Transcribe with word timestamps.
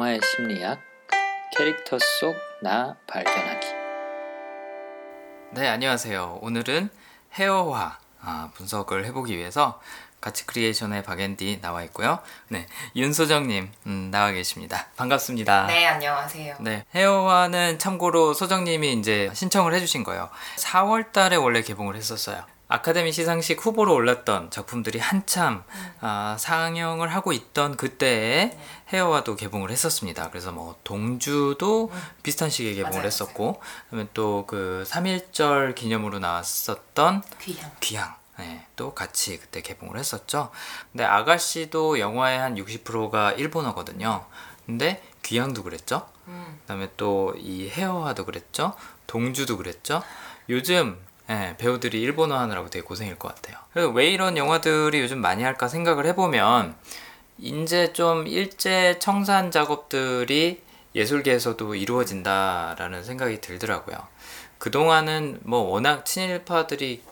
영화의 0.00 0.20
심리학 0.24 0.80
캐릭터 1.56 1.98
속 1.98 2.34
나 2.62 2.96
발견하기 3.06 3.66
네, 5.52 5.68
안녕하세요. 5.68 6.38
오늘은 6.40 6.88
해어화 7.34 7.98
아, 8.22 8.50
분석을 8.54 9.04
해보기 9.06 9.36
위해서 9.36 9.80
가치 10.20 10.46
크리에이션의 10.46 11.02
박앤디 11.02 11.60
나와 11.60 11.82
있고요. 11.84 12.18
네, 12.48 12.66
윤소정님 12.96 13.70
음, 13.86 14.10
나와 14.10 14.30
계십니다. 14.32 14.86
반갑습니다. 14.96 15.66
네, 15.66 15.86
안녕하세요. 15.86 16.56
네, 16.60 16.84
해어화는 16.94 17.78
참고로 17.78 18.32
소정님이 18.34 18.94
이제 18.94 19.30
신청을 19.34 19.74
해주신 19.74 20.04
거예요. 20.04 20.30
4월 20.56 21.12
달에 21.12 21.36
원래 21.36 21.60
개봉을 21.62 21.96
했었어요. 21.96 22.42
아카데미 22.70 23.10
시상식 23.12 23.66
후보로 23.66 23.92
올랐던 23.92 24.50
작품들이 24.50 25.00
한참 25.00 25.64
아, 26.00 26.36
상영을 26.38 27.08
하고 27.12 27.32
있던 27.32 27.76
그때에 27.76 28.56
헤어와도 28.88 29.34
개봉을 29.34 29.70
했었습니다. 29.70 30.30
그래서 30.30 30.52
뭐 30.52 30.78
동주도 30.84 31.90
비슷한 32.22 32.48
시기에 32.48 32.74
개봉을 32.74 32.92
맞아요, 32.98 33.06
했었고, 33.06 33.60
그다음에 33.90 34.08
또 34.14 34.44
그 34.46 34.84
3.1절 34.86 35.74
기념으로 35.74 36.18
나왔었던 36.20 37.22
귀향. 37.40 37.70
귀향. 37.80 38.14
네, 38.38 38.64
또 38.76 38.94
같이 38.94 39.38
그때 39.38 39.60
개봉을 39.60 39.98
했었죠. 39.98 40.50
근데 40.92 41.04
아가씨도 41.04 41.98
영화의 41.98 42.38
한 42.38 42.54
60%가 42.54 43.32
일본어거든요. 43.32 44.24
근데 44.64 45.02
귀향도 45.24 45.62
그랬죠. 45.64 46.08
음. 46.28 46.58
그다음에 46.62 46.88
또 46.96 47.34
이 47.36 47.68
헤어화도 47.68 48.24
그랬죠. 48.24 48.74
동주도 49.06 49.56
그랬죠. 49.56 50.02
요즘 50.48 50.98
예, 51.30 51.54
배우들이 51.58 52.00
일본어 52.00 52.36
하느라고 52.38 52.70
되게 52.70 52.84
고생일 52.84 53.16
것 53.16 53.34
같아요. 53.34 53.56
그래서 53.72 53.88
왜 53.90 54.10
이런 54.10 54.36
영화들이 54.36 55.00
요즘 55.00 55.18
많이 55.20 55.44
할까 55.44 55.68
생각을 55.68 56.04
해보면 56.06 56.74
이제 57.38 57.92
좀 57.92 58.26
일제 58.26 58.98
청산 58.98 59.52
작업들이 59.52 60.60
예술계에서도 60.94 61.76
이루어진다라는 61.76 63.04
생각이 63.04 63.40
들더라고요. 63.40 63.96
그동안은 64.58 65.40
뭐 65.44 65.60
워낙 65.60 66.04
친일파들이 66.04 67.02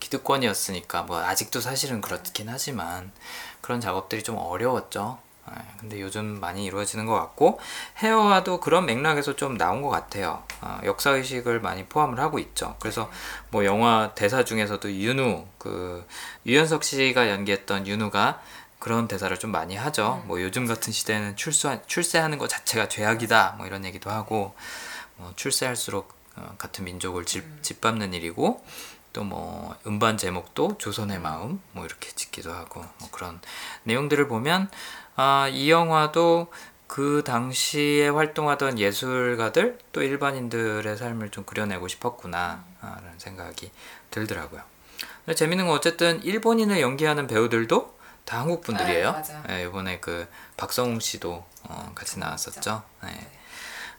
기득권이었으니까 0.00 1.02
뭐 1.02 1.18
아직도 1.18 1.60
사실은 1.60 2.00
그렇긴 2.00 2.48
하지만 2.48 3.12
그런 3.60 3.80
작업들이 3.80 4.22
좀 4.22 4.36
어려웠죠. 4.38 5.18
예, 5.50 5.54
근데 5.78 6.00
요즘 6.00 6.38
많이 6.40 6.64
이루어지는 6.64 7.06
것 7.06 7.14
같고 7.14 7.58
헤어와도 7.98 8.60
그런 8.60 8.86
맥락에서 8.86 9.34
좀 9.34 9.58
나온 9.58 9.82
것 9.82 9.88
같아요. 9.88 10.44
어, 10.60 10.80
역사 10.84 11.10
의식을 11.10 11.60
많이 11.60 11.84
포함을 11.86 12.20
하고 12.20 12.38
있죠. 12.38 12.76
그래서 12.78 13.10
뭐 13.50 13.64
영화 13.64 14.12
대사 14.14 14.44
중에서도 14.44 14.92
윤우 14.92 15.46
그 15.58 16.06
유연석 16.46 16.84
씨가 16.84 17.28
연기했던 17.30 17.86
윤우가 17.86 18.40
그런 18.78 19.08
대사를 19.08 19.36
좀 19.38 19.50
많이 19.52 19.76
하죠. 19.76 20.22
뭐 20.26 20.40
요즘 20.42 20.66
같은 20.66 20.92
시대에는 20.92 21.36
출소 21.36 21.76
출세하는 21.86 22.38
것 22.38 22.48
자체가 22.48 22.88
죄악이다. 22.88 23.54
뭐 23.58 23.66
이런 23.66 23.84
얘기도 23.84 24.10
하고 24.10 24.54
뭐 25.16 25.32
출세할수록 25.36 26.12
어, 26.36 26.54
같은 26.58 26.84
민족을 26.84 27.24
집, 27.24 27.62
짓밟는 27.62 28.14
일이고 28.14 28.64
또뭐 29.12 29.76
음반 29.86 30.16
제목도 30.16 30.78
조선의 30.78 31.20
마음 31.20 31.60
뭐 31.72 31.84
이렇게 31.84 32.10
짓기도 32.10 32.52
하고 32.52 32.84
뭐 32.98 33.08
그런 33.10 33.40
내용들을 33.84 34.26
보면 34.28 34.70
아, 35.24 35.46
이 35.46 35.70
영화도 35.70 36.50
그 36.88 37.22
당시에 37.24 38.08
활동하던 38.08 38.80
예술가들 38.80 39.78
또 39.92 40.02
일반인들의 40.02 40.96
삶을 40.96 41.30
좀 41.30 41.44
그려내고 41.44 41.86
싶었구나 41.86 42.64
아, 42.80 42.96
라는 42.96 43.16
생각이 43.18 43.70
들더라고요. 44.10 44.62
근데 45.24 45.36
재밌는 45.36 45.68
건 45.68 45.76
어쨌든 45.76 46.20
일본인을 46.24 46.80
연기하는 46.80 47.28
배우들도 47.28 47.96
다 48.24 48.40
한국 48.40 48.62
분들이에요. 48.62 49.22
네, 49.46 49.62
이번에 49.62 50.00
그 50.00 50.26
박성웅 50.56 50.98
씨도 50.98 51.46
어, 51.68 51.92
같이 51.94 52.18
나왔었죠. 52.18 52.82
네. 53.04 53.30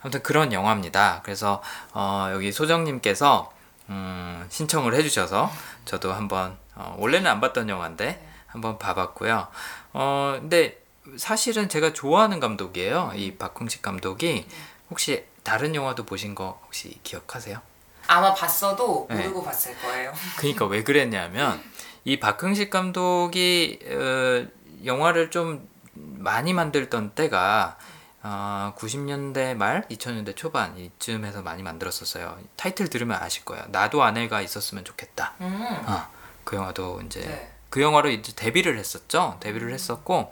아무튼 0.01 0.21
그런 0.23 0.51
영화입니다. 0.51 1.21
그래서 1.23 1.63
어, 1.93 2.31
여기 2.33 2.51
소정님께서 2.51 3.49
음, 3.87 4.45
신청을 4.49 4.93
해주셔서 4.93 5.49
저도 5.85 6.11
한번 6.11 6.57
어, 6.75 6.97
원래는 6.99 7.31
안 7.31 7.39
봤던 7.39 7.69
영화인데 7.69 8.27
한번 8.47 8.77
봐봤고요. 8.77 9.47
어, 9.93 10.37
근데 10.41 10.82
사실은 11.17 11.69
제가 11.69 11.93
좋아하는 11.93 12.39
감독이에요. 12.39 13.11
이 13.15 13.35
박흥식 13.35 13.81
감독이 13.81 14.45
혹시 14.89 15.25
다른 15.43 15.75
영화도 15.75 16.05
보신 16.05 16.35
거 16.35 16.59
혹시 16.65 16.99
기억하세요? 17.03 17.59
아마 18.07 18.33
봤어도 18.33 19.07
네. 19.09 19.17
모르고 19.17 19.43
봤을 19.43 19.77
거예요. 19.79 20.13
그러니까 20.37 20.65
왜 20.65 20.83
그랬냐면 20.83 21.61
이 22.05 22.19
박흥식 22.19 22.69
감독이 22.69 23.79
어, 23.85 24.45
영화를 24.85 25.31
좀 25.31 25.67
많이 25.93 26.53
만들던 26.53 27.11
때가 27.15 27.77
어, 28.23 28.73
90년대 28.77 29.55
말 29.55 29.85
2000년대 29.89 30.35
초반 30.35 30.77
이쯤에서 30.77 31.41
많이 31.41 31.63
만들었었어요. 31.63 32.37
타이틀 32.55 32.89
들으면 32.89 33.21
아실 33.21 33.43
거예요. 33.43 33.65
나도 33.69 34.03
아내가 34.03 34.41
있었으면 34.41 34.85
좋겠다. 34.85 35.33
음. 35.41 35.83
어, 35.85 36.07
그 36.45 36.55
영화도 36.55 37.01
이제 37.05 37.21
네. 37.21 37.51
그 37.69 37.81
영화로 37.81 38.09
이제 38.09 38.33
데뷔를 38.35 38.77
했었죠. 38.77 39.37
데뷔를 39.41 39.73
했었고 39.73 40.31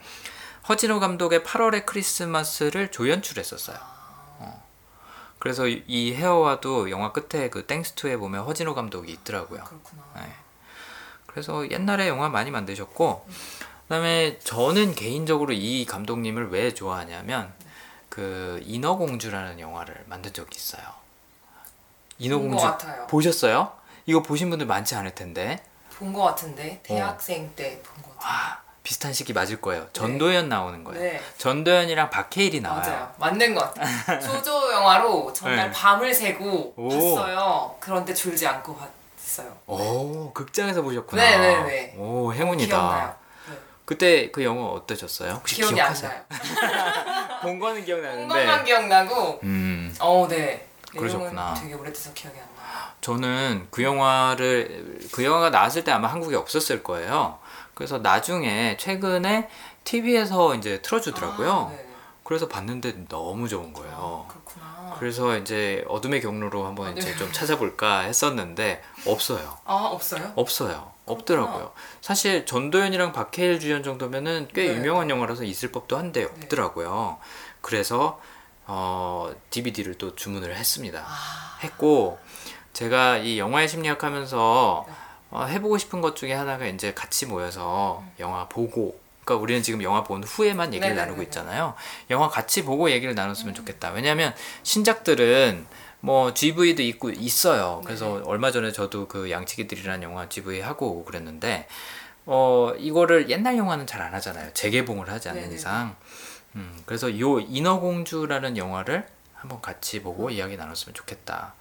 허진호 0.72 1.02
감독의 1.02 1.42
8월의 1.42 1.86
크리스마스를 1.86 2.92
조연출했었어요. 2.92 3.78
어. 4.40 4.64
그래서 5.38 5.68
이- 5.68 5.84
이 5.86 6.14
헤어와도 6.14 6.90
영화 6.92 7.12
끝에 7.12 7.50
그 7.50 7.66
땡스투에 7.68 8.16
보면 8.16 8.46
허진호 8.46 8.74
감독이 8.74 9.12
있더라고요. 9.12 9.66
그렇구나. 9.66 10.02
네. 10.16 10.34
그래서 11.28 11.70
옛날에 11.70 12.08
영화 12.08 12.30
많이 12.30 12.52
만드셨고 12.52 13.28
그다음에 13.84 14.40
저는 14.40 14.96
개인적으로 14.96 15.52
이 15.52 15.84
감독님을 15.86 16.52
왜 16.52 16.74
좋아하냐면 16.74 17.53
그 18.08 18.62
인어공주라는 18.64 19.59
영화를 19.59 20.06
만든 20.08 20.32
적이 20.32 20.56
있어요. 20.56 20.84
본 20.84 20.94
인어공주. 22.20 23.08
보셨어요? 23.09 23.74
이거 24.06 24.22
보신 24.22 24.50
분들 24.50 24.68
많지 24.68 24.96
않을 24.96 25.16
텐데 25.16 25.62
본 25.98 26.14
것 26.14 26.24
같은데 26.24 26.80
대학생 26.82 27.53
때본 27.58 28.02
것 28.03 28.18
같아요. 28.18 28.32
와 28.32 28.62
비슷한 28.91 29.13
시기 29.13 29.31
맞을 29.31 29.62
거예요. 29.62 29.88
전도연 29.94 30.50
나오는 30.50 30.84
거예요. 30.84 31.02
네. 31.02 31.22
전도연이랑 31.38 32.09
박해일이 32.09 32.59
나와요. 32.59 32.81
맞아요. 32.81 33.13
맞는 33.19 33.56
것 33.56 33.74
같아요. 33.74 34.19
조조 34.19 34.74
영화로 34.74 35.31
전날 35.31 35.68
네. 35.68 35.72
밤을 35.72 36.13
새고 36.13 36.74
오. 36.75 36.90
봤어요. 36.90 37.75
그런데 37.79 38.13
졸지 38.13 38.46
않고 38.46 38.75
봤어요. 38.75 39.56
오 39.66 40.34
극장에서 40.34 40.81
보셨구나. 40.81 41.24
네네네. 41.24 41.96
오 42.00 42.34
행운이다. 42.34 42.68
기억나요. 42.75 43.16
네. 43.50 43.57
그때 43.85 44.29
그 44.29 44.44
영화 44.44 44.66
어떠셨어요? 44.66 45.35
혹시 45.35 45.56
기억이 45.56 45.75
기억하세요? 45.75 46.12
안 46.12 46.25
나요. 46.29 47.40
본 47.44 47.59
거는 47.59 47.85
기억나는데. 47.85 48.28
공간만 48.28 48.66
기억나고 48.66 49.40
음. 49.44 49.96
어, 50.02 50.28
네. 50.29 50.68
그러셨구나. 50.97 51.53
되게 51.53 51.75
오래돼서 51.75 52.12
기억이 52.12 52.38
안 52.38 52.44
나요. 52.44 52.52
저는 53.00 53.68
그 53.72 53.84
영화를 53.84 55.00
그 55.13 55.23
영화가 55.23 55.50
나왔을 55.50 55.85
때 55.85 55.94
아마 55.94 56.09
한국에 56.09 56.35
없었을 56.35 56.84
거예요. 56.84 57.40
그래서 57.74 57.98
나중에 58.00 58.78
최근에 58.78 59.50
TV에서 59.84 60.56
이제 60.56 60.82
틀어주더라고요. 60.82 61.52
아, 61.52 61.70
네. 61.72 61.88
그래서 62.24 62.48
봤는데 62.48 63.08
너무 63.09 63.50
좋은 63.50 63.74
거예요. 63.74 64.26
그렇구나. 64.30 64.96
그래서 65.00 65.38
이제 65.38 65.84
어둠의 65.88 66.22
경로로 66.22 66.66
한번 66.66 66.88
아, 66.88 66.94
네. 66.94 67.02
이제 67.02 67.16
좀 67.16 67.32
찾아볼까 67.32 68.02
했었는데 68.02 68.82
없어요. 69.06 69.58
아 69.66 69.74
없어요? 69.92 70.32
없어요. 70.36 70.92
없더라고요. 71.06 71.74
사실 72.00 72.46
전도연이랑 72.46 73.12
박해일 73.12 73.59
주연 73.59 73.84
정도면은 73.84 74.48
꽤 74.53 74.68
네. 74.68 74.76
유명한 74.76 75.09
영화라서 75.09 75.44
있을 75.44 75.72
법도 75.72 75.98
한데 75.98 76.22
네. 76.26 76.26
없더라고요. 76.26 77.18
그래서 77.62 78.22
어, 78.66 79.34
DVD를 79.50 79.96
또 79.98 80.16
주문을 80.16 80.56
했습니다. 80.56 81.03
아, 81.06 81.58
했고 81.64 82.20
제가 82.74 83.18
이 83.18 83.40
영화의 83.40 83.68
심리학 83.68 84.03
하면서 84.03 84.86
네. 84.88 84.94
어, 85.31 85.46
해보고 85.46 85.78
싶은 85.78 86.02
것 86.02 86.16
중에 86.16 86.34
하나가 86.34 86.66
이제 86.68 86.94
같이 86.94 87.25
모여서 87.25 88.03
음. 88.06 88.12
영화 88.19 88.47
보고 88.47 89.00
그러니까 89.24 89.42
우리는 89.44 89.64
지금 89.64 89.81
영화 89.84 90.03
본 90.03 90.24
후에만 90.24 90.74
얘기를 90.74 90.90
네네네네. 90.90 91.02
나누고 91.06 91.24
있잖아요. 91.24 91.75
영화 92.09 92.28
같이 92.28 92.64
보고 92.64 92.90
얘기를 92.92 93.16
나눴으면 93.16 93.53
좋겠다. 93.53 93.91
왜냐하면 93.91 94.34
신작들은 94.64 95.66
뭐 96.02 96.34
GV도 96.34 96.82
있고 96.84 97.11
있어요. 97.11 97.82
그래서 97.85 98.06
네네. 98.16 98.23
얼마 98.26 98.52
전에 98.52 98.72
저도 98.72 99.08
그 99.08 99.29
양치기들이라는 99.32 100.03
영화 100.03 100.28
GV 100.28 100.59
하고 100.61 101.06
그랬는데 101.06 101.67
어 102.26 102.73
이거를 102.78 103.29
옛날 103.29 103.58
영화는 103.58 103.88
잘 103.88 104.02
안 104.02 104.14
하잖아요. 104.16 104.52
재개봉을 104.53 105.09
하지 105.09 105.29
않는 105.29 105.41
네네네. 105.41 105.56
이상. 105.56 105.96
음, 106.56 106.82
그래서 106.85 107.17
요 107.20 107.40
인어공주라는 107.40 108.58
영화를 108.58 109.08
한번 109.35 109.61
같이 109.61 110.02
보고 110.02 110.29
이야기 110.29 110.58
나눴으면 110.58 110.94
좋겠다. 110.94 111.53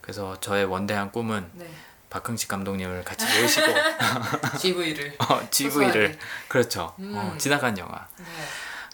그래서 0.00 0.38
저의 0.40 0.64
원대한 0.64 1.12
꿈은 1.12 1.50
네. 1.54 1.66
박흥식 2.10 2.48
감독님을 2.48 3.04
같이 3.04 3.24
모시고 3.40 3.66
GV를. 4.58 5.16
어, 5.20 5.40
GV를. 5.50 6.18
그렇죠. 6.48 6.82
어, 6.82 6.94
음. 6.98 7.34
지나간 7.38 7.76
영화. 7.78 8.06
네. 8.18 8.24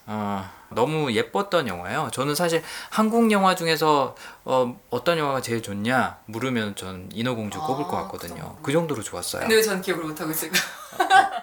어, 0.07 0.49
너무 0.69 1.13
예뻤던 1.13 1.67
영화예요. 1.69 2.11
저는 2.13 2.35
사실 2.35 2.63
한국 2.91 3.31
영화 3.31 3.55
중에서 3.55 4.15
어, 4.45 4.79
어떤 4.91 5.19
영화가 5.19 5.41
제일 5.41 5.63
좋냐 5.63 6.19
물으면 6.27 6.75
전 6.77 7.09
인어공주 7.13 7.59
아, 7.61 7.67
꼽을 7.67 7.85
것그 7.85 7.97
같거든요. 7.97 8.35
정도로. 8.37 8.59
그 8.63 8.73
정도로 8.73 9.03
좋았어요. 9.03 9.41
근데 9.43 9.55
왜전 9.57 9.81
기억을 9.81 10.05
못 10.05 10.21
하고 10.21 10.31
있을까? 10.31 10.59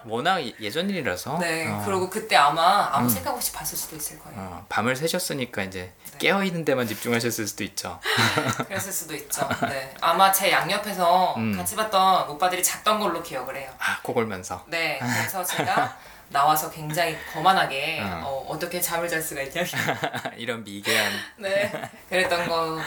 워낙 0.06 0.42
예전 0.62 0.90
일이라서 0.90 1.40
네. 1.40 1.68
어, 1.68 1.82
그리고 1.86 2.10
그때 2.10 2.36
아마 2.36 2.90
아무 2.92 3.06
음. 3.06 3.10
생각 3.10 3.34
없이 3.34 3.52
봤을 3.52 3.78
수도 3.78 3.96
있을 3.96 4.20
거예요. 4.20 4.38
어, 4.40 4.66
밤을 4.70 4.96
새셨으니까 4.96 5.64
이제 5.64 5.94
네. 5.98 6.01
깨어 6.22 6.44
있는 6.44 6.64
데만 6.64 6.86
집중하셨을 6.86 7.48
수도 7.48 7.64
있죠. 7.64 8.00
그랬을 8.68 8.92
수도 8.92 9.16
있죠. 9.16 9.50
네. 9.68 9.92
아마 10.02 10.32
제 10.32 10.52
양옆에서 10.52 11.34
음. 11.36 11.58
같이 11.58 11.76
봤던 11.76 12.30
오빠들이 12.30 12.62
잤던 12.62 13.00
걸로 13.00 13.24
기억을 13.24 13.56
해요. 13.56 13.72
아, 13.80 14.00
코골면서. 14.04 14.66
네. 14.68 15.00
그래서 15.00 15.44
제가 15.44 15.98
나와서 16.30 16.70
굉장히 16.70 17.18
거만하게 17.34 18.02
어. 18.04 18.22
어, 18.24 18.46
어떻게 18.50 18.80
잠을 18.80 19.10
잘 19.10 19.20
수가 19.20 19.42
있냐. 19.42 19.64
이런 20.38 20.64
미개한 20.64 21.12
네. 21.38 21.90
그랬던 22.08 22.48
것 22.48 22.80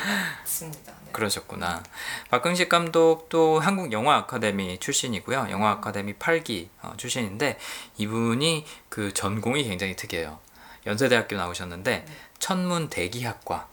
같습니다. 0.43 0.93
네. 1.05 1.11
그러셨구나. 1.11 1.83
박흥식 2.31 2.69
감독도 2.69 3.59
한국 3.59 3.91
영화 3.91 4.15
아카데미 4.17 4.79
출신이고요. 4.79 5.49
영화 5.51 5.73
아카데미 5.73 6.15
8기 6.15 6.69
어, 6.83 6.93
출신인데 6.97 7.59
이분이 7.97 8.65
그 8.89 9.13
전공이 9.13 9.65
굉장히 9.65 9.97
특이해요. 9.97 10.39
연세대학교 10.87 11.37
나오셨는데 11.37 12.05
천문 12.45 12.91
대기학과. 12.91 13.67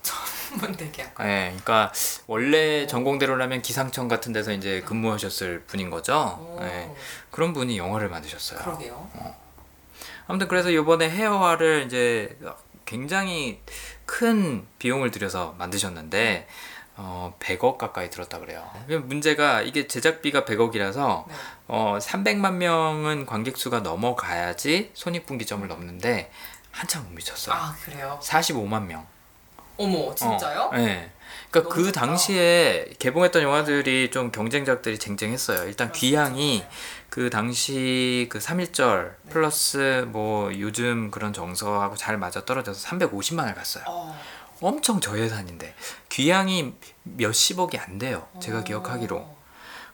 한번 0.50 0.78
되게 0.78 1.04
약간. 1.04 1.28
예, 1.28 1.48
그러니까 1.48 1.92
원래 2.26 2.88
전공대로라면 2.88 3.62
기상청 3.62 4.08
같은 4.08 4.32
데서 4.32 4.54
이제 4.54 4.80
근무하셨을 4.86 5.64
분인 5.68 5.90
거죠. 5.90 6.40
오, 6.40 6.60
예, 6.62 6.90
그런 7.32 7.52
분이 7.52 7.78
영화를 7.78 8.08
만드셨어요. 8.08 8.60
그러게요. 8.60 9.10
아무튼 10.28 10.48
그래서 10.48 10.70
이번에 10.70 11.10
헤어화를 11.10 11.84
이제 11.86 12.38
굉장히 12.86 13.60
큰 14.06 14.66
비용을 14.80 15.12
들여서 15.12 15.54
만드셨는데 15.58 16.48
어, 16.96 17.36
100억 17.40 17.78
가까이 17.78 18.10
들었다 18.10 18.40
그래요. 18.40 18.70
문제가 19.04 19.62
이게 19.62 19.88
제작비가 19.88 20.46
100억이라서 20.46 21.28
네. 21.28 21.34
어, 21.68 21.98
300만 22.00 22.54
명은 22.54 23.26
관객 23.26 23.58
수가 23.58 23.80
넘어가야지 23.80 24.92
손익분기점을 24.94 25.68
넘는데 25.68 26.32
한참 26.72 27.04
못 27.04 27.12
미쳤어요. 27.14 27.56
아 27.56 27.76
그래요? 27.84 28.20
45만 28.22 28.86
명. 28.86 29.06
어머 29.78 30.14
진짜요? 30.14 30.70
어, 30.72 30.76
네. 30.76 31.12
그러니까 31.50 31.74
그 31.74 31.86
좋다. 31.86 32.02
당시에 32.02 32.94
개봉했던 33.00 33.42
영화들이 33.42 34.12
좀 34.12 34.32
경쟁작들이 34.32 34.98
쟁쟁했어요. 35.00 35.68
일단 35.68 35.92
귀향이. 35.92 36.66
그 37.10 37.30
당시 37.30 38.28
그 38.32 38.40
3.1절 38.40 39.16
네. 39.24 39.32
플러스 39.34 40.06
뭐 40.08 40.50
요즘 40.58 41.12
그런 41.12 41.34
정서하고 41.34 41.98
잘 41.98 42.18
맞아 42.18 42.46
떨어져서 42.46 42.88
350만을 42.88 43.54
갔어요. 43.54 43.84
어, 43.88 44.18
엄청 44.62 45.02
저예산인데 45.02 45.76
귀향이 46.10 46.74
몇십억이 47.04 47.78
안 47.78 47.98
돼요. 47.98 48.28
제가 48.42 48.60
어. 48.60 48.64
기억하기로. 48.64 49.42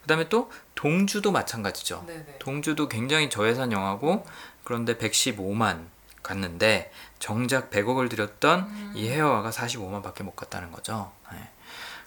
그다음에 0.01 0.29
또 0.29 0.51
동주도 0.75 1.31
마찬가지죠. 1.31 2.03
네네. 2.05 2.35
동주도 2.39 2.87
굉장히 2.87 3.29
저예산 3.29 3.71
영화고 3.71 4.25
그런데 4.63 4.95
115만 4.97 5.85
갔는데 6.27 6.91
정작 7.19 7.71
100억을 7.71 8.09
들였던 8.09 8.59
음. 8.59 8.91
이 8.95 9.09
헤어화가 9.09 9.49
45만밖에 9.49 10.23
못 10.23 10.35
갔다는 10.35 10.71
거죠. 10.71 11.11
네. 11.31 11.49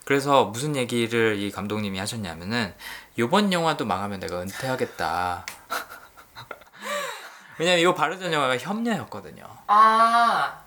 그래서 0.04 0.44
무슨 0.46 0.76
얘기를 0.76 1.36
이 1.38 1.50
감독님이 1.50 1.98
하셨냐면은 1.98 2.74
이번 3.16 3.52
영화도 3.52 3.84
망하면 3.84 4.20
내가 4.20 4.40
은퇴하겠다. 4.40 5.46
왜냐면 7.58 7.80
이거 7.80 7.94
바로 7.94 8.18
전 8.18 8.32
영화가 8.32 8.56
협녀였거든요. 8.58 9.44
아 9.66 10.60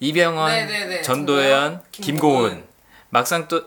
이병헌, 0.00 0.50
네네네. 0.50 1.02
전도연, 1.02 1.02
전도연, 1.02 1.82
김고은. 1.90 2.48
김고은. 2.50 2.68
막상 3.10 3.48
또 3.48 3.62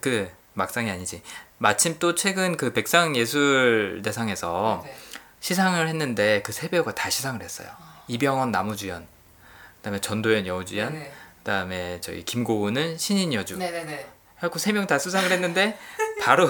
그 0.00 0.30
막상이 0.54 0.90
아니지. 0.90 1.22
마침 1.58 1.98
또 1.98 2.14
최근 2.14 2.56
그 2.56 2.72
백상 2.72 3.14
예술 3.14 4.00
대상에서 4.02 4.82
네. 4.84 4.96
시상을 5.40 5.86
했는데 5.88 6.40
그 6.42 6.52
세 6.52 6.68
배우가 6.68 6.94
다 6.94 7.10
시상을 7.10 7.42
했어요. 7.42 7.68
이병헌 8.08 8.50
남우주연, 8.50 9.06
그다음에 9.76 10.00
전도연 10.00 10.46
여우주연, 10.46 10.92
네네. 10.92 11.12
그다음에 11.38 12.00
저희 12.00 12.24
김고은은 12.24 12.98
신인 12.98 13.32
여주. 13.34 13.56
네네네. 13.58 14.06
하고 14.36 14.58
세 14.58 14.72
명 14.72 14.86
다 14.86 14.98
수상을 14.98 15.30
했는데 15.30 15.78
바로 16.22 16.46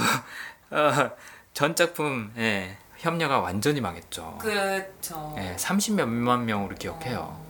어, 0.71 1.11
전 1.55 1.77
작품 1.77 2.33
예, 2.37 2.77
협녀가 2.99 3.39
완전히 3.41 3.81
망했죠. 3.81 4.39
그저 4.41 5.35
예, 5.39 5.55
30몇만 5.57 6.41
명으로 6.41 6.75
기억해요. 6.77 7.45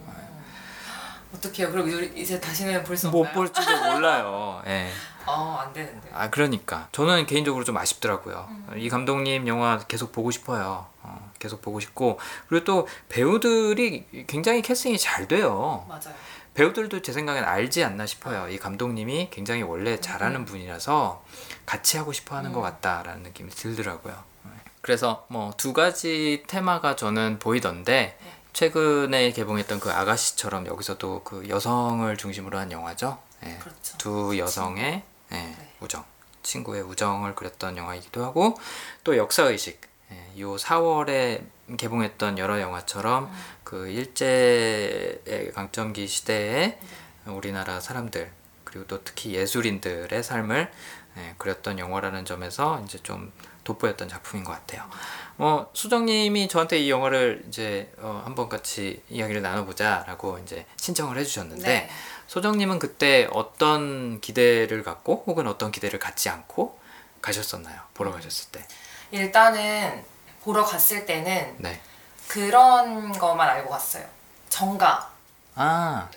어떡해요? 1.35 1.71
그럼 1.71 1.89
이제 2.17 2.41
다시는 2.41 2.83
볼수못 2.85 3.15
없나요? 3.15 3.35
볼지도 3.35 3.93
몰라요. 3.93 4.63
예. 4.69 4.91
어, 5.27 5.59
안 5.61 5.73
되는데. 5.73 6.09
아 6.15 6.31
그러니까 6.31 6.89
저는 6.93 7.27
개인적으로 7.27 7.65
좀 7.65 7.77
아쉽더라고요. 7.77 8.47
음. 8.49 8.75
이 8.77 8.89
감독님 8.89 9.49
영화 9.49 9.79
계속 9.79 10.13
보고 10.13 10.31
싶어요. 10.31 10.87
어, 11.03 11.26
계속 11.39 11.63
보고 11.63 11.81
싶고 11.81 12.19
그리고 12.49 12.65
또 12.65 12.89
배우들이 13.09 14.27
굉장히 14.27 14.63
캐스팅이 14.63 14.99
잘 14.99 15.29
돼요. 15.29 15.85
맞아요. 15.89 16.15
배우들도 16.55 17.03
제 17.03 17.13
생각엔 17.13 17.45
알지 17.45 17.85
않나 17.85 18.07
싶어요. 18.07 18.49
이 18.49 18.57
감독님이 18.59 19.29
굉장히 19.31 19.63
원래 19.63 20.01
잘하는 20.01 20.45
분이라서 20.47 21.23
같이 21.67 21.99
하고 21.99 22.13
싶어 22.13 22.37
하는 22.37 22.53
것 22.53 22.63
같다라는 22.63 23.23
느낌이 23.25 23.51
들더라고요. 23.51 24.37
그래서 24.81 25.27
뭐 25.29 25.53
두 25.57 25.73
가지 25.73 26.45
테마가 26.47 26.95
저는 26.97 27.39
보이던데 27.41 28.17
네. 28.21 28.33
최근에 28.53 29.33
개봉했던 29.33 29.81
그 29.81 29.91
아가씨처럼 29.91 30.67
여기서도 30.67 31.25
그 31.25 31.49
여성을 31.49 32.17
중심으로 32.17 32.57
한 32.57 32.71
영화죠. 32.73 33.19
예. 33.45 33.59
그렇죠. 33.59 33.99
두 33.99 34.39
여성의 34.39 35.03
예, 35.33 35.37
네. 35.37 35.73
우정, 35.81 36.05
친구의 36.43 36.83
우정을 36.83 37.35
그렸던 37.35 37.77
영화이기도 37.77 38.25
하고 38.25 38.57
또 39.05 39.17
역사 39.17 39.43
의식. 39.43 39.81
예, 40.13 40.41
요 40.41 40.57
4월에 40.57 41.45
개봉했던 41.77 42.39
여러 42.39 42.61
영화처럼 42.61 43.25
음. 43.25 43.31
그 43.65 43.89
일제의 43.89 45.53
강점기 45.55 46.07
시대에 46.07 46.79
네. 47.25 47.33
우리나라 47.33 47.81
사람들 47.81 48.31
그리고 48.65 48.87
또 48.87 49.03
특히 49.03 49.35
예술인들의 49.35 50.23
삶을 50.23 50.71
예, 51.19 51.35
그렸던 51.39 51.79
영화라는 51.79 52.25
점에서 52.25 52.83
이제 52.85 52.99
좀 53.03 53.33
돋보였던 53.65 54.09
작품인 54.09 54.45
것 54.45 54.53
같아요. 54.53 54.89
뭐 55.37 55.71
수정님이 55.73 56.49
저한테 56.49 56.79
이 56.79 56.91
영화를 56.91 57.45
이제 57.49 57.93
어, 57.99 58.23
한번 58.25 58.49
같이 58.49 59.03
이야기를 59.09 59.43
나눠보자라고 59.43 60.39
이제 60.39 60.67
신청을 60.77 61.19
해주셨는데 61.19 61.67
네. 61.67 61.91
소정님은 62.27 62.79
그때 62.79 63.29
어떤 63.33 64.21
기대를 64.21 64.83
갖고 64.83 65.25
혹은 65.27 65.47
어떤 65.47 65.73
기대를 65.73 65.99
갖지 65.99 66.29
않고 66.29 66.79
가셨었나요? 67.21 67.81
보러 67.95 68.13
가셨을 68.13 68.53
때. 68.53 68.67
일단은 69.11 70.05
보러 70.43 70.65
갔을 70.65 71.07
때는 71.07 71.57
네. 71.59 71.81
그런 72.29 73.13
것만 73.13 73.49
알고 73.49 73.71
갔어요. 73.71 74.05
정가가 74.49 75.11
아, 75.55 76.09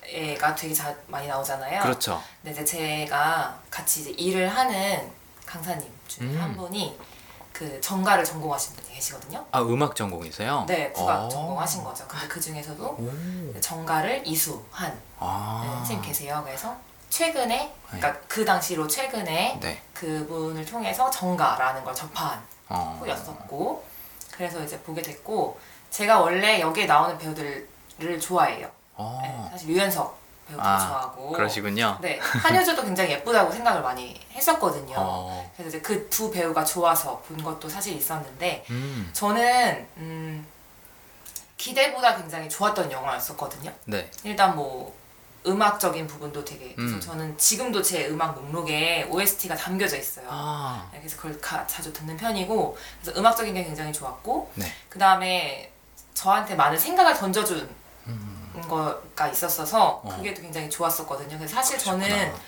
되게 0.57 0.73
자, 0.73 0.93
많이 1.07 1.27
나오잖아요. 1.27 1.81
그렇죠. 1.81 2.21
근데 2.41 2.51
이제 2.51 2.65
제가 2.65 3.59
같이 3.69 4.01
이제 4.01 4.09
일을 4.11 4.47
하는 4.49 5.11
강사님 5.45 5.87
중에 6.07 6.27
음. 6.27 6.41
한 6.41 6.55
분이 6.55 6.99
그 7.51 7.81
정가를 7.81 8.23
전공하신 8.23 8.75
분이 8.75 8.93
계시거든요. 8.93 9.45
아, 9.51 9.61
음악 9.61 9.95
전공이세요? 9.95 10.65
네, 10.67 10.91
국악 10.91 11.23
어. 11.23 11.29
전공하신 11.29 11.83
거죠. 11.83 12.07
근데 12.07 12.27
그 12.27 12.39
중에서도 12.39 12.85
오. 12.85 13.59
정가를 13.59 14.25
이수한 14.25 14.91
네, 14.93 14.99
아. 15.19 15.73
선생님 15.79 16.05
계세요. 16.05 16.41
그래서 16.45 16.75
최근에, 17.09 17.73
그러니까 17.87 18.21
그 18.27 18.45
당시로 18.45 18.87
최근에 18.87 19.59
네. 19.59 19.81
그분을 19.93 20.63
통해서 20.65 21.09
정가라는 21.09 21.83
걸 21.83 21.93
접한 21.93 22.41
어. 22.69 22.97
후였었고 23.01 23.83
그래서 24.31 24.63
이제 24.63 24.79
보게 24.81 25.01
됐고 25.01 25.59
제가 25.89 26.19
원래 26.21 26.59
여기에 26.61 26.85
나오는 26.85 27.17
배우들을 27.17 28.19
좋아해요. 28.21 28.69
어. 28.95 29.19
네, 29.23 29.49
사실 29.51 29.69
유연석 29.69 30.17
배우도 30.47 30.63
아, 30.63 30.77
좋아하고 30.79 31.31
그러시군요. 31.31 31.97
네 32.01 32.17
한효주도 32.21 32.83
굉장히 32.83 33.11
예쁘다고 33.11 33.51
생각을 33.51 33.81
많이 33.81 34.19
했었거든요. 34.33 34.95
어. 34.97 35.51
그래서 35.55 35.69
이제 35.69 35.81
그 35.81 36.09
두 36.09 36.31
배우가 36.31 36.63
좋아서 36.63 37.17
본 37.27 37.41
것도 37.43 37.67
사실 37.69 37.95
있었는데 37.95 38.65
음. 38.69 39.09
저는 39.13 39.87
음, 39.97 40.45
기대보다 41.57 42.15
굉장히 42.17 42.47
좋았던 42.49 42.91
영화였었거든요. 42.91 43.71
네. 43.85 44.09
일단 44.23 44.55
뭐 44.55 44.93
음악적인 45.49 46.07
부분도 46.07 46.43
되게 46.45 46.73
그래서 46.75 46.95
음. 46.95 47.01
저는 47.01 47.37
지금도 47.37 47.81
제 47.81 48.07
음악 48.07 48.39
목록에 48.39 49.07
OST가 49.09 49.55
담겨져 49.55 49.97
있어요. 49.97 50.27
아. 50.29 50.87
네, 50.93 50.99
그래서 50.99 51.17
그걸 51.17 51.39
가- 51.41 51.65
자주 51.67 51.91
듣는 51.93 52.15
편이고 52.17 52.77
그래서 53.01 53.19
음악적인 53.19 53.53
게 53.53 53.63
굉장히 53.63 53.91
좋았고 53.93 54.51
네. 54.55 54.71
그 54.89 54.97
다음에 54.99 55.71
저한테 56.13 56.55
많은 56.55 56.77
생각을 56.77 57.13
던져준 57.15 57.69
음. 58.07 58.63
거가 58.67 59.27
있었어서 59.27 60.01
어. 60.03 60.13
그게 60.17 60.33
또 60.33 60.41
굉장히 60.41 60.69
좋았었거든요. 60.69 61.37
그래서 61.37 61.55
사실 61.55 61.77
저는 61.77 62.07
그러셨구나. 62.07 62.39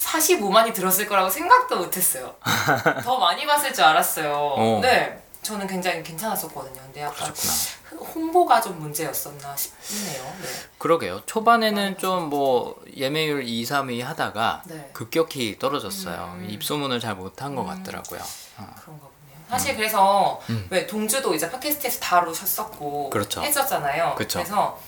45만이 0.00 0.72
들었을 0.72 1.06
거라고 1.06 1.28
생각도 1.28 1.76
못했어요. 1.76 2.34
더 3.04 3.18
많이 3.18 3.46
봤을 3.46 3.72
줄 3.74 3.84
알았어요. 3.84 4.32
어. 4.34 4.80
네, 4.80 5.19
저는 5.42 5.66
굉장히 5.66 6.02
괜찮았었거든요. 6.02 6.80
근데 6.82 7.00
약간 7.02 7.32
그러셨구나. 7.32 7.80
홍보가 8.14 8.60
좀 8.60 8.78
문제였었나 8.78 9.56
싶네요. 9.56 10.22
네. 10.42 10.48
그러게요. 10.78 11.22
초반에는 11.26 11.98
좀 11.98 12.20
뭐 12.30 12.80
예매율 12.96 13.42
2, 13.44 13.64
3위 13.64 14.02
하다가 14.02 14.62
네. 14.66 14.90
급격히 14.92 15.58
떨어졌어요. 15.58 16.36
음. 16.38 16.46
입소문을 16.50 17.00
잘 17.00 17.14
못한 17.16 17.54
것 17.56 17.62
음. 17.62 17.66
같더라고요. 17.68 18.20
어. 18.58 18.66
그런가 18.80 19.06
보네요. 19.06 19.44
사실 19.48 19.74
그래서 19.76 20.40
음. 20.50 20.66
왜 20.70 20.86
동주도 20.86 21.34
이제 21.34 21.50
팟캐스트에서 21.50 21.98
다루셨었고 22.00 23.10
그렇죠. 23.10 23.40
했었잖아요. 23.40 24.14
그쵸. 24.16 24.38
래서 24.40 24.78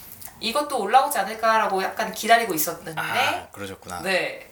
이것도 0.41 0.79
올라오지 0.79 1.19
않을까라고 1.19 1.83
약간 1.83 2.13
기다리고 2.13 2.53
있었는데 2.55 3.01
아 3.01 3.49
그러셨구나. 3.51 4.03
네. 4.03 4.51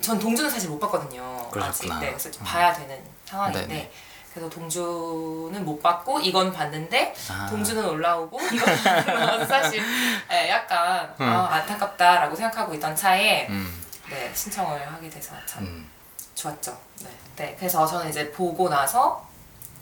전 0.00 0.18
동주는 0.18 0.50
사실 0.50 0.68
못 0.70 0.80
봤거든요. 0.80 1.48
그러셨구나. 1.50 1.96
아직. 1.96 2.04
네, 2.06 2.10
그래서 2.10 2.30
좀 2.30 2.42
음. 2.42 2.44
봐야 2.46 2.72
되는 2.72 2.98
상황인데. 3.26 3.92
그래서 4.32 4.48
동주는 4.48 5.62
못 5.64 5.82
봤고 5.82 6.20
이건 6.20 6.52
봤는데 6.52 7.14
아. 7.30 7.46
동주는 7.50 7.84
올라오고 7.84 8.40
이건 8.40 8.66
사실 9.46 9.82
네, 10.28 10.48
약간 10.48 11.14
음. 11.20 11.26
아, 11.28 11.54
안타깝다라고 11.56 12.34
생각하고 12.34 12.72
있던 12.74 12.96
차에 12.96 13.46
음, 13.48 13.84
네, 14.08 14.30
신청을 14.34 14.90
하게 14.90 15.10
돼서 15.10 15.34
참 15.44 15.64
음. 15.64 15.90
좋았죠. 16.34 16.76
네. 17.00 17.10
네. 17.36 17.56
그래서 17.58 17.86
저는 17.86 18.08
이제 18.08 18.30
보고 18.32 18.70
나서 18.70 19.26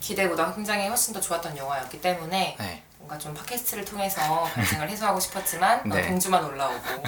기대보다 0.01 0.53
굉장히 0.53 0.89
훨씬 0.89 1.15
더 1.15 1.21
좋았던 1.21 1.57
영화였기 1.57 2.01
때문에 2.01 2.57
네. 2.59 2.83
뭔가 2.99 3.17
좀 3.19 3.33
팟캐스트를 3.33 3.85
통해서 3.85 4.43
갈증을 4.53 4.89
해소하고 4.89 5.21
싶었지만 5.21 5.79
어, 5.81 5.95
네. 5.95 6.09
동주만 6.09 6.45
올라오고 6.45 7.03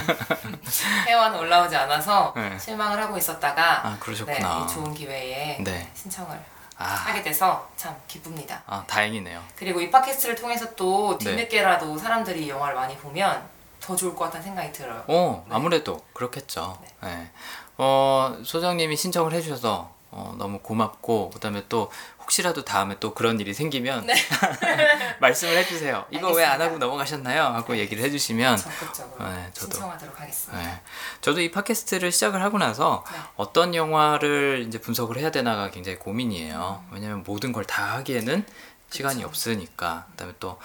해와는 1.08 1.38
올라오지 1.40 1.74
않아서 1.74 2.32
네. 2.36 2.56
실망을 2.58 3.00
하고 3.02 3.18
있었다가 3.18 3.86
아 3.86 3.90
네, 3.90 3.96
그러셨구나. 3.98 4.64
이 4.64 4.72
좋은 4.72 4.94
기회에 4.94 5.58
네. 5.62 5.90
신청을 5.94 6.38
아, 6.82 6.94
하게 6.94 7.22
돼서 7.22 7.68
참 7.76 7.94
기쁩니다. 8.08 8.62
아 8.66 8.84
다행이네요. 8.86 9.42
그리고 9.56 9.80
이 9.80 9.90
팟캐스트를 9.90 10.34
통해서 10.34 10.74
또 10.74 11.16
네. 11.18 11.30
뒤늦게라도 11.30 11.96
사람들이 11.96 12.46
이 12.46 12.48
영화를 12.48 12.74
많이 12.74 12.96
보면 12.96 13.42
더 13.80 13.96
좋을 13.96 14.14
것 14.14 14.24
같다는 14.24 14.44
생각이 14.44 14.72
들어요. 14.72 15.04
어 15.08 15.44
네. 15.48 15.54
아무래도 15.54 16.00
그렇겠죠. 16.12 16.78
네. 17.02 17.30
어 17.78 18.36
소장님이 18.44 18.96
신청을 18.96 19.32
해주셔서 19.32 19.92
어, 20.12 20.34
너무 20.36 20.58
고맙고 20.60 21.30
그다음에 21.30 21.64
또 21.70 21.90
혹시라도 22.22 22.64
다음에 22.64 22.96
또 23.00 23.12
그런 23.14 23.38
일이 23.40 23.52
생기면 23.52 24.06
네. 24.06 24.14
말씀을 25.20 25.56
해주세요. 25.58 26.06
이거 26.10 26.32
왜 26.32 26.44
안. 26.44 26.60
하고 26.62 26.78
넘어가셨나요? 26.78 27.42
하고 27.44 27.76
얘기를 27.76 28.02
해주시면 28.04 28.56
적극적으로 28.56 29.28
네, 29.28 29.50
저도. 29.52 29.72
신청하도록 29.72 30.20
하겠습니다. 30.20 30.62
네. 30.64 30.80
저도 31.20 31.40
이 31.40 31.50
팟캐스트를 31.50 32.12
시작을 32.12 32.40
하고 32.42 32.58
나서 32.58 33.04
네. 33.12 33.18
어떤 33.36 33.74
영화를 33.74 34.64
이제 34.68 34.80
분석을 34.80 35.18
해야 35.18 35.30
되나가 35.30 35.70
굉장히 35.70 35.98
고민이에요. 35.98 36.84
왜냐면 36.92 37.22
모든 37.26 37.52
걸 37.52 37.64
다 37.64 37.94
하기에는 37.96 38.44
시간이 38.90 39.16
그쵸. 39.16 39.28
없으니까. 39.28 40.06
그다음에 40.10 40.34
또 40.38 40.58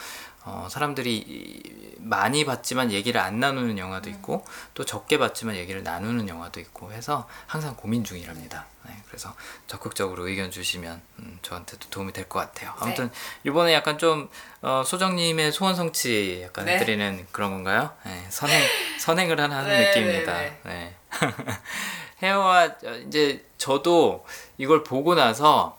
어, 0.50 0.68
사람들이 0.70 1.18
이- 1.18 1.96
많이 2.00 2.46
봤지만 2.46 2.94
얘기를 2.94 3.20
안 3.20 3.42
나누는 3.42 3.77
영화도 3.77 4.10
있고 4.10 4.46
또 4.74 4.86
적게 4.86 5.18
봤지만 5.18 5.56
얘기를 5.58 5.84
나누는 5.84 6.30
영화도 6.30 6.62
있고 6.62 6.94
해서 6.94 7.27
항상 7.48 7.75
고민 7.75 8.06
중이랍니다. 8.06 8.66
네, 8.86 8.96
그래서 9.08 9.36
적극적으로 9.68 10.25
의견 10.30 10.50
주시면 10.50 11.01
음, 11.20 11.39
저한테도 11.42 11.89
도움이 11.89 12.13
될 12.13 12.30
것 12.30 12.39
같아요. 12.39 12.74
아무튼 12.80 13.12
이번에 13.44 13.74
약간 13.74 13.98
좀 13.98 14.30
어, 14.62 14.84
소정님의 14.86 15.51
소원 15.51 15.75
성취 15.75 16.42
약간 16.46 16.63
네. 16.66 16.75
해드리는 16.75 17.27
그런 17.34 17.51
건가요? 17.51 17.92
네, 18.06 18.25
선행 18.30 18.62
선행을 19.00 19.42
하는 19.42 19.68
네, 19.68 19.86
느낌입니다. 19.86 20.34
네, 20.39 20.60
네. 20.63 20.96
헤어와 22.24 22.70
이제 23.08 23.46
저도 23.58 24.25
이걸 24.58 24.84
보고 24.84 25.13
나서 25.13 25.77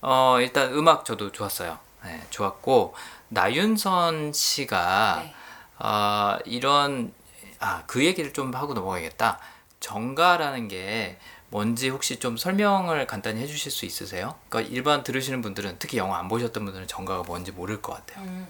어 0.00 0.38
일단 0.40 0.72
음악 0.74 1.04
저도 1.04 1.30
좋았어요. 1.32 1.78
네, 2.04 2.20
좋았고 2.30 2.94
나윤선 3.28 4.32
씨가 4.32 5.20
네. 5.22 5.34
아 5.78 6.38
이런 6.44 7.12
아 7.60 7.82
그 7.86 8.04
얘기를 8.04 8.32
좀 8.32 8.54
하고 8.54 8.74
넘어가야겠다. 8.74 9.38
정가라는 9.80 10.68
게 10.68 11.18
뭔지 11.50 11.88
혹시 11.88 12.18
좀 12.18 12.36
설명을 12.36 13.06
간단히 13.06 13.40
해주실 13.40 13.72
수 13.72 13.84
있으세요? 13.86 14.34
그러니까 14.48 14.72
일반 14.72 15.02
들으시는 15.02 15.40
분들은 15.40 15.76
특히 15.78 15.98
영화 15.98 16.18
안 16.18 16.28
보셨던 16.28 16.64
분들은 16.64 16.86
정가가 16.86 17.22
뭔지 17.24 17.52
모를 17.52 17.80
것 17.80 17.94
같아요. 17.94 18.24
음. 18.26 18.46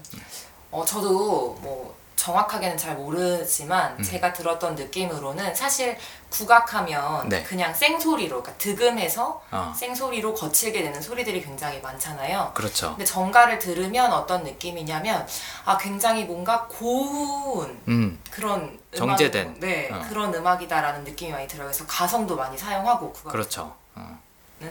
어, 0.71 0.83
저도 0.85 1.57
뭐 1.61 1.97
정확하게는 2.19 2.77
잘 2.77 2.95
모르지만 2.95 3.95
음. 3.97 4.03
제가 4.03 4.33
들었던 4.33 4.75
느낌으로는 4.75 5.55
사실 5.55 5.97
국악하면 6.29 7.29
네. 7.29 7.43
그냥 7.43 7.73
생소리로 7.73 8.43
그러니까 8.43 8.57
득음해서 8.57 9.41
어, 9.49 9.73
생소리로 9.73 10.33
거칠게 10.33 10.83
되는 10.83 11.01
소리들이 11.01 11.41
굉장히 11.41 11.79
많잖아요. 11.79 12.51
그렇죠. 12.53 12.89
근데 12.89 13.05
정가를 13.05 13.57
들으면 13.57 14.11
어떤 14.11 14.43
느낌이냐면 14.43 15.25
아 15.63 15.77
굉장히 15.77 16.25
뭔가 16.25 16.67
고운 16.67 17.79
음, 17.87 18.19
그런 18.29 18.77
정제된. 18.93 19.47
음악, 19.47 19.59
네 19.61 19.89
어. 19.89 20.05
그런 20.09 20.33
음악이다라는 20.35 21.05
느낌이 21.05 21.31
많이 21.31 21.47
들어요. 21.47 21.67
그래서 21.67 21.85
가성도 21.87 22.35
많이 22.35 22.57
사용하고 22.57 23.13
그렇죠. 23.13 23.73
어, 23.95 24.19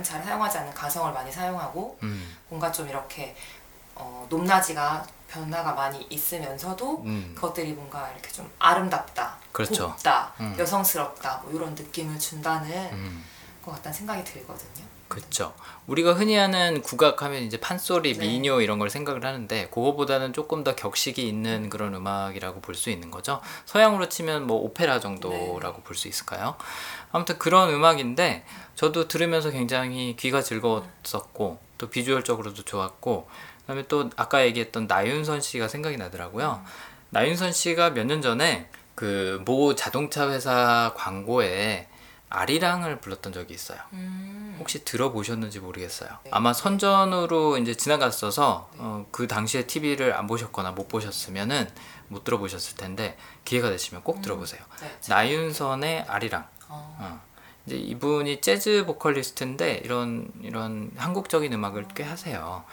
잘 0.02 0.22
사용하지 0.22 0.58
않는 0.58 0.74
가성을 0.74 1.10
많이 1.14 1.32
사용하고 1.32 1.98
음, 2.02 2.36
뭔가 2.50 2.70
좀 2.70 2.86
이렇게 2.90 3.34
어, 3.98 4.26
높낮이가 4.30 5.06
변화가 5.28 5.72
많이 5.72 6.06
있으면서도 6.08 7.02
음, 7.04 7.32
그것들이 7.34 7.72
뭔가 7.72 8.10
이렇게 8.12 8.30
좀 8.30 8.50
아름답다, 8.58 9.36
그렇죠. 9.52 9.90
곱다, 9.90 10.32
음. 10.40 10.56
여성스럽다 10.58 11.42
뭐 11.44 11.52
이런 11.52 11.74
느낌을 11.74 12.18
준다는 12.18 12.70
음. 12.92 13.24
것 13.62 13.72
같다는 13.72 13.96
생각이 13.96 14.24
들거든요. 14.24 14.86
그렇죠. 15.08 15.54
우리가 15.86 16.12
흔히 16.12 16.36
하는 16.36 16.82
국악하면 16.82 17.42
이제 17.42 17.58
판소리, 17.58 18.12
네. 18.12 18.26
민요 18.26 18.60
이런 18.60 18.78
걸 18.78 18.90
생각을 18.90 19.24
하는데 19.24 19.68
그거보다는 19.68 20.34
조금 20.34 20.62
더 20.64 20.74
격식이 20.76 21.26
있는 21.26 21.70
그런 21.70 21.94
음악이라고 21.94 22.60
볼 22.60 22.74
수 22.74 22.90
있는 22.90 23.10
거죠. 23.10 23.40
서양으로 23.64 24.10
치면 24.10 24.46
뭐 24.46 24.58
오페라 24.58 25.00
정도라고 25.00 25.78
네. 25.78 25.82
볼수 25.82 26.08
있을까요? 26.08 26.56
아무튼 27.10 27.38
그런 27.38 27.70
음악인데 27.70 28.44
저도 28.74 29.08
들으면서 29.08 29.50
굉장히 29.50 30.14
귀가 30.16 30.42
즐거웠었고 30.42 31.58
또 31.78 31.88
비주얼적으로도 31.88 32.64
좋았고 32.64 33.28
그다음에 33.68 33.86
또 33.86 34.08
아까 34.16 34.44
얘기했던 34.46 34.86
나윤선 34.86 35.42
씨가 35.42 35.68
생각이 35.68 35.98
나더라고요. 35.98 36.64
나윤선 37.10 37.52
씨가 37.52 37.90
몇 37.90 38.06
년 38.06 38.22
전에 38.22 38.70
그 38.94 39.42
모 39.44 39.74
자동차 39.74 40.30
회사 40.30 40.92
광고에 40.96 41.86
아리랑을 42.30 42.98
불렀던 43.00 43.32
적이 43.34 43.54
있어요. 43.54 43.78
음. 43.92 44.56
혹시 44.58 44.84
들어보셨는지 44.84 45.60
모르겠어요. 45.60 46.08
네. 46.24 46.30
아마 46.32 46.52
선전으로 46.54 47.58
이제 47.58 47.74
지나갔어서 47.74 48.70
어, 48.78 49.06
그 49.12 49.26
당시에 49.28 49.66
TV를 49.66 50.14
안 50.14 50.26
보셨거나 50.26 50.72
못 50.72 50.88
보셨으면은 50.88 51.68
못 52.08 52.24
들어보셨을 52.24 52.76
텐데 52.76 53.16
기회가 53.44 53.68
되시면 53.70 54.02
꼭 54.02 54.22
들어보세요. 54.22 54.62
네. 54.80 54.98
나윤선의 55.08 56.06
아리랑. 56.08 56.46
어. 56.68 56.96
어. 57.00 57.20
이제 57.66 57.76
이분이 57.76 58.40
재즈 58.40 58.84
보컬리스트인데 58.86 59.82
이런 59.84 60.30
이런 60.42 60.90
한국적인 60.96 61.52
음악을 61.52 61.86
꽤 61.94 62.02
하세요. 62.02 62.64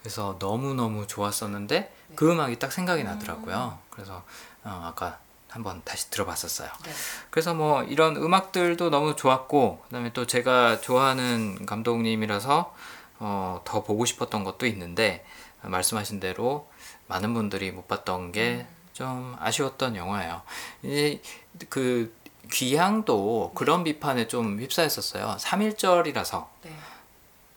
그래서 0.00 0.36
너무 0.38 0.74
너무 0.74 1.06
좋았었는데 1.06 1.94
그 2.16 2.30
음악이 2.30 2.58
딱 2.58 2.72
생각이 2.72 3.04
나더라고요. 3.04 3.78
그래서 3.90 4.24
어, 4.64 4.82
아까 4.86 5.18
한번 5.48 5.82
다시 5.84 6.10
들어봤었어요. 6.10 6.68
네. 6.84 6.92
그래서 7.30 7.54
뭐 7.54 7.82
이런 7.82 8.16
음악들도 8.16 8.90
너무 8.90 9.16
좋았고 9.16 9.82
그다음에 9.86 10.12
또 10.12 10.26
제가 10.26 10.80
좋아하는 10.80 11.66
감독님이라서 11.66 12.74
어, 13.18 13.60
더 13.64 13.82
보고 13.82 14.04
싶었던 14.04 14.44
것도 14.44 14.66
있는데 14.66 15.24
어, 15.62 15.68
말씀하신 15.68 16.20
대로 16.20 16.70
많은 17.08 17.34
분들이 17.34 17.70
못 17.70 17.88
봤던 17.88 18.32
게 18.32 18.66
좀 19.00 19.34
아쉬웠던 19.40 19.96
영화예요. 19.96 20.42
이제 20.82 21.22
그 21.70 22.14
귀향도 22.52 23.52
그런 23.54 23.82
비판에 23.82 24.28
좀 24.28 24.60
휩싸였었어요. 24.60 25.36
3.1절이라서 25.40 26.46
네. 26.62 26.76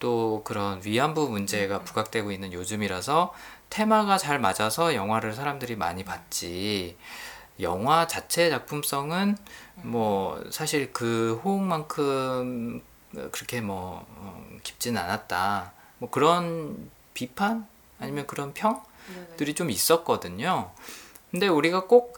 또 0.03 0.41
그런 0.43 0.81
위안부 0.83 1.29
문제가 1.29 1.79
부각되고 1.79 2.33
있는 2.33 2.51
요즘이라서 2.51 3.33
테마가 3.69 4.17
잘 4.17 4.37
맞아서 4.37 4.95
영화를 4.95 5.31
사람들이 5.31 5.77
많이 5.77 6.03
봤지. 6.03 6.97
영화 7.61 8.05
자체의 8.05 8.49
작품성은 8.49 9.37
뭐 9.83 10.43
사실 10.51 10.91
그 10.91 11.39
호응만큼 11.45 12.81
그렇게 13.31 13.61
뭐 13.61 14.05
어, 14.17 14.45
깊지는 14.63 15.01
않았다. 15.01 15.71
뭐 15.99 16.09
그런 16.09 16.89
비판 17.13 17.65
아니면 17.97 18.27
그런 18.27 18.53
평들이 18.53 19.53
좀 19.53 19.69
있었거든요. 19.69 20.69
근데 21.31 21.47
우리가 21.47 21.87
꼭 21.87 22.17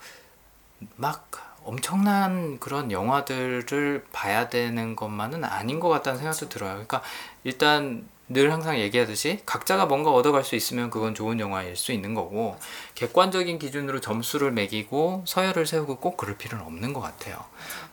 막 0.98 1.30
엄청난 1.66 2.60
그런 2.60 2.92
영화들을 2.92 4.06
봐야 4.12 4.50
되는 4.50 4.96
것만은 4.96 5.44
아닌 5.44 5.80
것 5.80 5.90
같다는 5.90 6.20
생각도 6.20 6.48
들어요. 6.48 6.74
그러니까 6.74 7.02
일단 7.44 8.08
늘 8.28 8.52
항상 8.52 8.80
얘기하듯이 8.80 9.42
각자가 9.46 9.86
뭔가 9.86 10.12
얻어갈 10.12 10.44
수 10.44 10.56
있으면 10.56 10.90
그건 10.90 11.14
좋은 11.14 11.40
영화일 11.40 11.76
수 11.76 11.92
있는 11.92 12.14
거고 12.16 12.58
객관적인 12.96 13.60
기준으로 13.60 14.02
점수를 14.02 14.52
매기고 14.52 15.26
서열을 15.28 15.68
세우고 15.68 15.98
꼭 15.98 16.18
그럴 16.18 16.38
필요는 16.38 16.66
없는 16.66 16.94
것 16.94 17.02
같아요. 17.02 17.44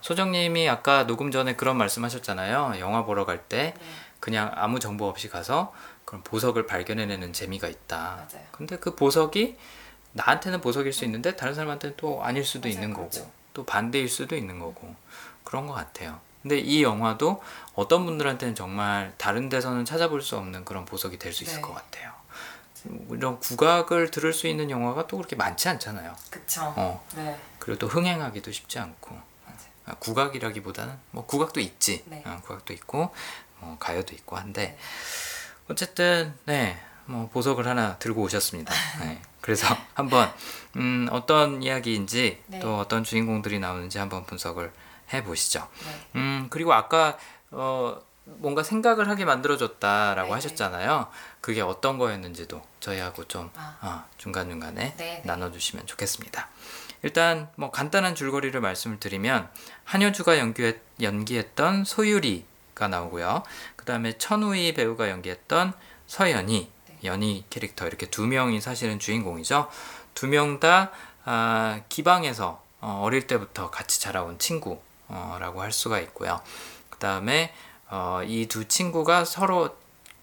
소정님이 0.01 0.69
아까 0.69 1.05
녹음 1.05 1.29
전에 1.29 1.55
그런 1.55 1.77
말씀하셨잖아요. 1.77 2.79
영화 2.79 3.05
보러 3.05 3.25
갈때 3.25 3.73
네. 3.77 3.83
그냥 4.19 4.51
아무 4.55 4.79
정보 4.79 5.05
없이 5.07 5.29
가서 5.29 5.73
그런 6.05 6.23
보석을 6.23 6.65
발견해내는 6.65 7.33
재미가 7.33 7.67
있다. 7.67 7.97
맞아요. 7.97 8.45
근데 8.51 8.77
그 8.77 8.95
보석이 8.95 9.57
나한테는 10.13 10.61
보석일 10.61 10.93
수 10.93 11.05
있는데 11.05 11.35
다른 11.35 11.53
사람한테는 11.53 11.95
또 11.97 12.23
아닐 12.23 12.43
수도 12.43 12.67
맞아요, 12.69 12.73
있는 12.73 12.93
그렇죠. 12.95 13.21
거고 13.21 13.42
또 13.53 13.63
반대일 13.65 14.09
수도 14.09 14.35
있는 14.35 14.59
거고 14.59 14.95
그런 15.43 15.67
것 15.67 15.73
같아요. 15.73 16.19
근데 16.41 16.59
이 16.59 16.83
영화도 16.83 17.41
어떤 17.73 18.05
분들한테는 18.05 18.55
정말 18.55 19.13
다른 19.17 19.47
데서는 19.49 19.85
찾아볼 19.85 20.21
수 20.21 20.35
없는 20.37 20.65
그런 20.65 20.83
보석이 20.85 21.17
될 21.17 21.31
수 21.33 21.43
있을 21.43 21.57
네. 21.57 21.61
것 21.61 21.73
같아요. 21.73 22.11
이런 23.11 23.39
국악을 23.39 24.11
들을 24.11 24.33
수 24.33 24.47
있는 24.47 24.69
영화가 24.69 25.07
또 25.07 25.15
그렇게 25.17 25.37
많지 25.37 25.69
않잖아요. 25.69 26.13
그쵸. 26.29 26.73
어, 26.75 27.05
네. 27.15 27.39
그리고 27.59 27.79
또 27.79 27.87
흥행하기도 27.87 28.51
쉽지 28.51 28.79
않고 28.79 29.17
아, 29.85 29.93
국악이라기보다는 29.99 30.97
뭐 31.11 31.25
국악도 31.25 31.59
있지, 31.61 32.03
네. 32.07 32.23
어, 32.25 32.39
국악도 32.43 32.73
있고 32.73 33.13
뭐 33.59 33.77
가요도 33.79 34.13
있고 34.15 34.35
한데 34.35 34.77
어쨌든 35.69 36.33
네, 36.45 36.77
뭐 37.05 37.29
보석을 37.29 37.67
하나 37.67 37.97
들고 37.99 38.21
오셨습니다. 38.21 38.73
네, 38.99 39.21
그래서 39.39 39.65
한번 39.93 40.29
음, 40.75 41.07
어떤 41.11 41.61
이야기인지 41.61 42.43
네. 42.47 42.59
또 42.59 42.77
어떤 42.77 43.03
주인공들이 43.03 43.59
나오는지 43.59 43.97
한번 43.99 44.25
분석을 44.25 44.71
해 45.13 45.23
보시죠. 45.23 45.67
네. 45.85 46.19
음 46.19 46.47
그리고 46.49 46.73
아까 46.73 47.17
어 47.51 48.01
뭔가 48.25 48.63
생각을 48.63 49.09
하게 49.09 49.25
만들어줬다라고 49.25 50.29
네네. 50.29 50.33
하셨잖아요. 50.33 51.07
그게 51.41 51.61
어떤 51.61 51.97
거였는지도 51.97 52.61
저희하고 52.79 53.25
좀 53.25 53.49
아. 53.55 53.77
어, 53.81 54.03
중간 54.17 54.49
중간에 54.49 54.95
네네. 54.95 55.23
나눠주시면 55.25 55.85
좋겠습니다. 55.87 56.47
일단 57.03 57.49
뭐 57.55 57.69
간단한 57.69 58.15
줄거리를 58.15 58.59
말씀을 58.59 58.99
드리면 58.99 59.49
한효주가 59.83 60.37
연기했, 60.39 60.77
연기했던 61.01 61.83
소유리가 61.83 62.87
나오고요. 62.87 63.43
그 63.75 63.83
다음에 63.83 64.17
천우희 64.17 64.73
배우가 64.73 65.09
연기했던 65.09 65.73
서연이 66.07 66.69
네. 66.87 66.99
연희 67.03 67.43
캐릭터 67.49 67.85
이렇게 67.87 68.05
두 68.05 68.25
명이 68.25 68.61
사실은 68.61 68.99
주인공이죠. 68.99 69.69
두 70.15 70.27
명 70.27 70.59
다 70.59 70.91
아, 71.25 71.81
기방에서 71.89 72.61
어, 72.81 73.01
어릴 73.03 73.27
때부터 73.27 73.69
같이 73.69 74.01
자라온 74.01 74.39
친구라고 74.39 75.61
할 75.61 75.71
수가 75.71 75.99
있고요. 75.99 76.41
그 76.89 76.99
다음에 76.99 77.53
어, 77.89 78.21
이 78.25 78.47
두 78.47 78.67
친구가 78.67 79.25
서로 79.25 79.75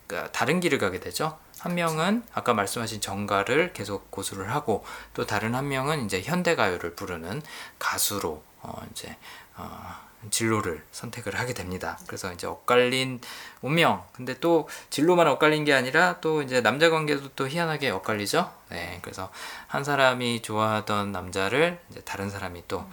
그 0.07 0.29
다른 0.33 0.61
길을 0.61 0.79
가게 0.79 1.01
되죠. 1.01 1.39
한 1.61 1.75
명은 1.75 2.25
아까 2.33 2.55
말씀하신 2.55 3.01
정가를 3.01 3.73
계속 3.75 4.11
고수를 4.11 4.51
하고 4.53 4.85
또 5.15 5.27
다른 5.27 5.55
한 5.55 5.69
명은 5.69 6.05
이제 6.07 6.23
현대 6.23 6.55
가요를 6.57 6.95
부르는 6.95 7.43
가수로 7.79 8.43
어, 8.63 8.83
이제 8.91 9.17
어, 9.57 9.97
진로를 10.31 10.85
선택을 10.93 11.39
하게 11.39 11.55
됩니다. 11.55 11.99
그래서 12.07 12.33
이제 12.33 12.47
엇갈린 12.47 13.21
운명. 13.63 14.05
근데 14.13 14.39
또 14.39 14.69
진로만 14.91 15.27
엇갈린 15.27 15.65
게 15.65 15.73
아니라 15.73 16.21
또 16.21 16.43
이제 16.43 16.61
남자 16.61 16.91
관계도 16.91 17.31
또 17.31 17.49
희한하게 17.49 17.91
엇갈리죠. 17.91 18.53
네, 18.69 18.99
그래서 19.03 19.31
한 19.67 19.83
사람이 19.83 20.43
좋아하던 20.43 21.13
남자를 21.13 21.81
이제 21.91 22.01
다른 22.03 22.29
사람이 22.29 22.65
또 22.69 22.85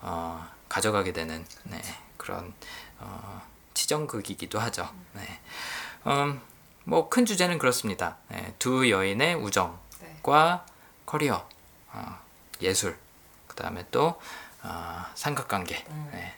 어, 0.00 0.48
가져가게 0.68 1.12
되는 1.12 1.44
네, 1.64 1.82
그런 2.16 2.54
어, 2.98 3.42
치정극이기도 3.74 4.58
하죠. 4.58 4.88
네. 5.12 5.40
음, 6.06 6.40
뭐큰 6.84 7.26
주제는 7.26 7.58
그렇습니다. 7.58 8.16
네, 8.28 8.54
두 8.58 8.88
여인의 8.88 9.34
우정과 9.34 10.64
네. 10.66 10.72
커리어, 11.04 11.46
어, 11.92 12.18
예술, 12.62 12.96
그 13.46 13.56
다음에 13.56 13.84
또 13.90 14.18
어, 14.62 15.04
삼각관계. 15.14 15.84
음. 15.88 16.10
네. 16.12 16.34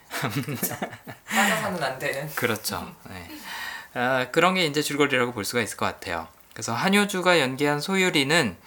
빠져서는 1.25 1.81
안 1.83 1.99
되는. 1.99 2.27
그렇죠. 2.35 2.93
네. 3.09 3.29
아, 3.93 4.27
그런 4.31 4.53
게 4.55 4.65
이제 4.65 4.81
줄거리라고 4.81 5.33
볼 5.33 5.45
수가 5.45 5.61
있을 5.61 5.77
것 5.77 5.85
같아요. 5.85 6.27
그래서 6.53 6.73
한효주가 6.73 7.39
연기한 7.39 7.79
소유리는 7.79 8.57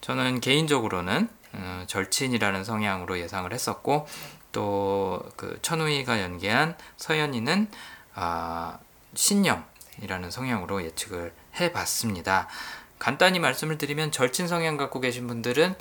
저는 0.00 0.40
개인적으로는 0.40 1.28
어, 1.52 1.84
절친이라는 1.86 2.64
성향으로 2.64 3.18
예상을 3.18 3.52
했었고 3.52 4.06
또 4.52 4.96
그 5.36 5.58
천우희가 5.62 6.22
연기한 6.22 6.76
서연이는 6.96 7.68
아, 8.14 8.78
신념이라는 9.14 10.30
성향으로 10.30 10.82
예측을 10.82 11.32
해봤습니다. 11.60 12.48
간단히 12.98 13.38
말씀을 13.38 13.76
드리면 13.76 14.10
절친 14.10 14.48
성향 14.48 14.78
갖고 14.78 15.00
계신 15.00 15.26
분들은 15.26 15.74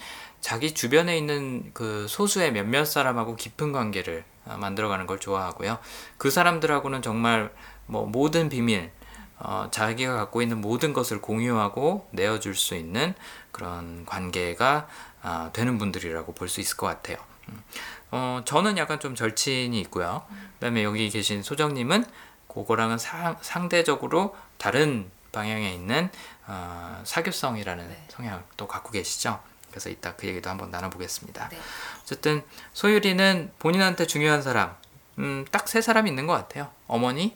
자기 0.45 0.75
주변에 0.75 1.17
있는 1.17 1.71
그 1.73 2.05
소수의 2.07 2.51
몇몇 2.51 2.85
사람하고 2.85 3.35
깊은 3.35 3.71
관계를 3.71 4.23
아, 4.45 4.57
만들어가는 4.57 5.07
걸 5.07 5.19
좋아하고요. 5.19 5.79
그 6.19 6.29
사람들하고는 6.29 7.01
정말 7.01 7.51
뭐 7.87 8.05
모든 8.05 8.47
비밀, 8.47 8.91
어, 9.39 9.69
자기가 9.71 10.13
갖고 10.13 10.43
있는 10.43 10.61
모든 10.61 10.93
것을 10.93 11.19
공유하고 11.19 12.07
내어줄 12.11 12.53
수 12.53 12.75
있는 12.75 13.15
그런 13.51 14.05
관계가 14.05 14.87
아, 15.23 15.49
되는 15.51 15.79
분들이라고 15.79 16.35
볼 16.35 16.47
수 16.47 16.61
있을 16.61 16.77
것 16.77 16.85
같아요. 16.85 17.17
음. 17.49 17.63
어, 18.11 18.41
저는 18.45 18.77
약간 18.77 18.99
좀 18.99 19.15
절친이 19.15 19.81
있고요. 19.81 20.27
그다음에 20.59 20.83
여기 20.83 21.09
계신 21.09 21.41
소정님은 21.41 22.05
그거랑은 22.47 22.99
상, 22.99 23.35
상대적으로 23.41 24.35
다른 24.59 25.09
방향에 25.31 25.73
있는 25.73 26.11
어, 26.45 27.01
사교성이라는 27.03 27.87
네. 27.89 28.05
성향을 28.09 28.43
또 28.57 28.67
갖고 28.67 28.91
계시죠. 28.91 29.39
그래서 29.75 29.89
이따 29.89 30.15
그 30.15 30.25
얘기도 30.25 30.49
한번 30.49 30.71
나눠보겠습니다. 30.71 31.49
네. 31.49 31.57
어쨌든 32.01 32.43
소율이는 32.71 33.51
본인한테 33.59 34.07
중요한 34.07 34.41
사람, 34.41 34.73
음, 35.19 35.45
딱 35.51 35.67
세 35.67 35.81
사람이 35.81 36.09
있는 36.09 36.27
것 36.27 36.33
같아요. 36.33 36.71
어머니, 36.87 37.35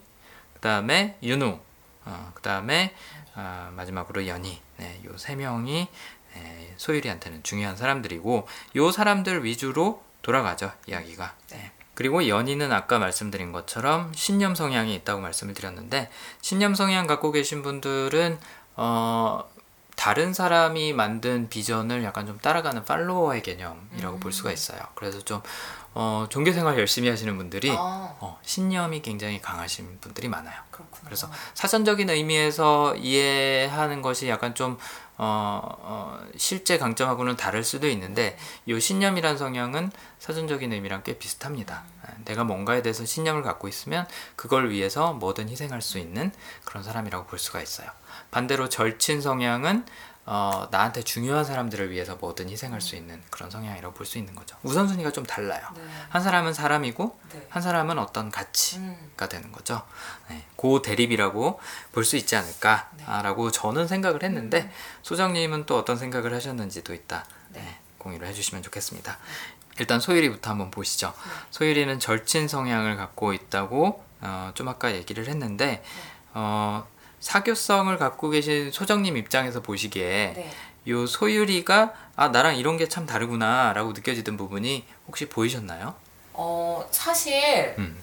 그 0.54 0.62
다음에 0.62 1.18
윤우, 1.22 1.60
어, 2.06 2.32
그 2.34 2.42
다음에 2.42 2.96
아, 3.36 3.72
마지막으로 3.76 4.26
연희. 4.26 4.62
네, 4.78 5.02
요세 5.04 5.36
명이 5.36 5.90
에, 6.38 6.74
소율이한테는 6.78 7.44
중요한 7.44 7.76
사람들이고 7.76 8.48
요 8.78 8.92
사람들 8.92 9.44
위주로 9.44 10.02
돌아가죠 10.22 10.72
이야기가. 10.88 11.36
네. 11.52 11.72
그리고 11.94 12.26
연희는 12.26 12.72
아까 12.72 13.00
말씀드린 13.00 13.52
것처럼 13.52 14.14
신념 14.16 14.56
성향이 14.56 14.96
있다고 14.96 15.20
말씀을 15.20 15.54
드렸는데 15.54 16.10
신념 16.42 16.74
성향 16.74 17.06
갖고 17.06 17.34
계신 17.34 17.64
분들은 17.64 18.40
어, 18.78 19.44
다른 20.00 20.34
사람이 20.34 20.94
만든 20.94 21.50
비전을 21.50 22.06
약간 22.06 22.26
좀 22.26 22.38
따라가는 22.38 22.86
팔로워의 22.86 23.44
개념이라고 23.44 24.20
볼 24.20 24.32
수가 24.32 24.50
있어요. 24.50 24.80
그래서 24.96 25.20
좀 25.20 25.42
어, 25.94 26.26
종교 26.30 26.54
생활 26.54 26.80
열심히 26.80 27.10
하시는 27.10 27.36
분들이 27.36 27.70
아, 27.72 28.16
어, 28.22 28.40
신념이 28.42 29.02
굉장히 29.02 29.42
강하신 29.42 30.00
분들이 30.00 30.30
많아요. 30.30 30.56
그렇구나. 30.72 31.02
그래서 31.04 31.30
사전적인 31.54 32.10
의미에서 32.10 32.96
이해하는 32.96 34.02
것이 34.02 34.30
약간 34.30 34.56
좀 34.56 34.78
어, 35.18 35.60
어, 35.62 36.18
실제 36.38 36.78
강점하고는 36.78 37.36
다를 37.36 37.66
수도 37.66 37.90
있는데 37.90 38.38
이 38.66 38.80
신념이란 38.80 39.38
성향은 39.38 39.92
사전적인 40.20 40.72
의미랑 40.72 41.04
꽤 41.04 41.18
비슷합니다. 41.18 41.84
아, 42.04 42.14
내가 42.24 42.46
뭔가에 42.46 42.82
대해서 42.82 43.04
신념을 43.04 43.44
갖고 43.44 43.68
있으면 43.68 44.08
그걸 44.38 44.70
위해서 44.70 45.12
뭐든 45.12 45.50
희생할 45.50 45.82
수 45.82 45.98
있는 45.98 46.32
그런 46.64 46.86
사람이라고 46.86 47.26
볼 47.26 47.38
수가 47.38 47.62
있어요. 47.62 47.90
반대로 48.32 48.70
절친 48.70 49.22
성향은 49.22 49.86
어, 50.32 50.68
나한테 50.70 51.02
중요한 51.02 51.44
사람들을 51.44 51.90
위해서 51.90 52.16
뭐든 52.16 52.50
희생할 52.52 52.82
수 52.82 52.96
있는 52.96 53.20
그런 53.32 53.50
성향이라고 53.50 53.96
볼 53.96 54.06
수 54.06 54.20
있는 54.20 54.36
거죠. 54.36 54.56
우선순위가 54.62 55.12
좀 55.12 55.26
달라요. 55.26 55.62
네. 55.74 55.82
한 56.10 56.22
사람은 56.22 56.54
사람이고 56.54 57.20
네. 57.34 57.48
한 57.50 57.64
사람은 57.64 57.98
어떤 57.98 58.30
가치, 58.30 58.78
음, 58.78 59.12
가 59.18 59.28
되는 59.28 59.52
거죠. 59.52 59.82
네, 60.30 60.46
그 60.56 60.82
대립이라고 60.86 61.60
볼 61.92 62.04
수 62.06 62.16
있지 62.16 62.36
않을까라고 62.36 63.50
저는 63.50 63.88
생각을 63.88 64.22
했는데 64.22 64.72
소장님은 65.02 65.66
또 65.66 65.80
어떤 65.80 65.98
생각을 65.98 66.32
하셨는지도 66.36 66.94
있다 66.94 67.26
네. 67.50 67.62
네, 67.62 67.80
공유를 67.98 68.28
해주시면 68.28 68.62
좋겠습니다. 68.64 69.18
일단 69.80 70.00
소율이부터 70.00 70.52
한번 70.52 70.70
보시죠. 70.70 71.12
소율이는 71.50 72.00
절친 72.00 72.48
성향을 72.48 72.98
갖고 72.98 73.34
있다고 73.34 74.04
어, 74.22 74.52
좀 74.54 74.68
아까 74.68 74.94
얘기를 74.94 75.28
했는데 75.28 75.84
어, 76.34 76.86
사교성을 77.20 77.98
갖고 77.98 78.30
계신 78.30 78.72
소장님 78.72 79.18
입장에서 79.18 79.62
보시기에 79.62 80.34
네. 80.36 80.52
요 80.88 81.06
소율이가 81.06 81.94
아 82.16 82.30
나랑 82.30 82.56
이런 82.58 82.78
게 82.78 82.88
참 82.88 83.06
다르구나라고 83.06 83.92
느껴지던 83.92 84.38
부분이 84.38 84.86
혹시 85.08 85.28
보이셨나요? 85.28 85.94
어, 86.34 86.88
사실 86.92 87.76
음, 87.78 88.02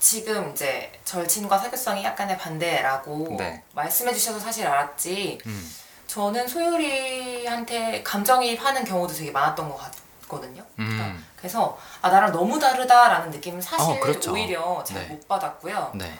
지금 0.00 0.50
이제 0.52 0.90
절친과 1.04 1.58
사교성이 1.58 2.02
약간의 2.04 2.38
반대라고 2.38 3.36
네. 3.38 3.62
말씀해 3.74 4.12
주셔서 4.12 4.38
사실 4.40 4.66
알았지 4.66 5.38
음, 5.46 5.70
저는 6.06 6.48
소율이한테 6.48 8.02
감정이입하는 8.02 8.84
경우도 8.84 9.14
되게 9.14 9.30
많았던 9.30 9.68
것 9.68 9.76
같거든요. 10.22 10.64
그러니까 10.76 11.04
음, 11.04 11.24
그래서 11.36 11.78
아 12.00 12.08
나랑 12.10 12.32
너무 12.32 12.58
다르다라는 12.58 13.30
느낌은 13.30 13.60
사실 13.60 13.92
어, 13.96 14.00
그렇죠. 14.00 14.32
오히려 14.32 14.82
잘 14.84 15.02
네. 15.02 15.08
못 15.14 15.28
받았고요. 15.28 15.92
네, 15.94 16.18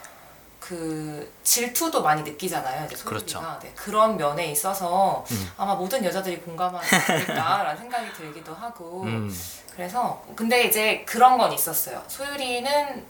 그 0.72 1.30
질투도 1.42 2.02
많이 2.02 2.22
느끼잖아요. 2.22 2.87
이제 2.87 2.96
소율이가 2.96 3.11
그렇죠. 3.11 3.58
네, 3.62 3.70
그런 3.74 4.16
면에 4.16 4.46
있어서 4.46 5.22
음. 5.30 5.52
아마 5.58 5.74
모든 5.74 6.02
여자들이 6.02 6.38
공감하지 6.38 6.96
않을까라는 6.96 7.76
생각이 7.76 8.11
들기도 8.14 8.54
하고 8.54 9.02
음, 9.04 9.30
그래서 9.74 10.24
근데 10.35 10.64
이제 10.64 11.04
그런 11.06 11.37
건 11.37 11.52
있었어요. 11.52 12.02
소율이는 12.08 13.04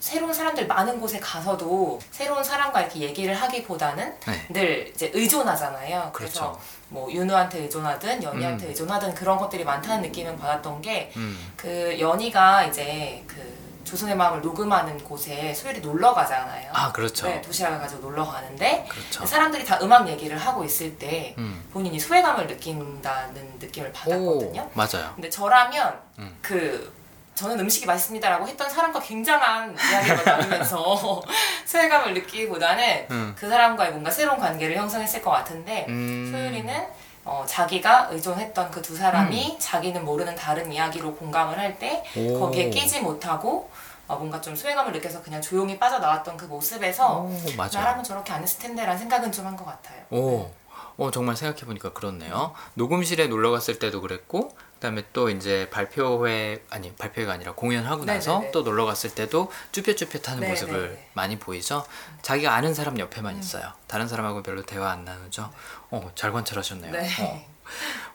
새로운 0.00 0.32
사람들 0.32 0.66
많은 0.66 0.98
곳에 0.98 1.20
가서도 1.20 2.00
새로운 2.10 2.42
사람과 2.42 2.80
이렇게 2.80 3.00
얘기를 3.00 3.34
하기보다는 3.34 4.18
네, 4.20 4.46
늘 4.48 4.88
이제 4.88 5.10
의존하잖아요. 5.12 6.10
그래서 6.14 6.52
그렇죠. 6.52 6.60
뭐 6.88 7.12
윤우한테 7.12 7.58
의존하든 7.64 8.22
연희한테 8.22 8.64
음. 8.64 8.68
의존하든 8.70 9.14
그런 9.14 9.36
것들이 9.36 9.64
많다는 9.64 10.00
느낌은 10.00 10.38
받았던 10.38 10.80
게 10.80 11.12
음, 11.16 11.52
그 11.56 11.94
연희가 12.00 12.64
이제 12.64 13.22
그 13.26 13.61
조선의 13.84 14.16
마음을 14.16 14.40
녹음하는 14.40 14.96
곳에 15.04 15.52
소율이 15.54 15.80
놀러 15.80 16.14
가잖아요. 16.14 16.70
아 16.72 16.92
그렇죠. 16.92 17.26
네, 17.26 17.40
도시락을 17.42 17.78
가지고 17.78 18.02
놀러 18.02 18.24
가는데 18.24 18.86
그렇죠. 18.88 19.26
사람들이 19.26 19.64
다 19.64 19.78
음악 19.82 20.08
얘기를 20.08 20.36
하고 20.36 20.64
있을 20.64 20.96
때 20.98 21.34
음. 21.38 21.64
본인이 21.72 21.98
소외감을 21.98 22.46
느낀다는 22.46 23.58
느낌을 23.58 23.92
받았거든요. 23.92 24.62
오, 24.62 24.70
맞아요. 24.74 25.12
근데 25.14 25.28
저라면 25.28 25.98
음. 26.18 26.38
그 26.40 26.92
저는 27.34 27.58
음식이 27.60 27.86
맛있습니다라고 27.86 28.46
했던 28.46 28.68
사람과 28.68 29.00
굉장한 29.00 29.74
이야기가 29.76 30.22
나누면서 30.36 31.22
소외감을 31.66 32.14
느끼기보다는 32.14 33.06
음. 33.10 33.34
그 33.38 33.48
사람과의 33.48 33.90
뭔가 33.92 34.10
새로운 34.10 34.38
관계를 34.38 34.76
형성했을 34.76 35.22
것 35.22 35.30
같은데 35.30 35.86
음. 35.88 36.28
소율이는 36.30 37.02
어, 37.24 37.44
자기가 37.46 38.08
의존했던 38.10 38.70
그 38.72 38.82
두 38.82 38.96
사람이 38.96 39.52
음. 39.52 39.56
자기는 39.58 40.04
모르는 40.04 40.34
다른 40.34 40.70
이야기로 40.72 41.14
공감을 41.14 41.56
할때 41.58 42.04
오. 42.16 42.40
거기에 42.40 42.68
끼지 42.68 43.00
못하고 43.00 43.70
어, 44.12 44.16
뭔가 44.18 44.40
좀 44.40 44.54
소외감을 44.54 44.92
느껴서 44.92 45.22
그냥 45.22 45.40
조용히 45.40 45.78
빠져나왔던 45.78 46.36
그 46.36 46.44
모습에서 46.44 47.20
오, 47.20 47.28
맞아요. 47.56 47.70
나라면 47.72 48.04
저렇게 48.04 48.32
안 48.32 48.42
했을 48.42 48.58
텐데라는 48.60 48.98
생각은 48.98 49.32
좀 49.32 49.46
한 49.46 49.56
것 49.56 49.64
같아요. 49.64 50.04
오, 50.10 50.50
어, 50.98 51.10
정말 51.10 51.34
생각해보니까 51.36 51.92
그렇네요. 51.94 52.52
녹음실에 52.74 53.26
놀러 53.28 53.50
갔을 53.50 53.78
때도 53.78 54.00
그랬고, 54.02 54.54
그다음에 54.74 55.04
또 55.12 55.30
이제 55.30 55.68
발표회 55.70 56.62
아니 56.70 56.92
발표회가 56.94 57.32
아니라 57.32 57.52
공연하고 57.52 58.04
나서 58.04 58.34
네네네. 58.34 58.50
또 58.52 58.62
놀러 58.62 58.84
갔을 58.84 59.14
때도 59.14 59.50
쭈뼛쭈뼛하는 59.72 60.40
네네네. 60.40 60.48
모습을 60.50 60.98
많이 61.14 61.38
보이죠. 61.38 61.84
자기가 62.22 62.52
아는 62.54 62.74
사람 62.74 62.98
옆에만 62.98 63.38
있어요. 63.38 63.72
다른 63.86 64.06
사람하고 64.08 64.42
별로 64.42 64.62
대화 64.62 64.90
안 64.90 65.04
나누죠. 65.04 65.50
어, 65.90 66.10
잘 66.14 66.32
관찰하셨네요. 66.32 66.92
네. 66.92 67.08
어. 67.20 67.46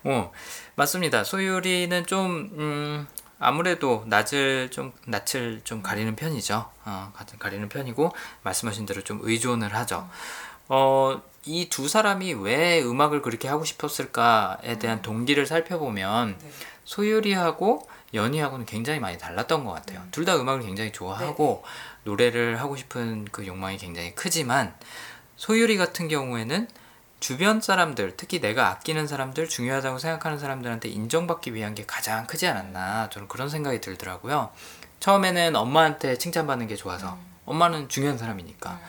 어, 0.03 0.31
맞습니다. 0.75 1.23
소유리는 1.23 2.05
좀 2.05 2.51
음, 2.57 3.07
아무래도 3.39 4.03
낯을 4.07 4.69
좀 4.71 4.91
낯을 5.05 5.61
좀 5.63 5.81
가리는 5.83 6.15
편이죠. 6.15 6.69
어, 6.85 7.11
가- 7.15 7.25
가리는 7.39 7.69
편이고 7.69 8.11
말씀하신 8.43 8.85
대로 8.85 9.03
좀 9.03 9.19
의존을 9.21 9.73
하죠. 9.75 10.09
어, 10.69 11.21
이 11.45 11.69
두 11.69 11.87
사람이 11.87 12.33
왜 12.33 12.81
음악을 12.83 13.21
그렇게 13.21 13.47
하고 13.47 13.63
싶었을까에 13.63 14.79
대한 14.79 15.01
동기를 15.01 15.45
살펴보면 15.45 16.37
네. 16.41 16.49
소유리하고 16.83 17.87
연희하고는 18.13 18.65
굉장히 18.65 18.99
많이 18.99 19.17
달랐던 19.17 19.63
것 19.63 19.71
같아요. 19.71 20.01
둘 20.11 20.25
다 20.25 20.35
음악을 20.35 20.63
굉장히 20.63 20.91
좋아하고 20.91 21.63
노래를 22.03 22.59
하고 22.59 22.75
싶은 22.75 23.25
그 23.31 23.45
욕망이 23.47 23.77
굉장히 23.77 24.13
크지만 24.15 24.73
소유리 25.37 25.77
같은 25.77 26.07
경우에는 26.09 26.67
주변 27.19 27.61
사람들, 27.61 28.15
특히 28.15 28.39
내가 28.39 28.69
아끼는 28.69 29.07
사람들, 29.07 29.49
중요하다고 29.49 29.97
생각하는 29.97 30.37
사람들한테 30.37 30.89
인정받기 30.89 31.53
위한 31.53 31.75
게 31.75 31.85
가장 31.85 32.27
크지 32.27 32.47
않았나 32.47 33.09
저는 33.09 33.27
그런 33.27 33.49
생각이 33.49 33.81
들더라고요. 33.81 34.51
처음에는 34.99 35.55
엄마한테 35.55 36.17
칭찬받는 36.17 36.67
게 36.67 36.75
좋아서 36.75 37.17
엄마는 37.45 37.89
중요한 37.89 38.17
사람이니까 38.17 38.79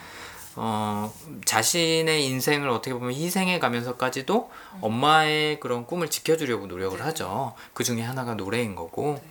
어, 0.60 1.12
자신의 1.44 2.26
인생을 2.26 2.68
어떻게 2.68 2.92
보면 2.92 3.14
희생해 3.14 3.60
가면서까지도 3.60 4.50
엄마의 4.80 5.60
그런 5.60 5.86
꿈을 5.86 6.10
지켜주려고 6.10 6.66
노력을 6.66 6.98
네. 6.98 7.04
하죠. 7.04 7.54
그 7.74 7.84
중에 7.84 8.02
하나가 8.02 8.34
노래인 8.34 8.74
거고. 8.74 9.22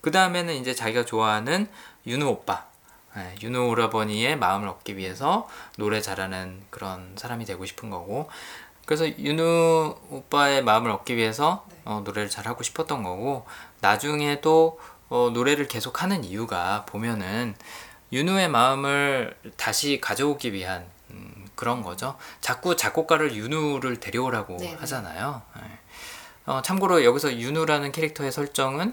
그 0.00 0.12
다음에는 0.12 0.54
이제 0.54 0.74
자기가 0.74 1.04
좋아하는 1.04 1.68
윤우 2.06 2.26
오빠. 2.26 2.66
예, 3.16 3.34
윤우 3.42 3.68
오라버니의 3.68 4.36
마음을 4.36 4.68
얻기 4.68 4.96
위해서 4.96 5.48
노래 5.76 6.00
잘하는 6.00 6.62
그런 6.70 7.14
사람이 7.16 7.44
되고 7.44 7.64
싶은 7.64 7.90
거고. 7.90 8.28
그래서 8.84 9.06
윤우 9.18 9.96
오빠의 10.10 10.62
마음을 10.62 10.90
얻기 10.90 11.16
위해서 11.16 11.64
네. 11.68 11.76
어, 11.84 12.02
노래를 12.04 12.30
잘 12.30 12.46
하고 12.46 12.62
싶었던 12.62 13.02
거고. 13.02 13.46
나중에도 13.80 14.78
어, 15.08 15.30
노래를 15.32 15.68
계속 15.68 16.02
하는 16.02 16.24
이유가 16.24 16.84
보면은 16.86 17.54
윤우의 18.12 18.48
마음을 18.48 19.36
다시 19.56 20.00
가져오기 20.00 20.52
위한 20.52 20.86
음, 21.10 21.48
그런 21.54 21.82
거죠. 21.82 22.16
자꾸 22.40 22.76
작곡가를 22.76 23.34
윤우를 23.34 24.00
데려오라고 24.00 24.56
네네. 24.56 24.74
하잖아요. 24.76 25.42
예. 25.58 25.78
어, 26.46 26.62
참고로 26.62 27.04
여기서 27.04 27.38
윤우라는 27.38 27.90
캐릭터의 27.92 28.30
설정은 28.30 28.92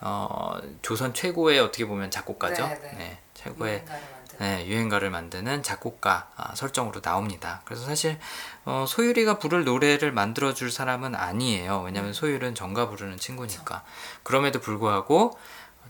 어, 0.00 0.58
조선 0.82 1.14
최고의 1.14 1.60
어떻게 1.60 1.86
보면 1.86 2.10
작곡가죠. 2.10 2.66
네, 2.66 2.80
네. 2.80 2.92
네, 2.98 3.18
최고의 3.42 3.84
유행가를 3.84 4.00
만드는. 4.10 4.38
네, 4.38 4.66
유행가를 4.66 5.10
만드는 5.10 5.62
작곡가 5.62 6.30
아, 6.36 6.54
설정으로 6.54 7.00
나옵니다. 7.00 7.62
그래서 7.64 7.84
사실 7.84 8.18
어, 8.64 8.84
소율이가 8.86 9.38
부를 9.38 9.64
노래를 9.64 10.12
만들어 10.12 10.54
줄 10.54 10.70
사람은 10.70 11.14
아니에요. 11.14 11.82
왜냐하면 11.82 12.12
소율은 12.12 12.54
정가 12.54 12.88
부르는 12.88 13.18
친구니까. 13.18 13.84
그럼에도 14.22 14.60
불구하고 14.60 15.38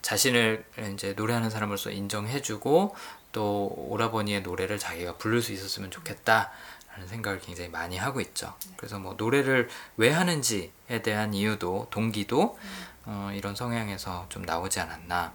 자신을 0.03 0.65
이제 0.93 1.15
노래하는 1.17 1.51
사람으로서 1.51 1.91
인정해주고 1.91 2.97
또 3.31 3.73
오라버니의 3.88 4.43
노래를 4.43 4.79
자기가 4.79 5.17
부를 5.17 5.41
수 5.41 5.53
있었으면 5.53 5.91
좋겠다라는 5.91 7.07
생각을 7.09 7.41
굉장히 7.41 7.71
많이 7.71 7.97
하고 7.97 8.21
있죠. 8.21 8.55
그래서 8.77 8.99
뭐 8.99 9.15
노래를 9.17 9.69
왜 9.97 10.11
하는지에 10.11 11.03
대한 11.03 11.33
이유도 11.35 11.87
동기도 11.91 12.59
어, 13.05 13.31
이런 13.35 13.55
성향에서 13.55 14.27
좀 14.29 14.43
나오지 14.43 14.81
않았나. 14.81 15.33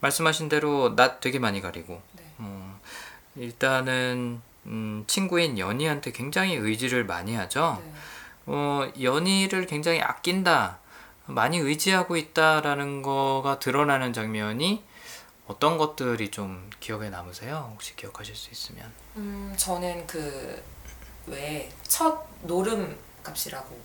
말씀하신 0.00 0.48
대로 0.48 0.94
낯 0.96 1.20
되게 1.20 1.38
많이 1.38 1.60
가리고 1.60 2.00
네. 2.12 2.22
어, 2.38 2.80
일단은 3.36 4.40
음, 4.66 5.04
친구인 5.06 5.58
연희한테 5.58 6.12
굉장히 6.12 6.54
의지를 6.54 7.04
많이 7.04 7.34
하죠. 7.34 7.82
네. 7.84 7.92
어, 8.46 8.90
연희를 9.00 9.66
굉장히 9.66 10.00
아낀다, 10.00 10.78
많이 11.26 11.58
의지하고 11.58 12.16
있다라는 12.16 13.02
거가 13.02 13.58
드러나는 13.58 14.12
장면이 14.12 14.84
어떤 15.46 15.78
것들이 15.78 16.30
좀 16.30 16.70
기억에 16.80 17.08
남으세요? 17.10 17.70
혹시 17.72 17.96
기억하실 17.96 18.34
수 18.36 18.50
있으면. 18.50 18.92
음, 19.16 19.54
저는 19.56 20.06
그 20.06 20.62
왜 21.26 21.70
첫 21.86 22.24
노름 22.42 22.96
값이라고 23.22 23.78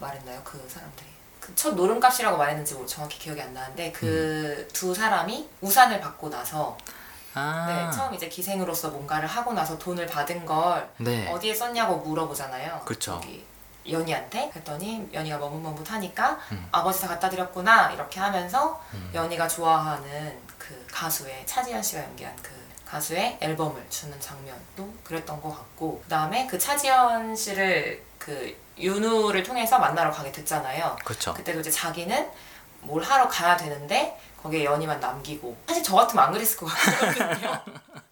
말했나요? 0.00 0.40
그 0.42 0.56
사람들이 0.68 1.06
그 1.06 1.17
첫 1.54 1.74
노름 1.74 2.00
값이라고 2.00 2.36
말했는지 2.36 2.74
뭐 2.74 2.86
정확히 2.86 3.18
기억이 3.18 3.40
안 3.40 3.52
나는데 3.52 3.92
그 3.92 4.06
음. 4.58 4.68
두 4.72 4.94
사람이 4.94 5.48
우산을 5.60 6.00
받고 6.00 6.30
나서 6.30 6.76
아, 7.34 7.66
네, 7.68 7.96
처음 7.96 8.14
이제 8.14 8.28
기생으로서 8.28 8.90
뭔가를 8.90 9.28
하고 9.28 9.52
나서 9.52 9.78
돈을 9.78 10.06
받은 10.06 10.44
걸 10.44 10.88
네. 10.98 11.30
어디에 11.30 11.54
썼냐고 11.54 11.96
물어보잖아요. 11.98 12.82
여기 13.14 13.44
연희한테 13.88 14.50
그랬더니 14.50 15.08
연희가 15.12 15.38
머뭇머뭇하니까 15.38 16.38
음. 16.52 16.68
아버지 16.72 17.00
다 17.00 17.08
갖다 17.08 17.30
드렸구나 17.30 17.92
이렇게 17.92 18.20
하면서 18.20 18.82
음. 18.94 19.10
연희가 19.14 19.48
좋아하는 19.48 20.38
그 20.58 20.86
가수의 20.92 21.46
차지현 21.46 21.82
씨가 21.82 22.02
연기한 22.02 22.34
그 22.42 22.50
가수의 22.84 23.38
앨범을 23.40 23.86
주는 23.90 24.18
장면도 24.20 24.92
그랬던 25.04 25.40
것 25.40 25.50
같고 25.50 26.00
그 26.02 26.08
다음에 26.08 26.46
그 26.46 26.58
차지현 26.58 27.36
씨를 27.36 28.02
그 28.18 28.56
윤우를 28.80 29.42
통해서 29.42 29.78
만나러 29.78 30.10
가게 30.10 30.32
됐잖아요. 30.32 30.96
그렇죠. 31.04 31.34
그때도 31.34 31.60
이제 31.60 31.70
자기는 31.70 32.30
뭘 32.80 33.02
하러 33.02 33.28
가야 33.28 33.56
되는데 33.56 34.18
거기에 34.42 34.64
연희만 34.64 35.00
남기고 35.00 35.56
사실 35.66 35.82
저 35.82 35.96
같으면 35.96 36.24
안 36.24 36.32
그랬을 36.32 36.56
것 36.58 36.66
같거든요. 36.66 37.60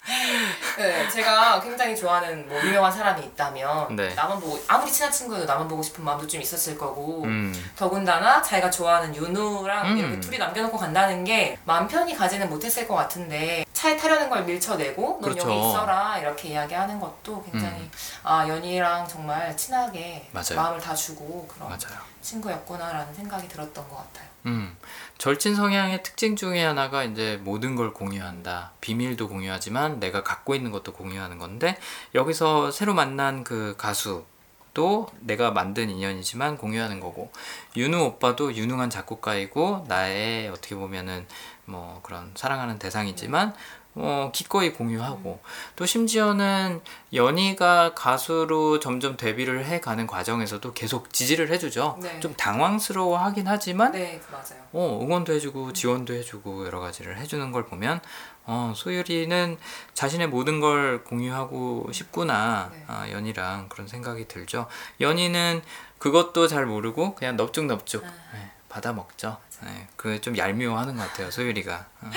네, 0.78 1.08
제가 1.10 1.60
굉장히 1.60 1.96
좋아하는 1.96 2.48
뭐 2.48 2.60
유명한 2.62 2.92
사람이 2.92 3.24
있다면 3.24 3.96
네. 3.96 4.14
나만 4.14 4.38
보고 4.40 4.60
아무리 4.68 4.90
친한 4.90 5.10
친구여도 5.10 5.44
나만 5.44 5.66
보고 5.66 5.82
싶은 5.82 6.04
마음도 6.04 6.26
좀 6.26 6.40
있었을 6.40 6.78
거고 6.78 7.24
음, 7.24 7.52
더군다나 7.76 8.40
자기가 8.40 8.70
좋아하는 8.70 9.14
윤우랑 9.14 9.92
음. 9.92 9.96
이렇게 9.96 10.20
둘이 10.20 10.38
남겨놓고 10.38 10.76
간다는 10.76 11.24
게 11.24 11.58
마음 11.64 11.88
편히 11.88 12.14
가지는 12.14 12.48
못했을 12.48 12.86
것 12.86 12.94
같은데 12.94 13.65
차에 13.76 13.94
타려는 13.94 14.30
걸 14.30 14.42
밀쳐내고 14.44 15.18
넌 15.20 15.20
그렇죠. 15.20 15.50
여기 15.50 15.68
있어라 15.68 16.16
이렇게 16.16 16.48
이야기하는 16.48 16.98
것도 16.98 17.42
굉장히 17.42 17.82
음. 17.82 17.90
아 18.22 18.48
연희랑 18.48 19.06
정말 19.06 19.54
친하게 19.54 20.30
맞아요. 20.32 20.54
마음을 20.56 20.80
다 20.80 20.94
주고 20.94 21.46
그런 21.46 21.68
맞아요. 21.68 22.00
친구였구나라는 22.22 23.14
생각이 23.14 23.46
들었던 23.48 23.86
것 23.90 23.96
같아요. 23.96 24.28
음, 24.46 24.74
절친 25.18 25.54
성향의 25.54 26.02
특징 26.02 26.36
중에 26.36 26.64
하나가 26.64 27.04
이제 27.04 27.38
모든 27.42 27.76
걸 27.76 27.92
공유한다. 27.92 28.72
비밀도 28.80 29.28
공유하지만 29.28 30.00
내가 30.00 30.22
갖고 30.22 30.54
있는 30.54 30.70
것도 30.70 30.94
공유하는 30.94 31.36
건데 31.36 31.76
여기서 32.14 32.70
새로 32.70 32.94
만난 32.94 33.44
그 33.44 33.74
가수도 33.76 35.10
내가 35.20 35.50
만든 35.50 35.90
인연이지만 35.90 36.56
공유하는 36.56 36.98
거고 37.00 37.30
윤우 37.76 38.02
오빠도 38.04 38.54
유능한 38.54 38.88
작곡가이고 38.88 39.84
나의 39.86 40.48
어떻게 40.48 40.74
보면은 40.74 41.26
뭐 41.66 42.00
그런 42.02 42.32
사랑하는 42.34 42.78
대상이지만 42.78 43.54
어, 43.98 44.30
기꺼이 44.32 44.74
공유하고 44.74 45.40
또 45.74 45.86
심지어는 45.86 46.82
연희가 47.14 47.94
가수로 47.94 48.78
점점 48.78 49.16
데뷔를 49.16 49.64
해가는 49.64 50.06
과정에서도 50.06 50.70
계속 50.74 51.12
지지를 51.14 51.50
해주죠. 51.50 51.98
네. 52.02 52.20
좀 52.20 52.34
당황스러워하긴 52.34 53.48
하지만 53.48 53.92
네, 53.92 54.20
맞아요. 54.30 54.62
어, 54.72 55.00
응원도 55.02 55.32
해주고 55.32 55.72
지원도 55.72 56.12
해주고 56.12 56.66
여러 56.66 56.80
가지를 56.80 57.16
해주는 57.18 57.50
걸 57.52 57.64
보면 57.64 58.00
어, 58.44 58.74
소율이는 58.76 59.56
자신의 59.94 60.28
모든 60.28 60.60
걸 60.60 61.02
공유하고 61.02 61.90
싶구나 61.90 62.68
네. 62.72 62.84
아, 62.86 63.10
연희랑 63.10 63.70
그런 63.70 63.88
생각이 63.88 64.28
들죠. 64.28 64.66
연희는 65.00 65.62
그것도 65.98 66.48
잘 66.48 66.66
모르고 66.66 67.14
그냥 67.14 67.36
넙죽넙죽 67.36 68.04
아. 68.04 68.12
네, 68.34 68.50
받아 68.68 68.92
먹죠. 68.92 69.38
네, 69.62 69.88
그게 69.96 70.20
좀 70.20 70.36
얄미워하는 70.36 70.96
것 70.96 71.02
같아요 71.08 71.30
소율이가 71.30 71.86
어, 72.02 72.10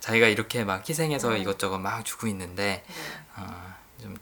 자기가 0.00 0.26
이렇게 0.26 0.64
막 0.64 0.88
희생해서 0.88 1.30
음. 1.30 1.36
이것저것 1.36 1.78
막 1.78 2.04
주고 2.04 2.26
있는데 2.26 2.84
네. 2.86 2.94
어, 3.36 3.74
좀 4.00 4.16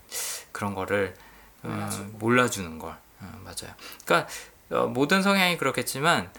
그런 0.52 0.74
거를 0.74 1.14
어. 1.62 1.88
몰라주는 2.14 2.78
걸 2.78 2.90
어, 3.20 3.40
맞아요. 3.42 3.74
그러니까 4.04 4.28
어, 4.70 4.86
모든 4.86 5.22
성향이 5.22 5.56
그렇겠지만 5.58 6.30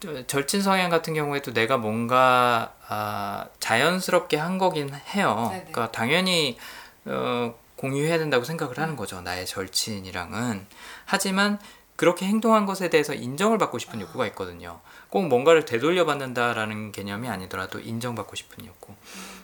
또 0.00 0.26
절친 0.26 0.62
성향 0.62 0.90
같은 0.90 1.14
경우에도 1.14 1.52
내가 1.52 1.76
뭔가 1.76 2.74
아, 2.88 3.46
자연스럽게 3.60 4.36
한 4.36 4.58
거긴 4.58 4.92
해요. 5.14 5.48
네네. 5.50 5.70
그러니까 5.70 5.92
당연히 5.92 6.58
어, 7.06 7.54
공유해야 7.76 8.18
된다고 8.18 8.44
생각을 8.44 8.78
하는 8.78 8.96
거죠. 8.96 9.20
나의 9.20 9.46
절친이랑은 9.46 10.66
하지만 11.04 11.58
그렇게 11.96 12.26
행동한 12.26 12.66
것에 12.66 12.90
대해서 12.90 13.14
인정을 13.14 13.58
받고 13.58 13.78
싶은 13.78 14.00
욕구가 14.00 14.26
있거든요. 14.28 14.80
꼭 15.10 15.28
뭔가를 15.28 15.64
되돌려 15.64 16.04
받는다라는 16.04 16.90
개념이 16.90 17.28
아니더라도 17.28 17.78
인정받고 17.78 18.34
싶은 18.34 18.66
욕구. 18.66 18.94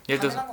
예를 0.08 0.20
들어서. 0.20 0.44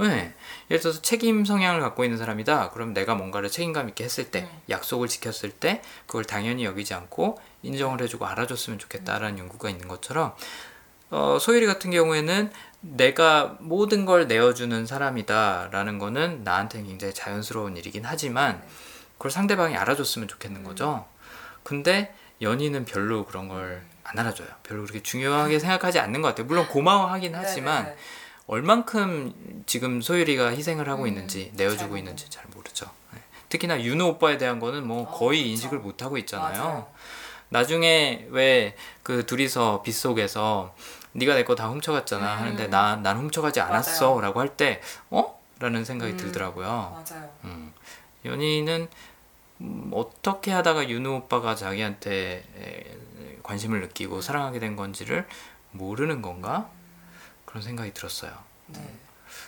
네. 0.00 0.34
예를 0.68 0.80
들어서 0.80 1.00
책임 1.00 1.44
성향을 1.44 1.80
갖고 1.80 2.02
있는 2.02 2.18
사람이다. 2.18 2.70
그럼 2.70 2.92
내가 2.92 3.14
뭔가를 3.14 3.48
책임감 3.50 3.88
있게 3.90 4.02
했을 4.02 4.32
때, 4.32 4.42
음. 4.42 4.48
약속을 4.68 5.06
지켰을 5.06 5.52
때, 5.52 5.80
그걸 6.06 6.24
당연히 6.24 6.64
여기지 6.64 6.92
않고 6.92 7.38
인정을 7.62 8.02
해주고 8.02 8.26
알아줬으면 8.26 8.80
좋겠다라는 8.80 9.38
연구가 9.38 9.70
있는 9.70 9.86
것처럼, 9.86 10.34
어, 11.10 11.38
소율이 11.40 11.66
같은 11.66 11.92
경우에는 11.92 12.50
내가 12.80 13.56
모든 13.60 14.04
걸 14.04 14.26
내어주는 14.26 14.86
사람이다라는 14.86 16.00
거는 16.00 16.42
나한테는 16.42 16.88
굉장히 16.88 17.14
자연스러운 17.14 17.76
일이긴 17.76 18.04
하지만, 18.04 18.60
그걸 19.16 19.30
상대방이 19.30 19.76
알아줬으면 19.76 20.26
좋겠는 20.26 20.64
거죠. 20.64 21.06
근데 21.64 22.14
연인은 22.40 22.84
별로 22.84 23.24
그런 23.26 23.48
걸 23.48 23.82
안 24.06 24.18
알아줘요. 24.18 24.48
별로 24.62 24.82
그렇게 24.82 25.02
중요하게 25.02 25.58
생각하지 25.58 25.98
않는 25.98 26.20
것 26.20 26.28
같아요. 26.28 26.46
물론 26.46 26.68
고마워하긴 26.68 27.34
하지만, 27.34 27.84
네네네. 27.84 27.96
얼만큼 28.46 29.62
지금 29.64 30.02
소율이가 30.02 30.50
희생을 30.50 30.90
하고 30.90 31.04
음, 31.04 31.08
있는지 31.08 31.50
내어주고 31.54 31.88
잘 31.88 31.98
있는지 31.98 32.28
잘 32.28 32.44
모르죠. 32.54 32.84
네. 33.14 33.20
특히나 33.48 33.80
윤호 33.82 34.06
오빠에 34.10 34.36
대한 34.36 34.60
거는 34.60 34.86
뭐 34.86 35.04
어, 35.04 35.10
거의 35.10 35.38
그쵸. 35.40 35.48
인식을 35.50 35.78
못 35.78 36.02
하고 36.02 36.18
있잖아요. 36.18 36.62
맞아요. 36.62 36.86
나중에 37.48 38.26
왜 38.30 38.74
그 39.02 39.24
둘이서 39.26 39.82
빗속에서 39.82 40.74
네가 41.12 41.34
내 41.34 41.44
거 41.44 41.54
다 41.54 41.68
훔쳐갔잖아 41.68 42.34
음. 42.34 42.38
하는데 42.40 42.66
나 42.68 42.96
난 42.96 43.16
훔쳐가지 43.16 43.60
않았어라고 43.60 44.38
할 44.40 44.48
때 44.56 44.82
어? 45.10 45.40
라는 45.60 45.84
생각이 45.84 46.12
음. 46.12 46.16
들더라고요. 46.18 46.66
맞아요. 46.66 47.30
음. 47.44 47.72
연희는 48.26 48.88
음, 49.64 49.90
어떻게 49.92 50.52
하다가 50.52 50.88
윤호 50.88 51.16
오빠가 51.16 51.54
자기한테 51.54 52.44
에, 52.56 52.96
관심을 53.42 53.80
느끼고 53.80 54.20
사랑하게 54.20 54.58
된 54.58 54.76
건지를 54.76 55.26
모르는 55.72 56.22
건가? 56.22 56.68
그런 57.46 57.62
생각이 57.62 57.92
들었어요. 57.94 58.32
네. 58.66 58.78
음. 58.78 58.98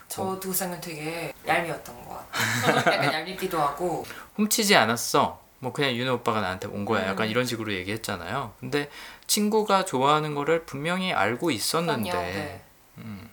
저 0.08 0.38
동생은 0.40 0.80
되게 0.80 1.32
얄미웠던 1.46 2.04
것 2.04 2.30
같아요. 2.32 2.76
약간 2.76 3.12
얄밉기도 3.12 3.60
하고. 3.60 4.04
훔치지 4.36 4.74
않았어. 4.76 5.40
뭐 5.58 5.72
그냥 5.72 5.94
윤호 5.94 6.14
오빠가 6.14 6.40
나한테 6.40 6.68
온 6.68 6.84
거야. 6.84 7.06
약간 7.08 7.26
음. 7.26 7.30
이런 7.30 7.44
식으로 7.44 7.72
얘기했잖아요. 7.72 8.54
근데 8.60 8.90
친구가 9.26 9.84
좋아하는 9.84 10.34
거를 10.34 10.64
분명히 10.64 11.12
알고 11.12 11.50
있었는데 11.50 12.10
그럼요, 12.10 12.26
네. 12.26 12.62
음, 12.98 13.30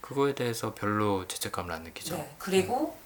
그거에 0.00 0.34
대해서 0.34 0.74
별로 0.74 1.26
죄책감을 1.28 1.72
안 1.72 1.82
느끼죠. 1.82 2.16
네. 2.16 2.34
그리고 2.38 2.96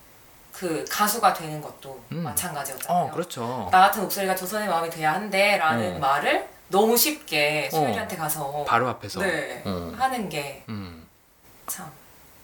그 0.52 0.84
가수가 0.90 1.32
되는 1.32 1.60
것도 1.62 2.00
음. 2.12 2.22
마찬가지였잖아요. 2.22 3.04
어, 3.04 3.10
그렇죠. 3.10 3.68
나 3.70 3.80
같은 3.80 4.02
목소리가 4.02 4.34
조선의 4.34 4.68
마음이 4.68 4.90
돼야 4.90 5.14
한대라는 5.14 5.96
어. 5.96 5.98
말을 5.98 6.48
너무 6.68 6.96
쉽게 6.96 7.68
어. 7.72 7.76
소율이한테 7.76 8.16
가서 8.16 8.64
바로 8.66 8.88
앞에서. 8.88 9.20
네, 9.20 9.62
어. 9.64 9.92
하는 9.96 10.28
게 10.28 10.64
음. 10.68 11.06
참. 11.66 11.90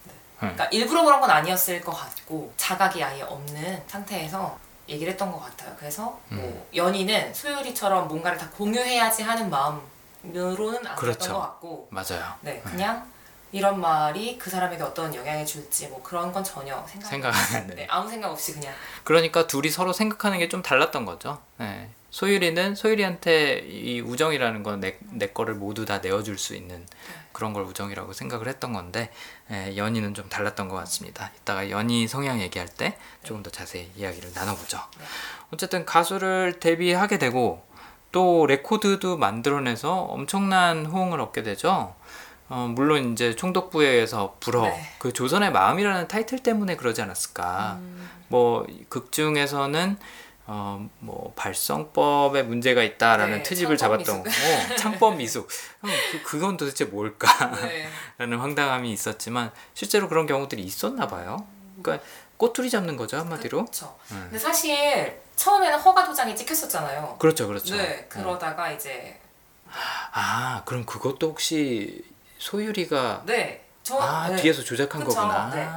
네. 0.05 0.11
네. 0.13 0.19
그러니까 0.39 0.65
일부러 0.65 1.03
그런 1.03 1.21
건 1.21 1.29
아니었을 1.29 1.81
것 1.81 1.91
같고 1.93 2.53
자각이 2.57 3.03
아예 3.03 3.21
없는 3.21 3.83
상태에서 3.87 4.57
얘기를 4.89 5.11
했던 5.11 5.31
것 5.31 5.39
같아요. 5.39 5.73
그래서 5.77 6.19
음. 6.31 6.37
뭐 6.37 6.67
연희는 6.75 7.33
소율이처럼 7.33 8.07
뭔가를 8.07 8.37
다 8.37 8.49
공유해야지 8.51 9.23
하는 9.23 9.49
마음으로는 9.49 10.87
안 10.87 10.95
그렇죠. 10.95 11.19
그랬던 11.19 11.33
것 11.33 11.39
같고, 11.41 11.87
맞아요. 11.91 12.33
네 12.41 12.61
그냥 12.61 13.05
이런 13.57 13.79
말이 13.81 14.37
그 14.37 14.49
사람에게 14.49 14.83
어떤 14.83 15.13
영향을 15.13 15.45
줄지 15.45 15.87
뭐 15.87 16.01
그런 16.03 16.31
건 16.31 16.43
전혀 16.43 16.85
생각 16.87 17.07
생각 17.09 17.33
안 17.55 17.69
해. 17.71 17.75
네, 17.75 17.87
아무 17.89 18.09
생각 18.09 18.31
없이 18.31 18.53
그냥 18.53 18.73
그러니까 19.03 19.47
둘이 19.47 19.69
서로 19.69 19.91
생각하는 19.93 20.37
게 20.39 20.47
좀 20.47 20.61
달랐던 20.61 21.05
거죠. 21.05 21.41
네. 21.57 21.89
소율이는 22.09 22.73
소율이한테 22.75 23.59
이 23.67 23.99
우정이라는 24.01 24.63
건 24.63 24.79
내 24.79 24.97
내 25.11 25.27
거를 25.27 25.55
모두 25.55 25.85
다 25.85 25.97
내어줄 25.99 26.37
수 26.37 26.55
있는 26.55 26.85
그런 27.33 27.53
걸 27.53 27.63
우정이라고 27.63 28.13
생각을 28.13 28.47
했던 28.47 28.71
건데 28.73 29.11
예, 29.51 29.75
연희는 29.75 30.13
좀 30.13 30.29
달랐던 30.29 30.69
것 30.69 30.75
같습니다. 30.77 31.31
이따가 31.41 31.69
연희 31.69 32.07
성향 32.07 32.39
얘기할 32.41 32.67
때 32.69 32.97
조금 33.23 33.43
더 33.43 33.49
자세히 33.49 33.91
이야기를 33.97 34.31
나눠보죠. 34.33 34.77
네. 34.99 35.05
어쨌든 35.51 35.85
가수를 35.85 36.59
데뷔하게 36.59 37.17
되고 37.19 37.65
또 38.13 38.45
레코드도 38.47 39.17
만들어내서 39.17 39.93
엄청난 40.03 40.85
호응을 40.85 41.19
얻게 41.19 41.43
되죠. 41.43 41.93
어, 42.49 42.71
물론 42.73 43.11
이제 43.11 43.35
총독부에서 43.35 44.37
불어 44.39 44.63
네. 44.63 44.89
그 44.99 45.11
조선의 45.11 45.51
마음이라는 45.51 46.07
타이틀 46.07 46.39
때문에 46.39 46.75
그러지 46.77 47.01
않았을까. 47.01 47.77
음, 47.79 48.09
뭐극 48.29 49.11
중에서는 49.11 49.97
어, 50.49 50.89
뭐 50.99 51.33
발성법에 51.35 52.43
문제가 52.43 52.81
있다라는 52.81 53.39
네, 53.39 53.43
트집을 53.43 53.75
잡았던 53.75 54.23
거, 54.23 54.29
어, 54.29 54.75
창법 54.77 55.17
미숙. 55.17 55.49
어, 55.81 55.87
그, 56.11 56.23
그건 56.23 56.55
도대체 56.55 56.85
뭘까라는 56.85 57.59
네. 58.29 58.35
황당함이 58.35 58.89
있었지만 58.93 59.51
실제로 59.73 60.07
그런 60.07 60.25
경우들이 60.25 60.63
있었나 60.63 61.07
봐요. 61.07 61.45
그러니까 61.81 62.05
꼬투리 62.37 62.69
잡는 62.69 62.95
거죠 62.95 63.17
한마디로. 63.17 63.65
그렇죠. 63.65 63.97
음. 64.11 64.21
근데 64.29 64.39
사실 64.39 65.19
처음에는 65.35 65.79
허가 65.79 66.05
도장이 66.05 66.33
찍혔었잖아요. 66.33 67.17
그렇죠, 67.19 67.47
그렇죠. 67.47 67.75
네, 67.75 68.03
어. 68.03 68.05
그러다가 68.07 68.71
이제 68.71 69.19
아, 70.13 70.61
그럼 70.65 70.85
그것도 70.85 71.27
혹시 71.27 72.05
소율이가 72.37 73.23
네, 73.25 73.63
저 73.83 73.99
아 73.99 74.27
네. 74.29 74.35
뒤에서 74.35 74.61
조작한 74.63 75.03
그쵸, 75.03 75.15
거구나. 75.15 75.49
네. 75.49 75.67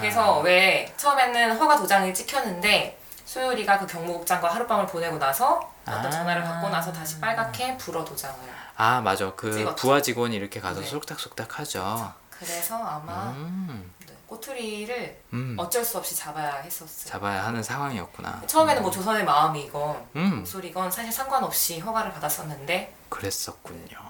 그래서 0.00 0.40
왜 0.40 0.92
처음에는 0.96 1.56
허가 1.58 1.76
도장이 1.76 2.12
찍혔는데 2.14 2.98
소율이가 3.24 3.78
그 3.78 3.86
경무국장과 3.86 4.48
하룻밤을 4.54 4.86
보내고 4.86 5.18
나서 5.18 5.60
어떤 5.82 6.06
아. 6.06 6.10
전화를 6.10 6.42
받고 6.42 6.68
나서 6.68 6.92
다시 6.92 7.20
빨갛게 7.20 7.76
불어 7.76 8.04
도장을 8.04 8.36
아 8.76 9.00
맞아 9.00 9.32
그 9.34 9.52
찍었죠. 9.52 9.76
부하 9.76 10.00
직원이 10.02 10.34
이렇게 10.36 10.60
가서 10.60 10.80
네. 10.80 10.86
속닥속닥 10.86 11.58
하죠. 11.60 12.12
그래서 12.30 12.76
아마 12.76 13.30
음, 13.30 13.92
네, 14.06 14.14
꼬투리를 14.26 15.20
음, 15.34 15.54
어쩔 15.58 15.84
수 15.84 15.98
없이 15.98 16.16
잡아야 16.16 16.54
했었어요. 16.56 17.10
잡아야 17.10 17.44
하는 17.44 17.62
상황이었구나. 17.62 18.42
처음에는 18.46 18.82
뭐 18.82 18.90
조선의 18.90 19.24
마음이건 19.24 20.06
음, 20.16 20.36
목소리건 20.38 20.90
사실 20.90 21.12
상관없이 21.12 21.78
허가를 21.78 22.12
받았었는데 22.12 22.94
그랬었군요. 23.10 24.09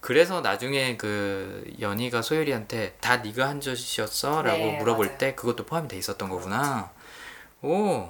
그래서 0.00 0.40
나중에 0.40 0.96
그 0.96 1.64
연희가 1.80 2.22
소율이한테 2.22 2.96
다 3.00 3.16
네가 3.18 3.48
한 3.48 3.60
짓이었어라고 3.60 4.58
네, 4.58 4.78
물어볼 4.78 5.06
맞아요. 5.06 5.18
때 5.18 5.34
그것도 5.34 5.66
포함이 5.66 5.88
돼 5.88 5.96
있었던 5.96 6.28
거구나. 6.28 6.90
오, 7.62 8.08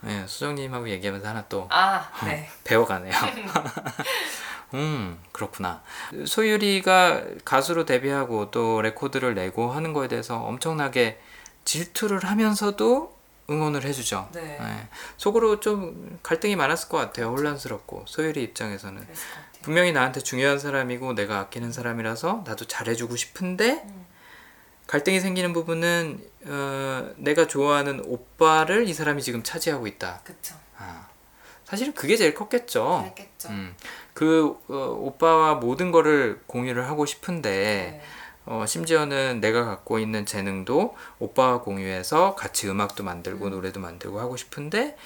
네, 0.00 0.24
수정님하고 0.26 0.88
얘기하면서 0.90 1.28
하나 1.28 1.44
또 1.48 1.66
아, 1.70 2.08
네. 2.24 2.48
배워가네요. 2.64 3.12
음, 4.74 5.18
그렇구나. 5.32 5.82
소율이가 6.26 7.22
가수로 7.44 7.84
데뷔하고 7.84 8.50
또 8.50 8.80
레코드를 8.82 9.34
내고 9.34 9.72
하는 9.72 9.92
거에 9.92 10.08
대해서 10.08 10.38
엄청나게 10.38 11.20
질투를 11.64 12.24
하면서도 12.24 13.16
응원을 13.50 13.84
해주죠. 13.84 14.28
네. 14.32 14.40
네. 14.40 14.88
속으로 15.16 15.60
좀 15.60 16.18
갈등이 16.22 16.56
많았을 16.56 16.88
것 16.88 16.96
같아요. 16.98 17.28
혼란스럽고 17.28 18.04
소율이 18.06 18.42
입장에서는. 18.42 19.06
분명히 19.62 19.92
나한테 19.92 20.20
중요한 20.20 20.58
사람이고 20.58 21.14
내가 21.14 21.38
아끼는 21.38 21.72
사람이라서 21.72 22.44
나도 22.46 22.66
잘해주고 22.66 23.16
싶은데 23.16 23.84
음. 23.86 24.06
갈등이 24.86 25.20
생기는 25.20 25.52
부분은 25.52 26.22
어, 26.46 27.10
내가 27.16 27.46
좋아하는 27.46 28.02
오빠를 28.04 28.86
이 28.88 28.92
사람이 28.92 29.22
지금 29.22 29.42
차지하고 29.42 29.86
있다. 29.86 30.20
그쵸. 30.24 30.54
아, 30.76 31.08
사실은 31.64 31.94
그게 31.94 32.16
제일 32.16 32.34
컸겠죠. 32.34 33.00
그랬겠죠. 33.14 33.48
음, 33.48 33.74
그 34.12 34.58
어, 34.68 34.74
오빠와 35.00 35.54
모든 35.54 35.90
거를 35.90 36.40
공유를 36.46 36.86
하고 36.86 37.06
싶은데 37.06 37.50
네. 37.50 38.02
어, 38.46 38.64
심지어는 38.66 39.40
내가 39.40 39.64
갖고 39.64 39.98
있는 39.98 40.26
재능도 40.26 40.96
오빠와 41.18 41.60
공유해서 41.60 42.34
같이 42.34 42.68
음악도 42.68 43.02
만들고 43.02 43.48
노래도 43.48 43.80
만들고 43.80 44.20
하고 44.20 44.36
싶은데 44.36 44.96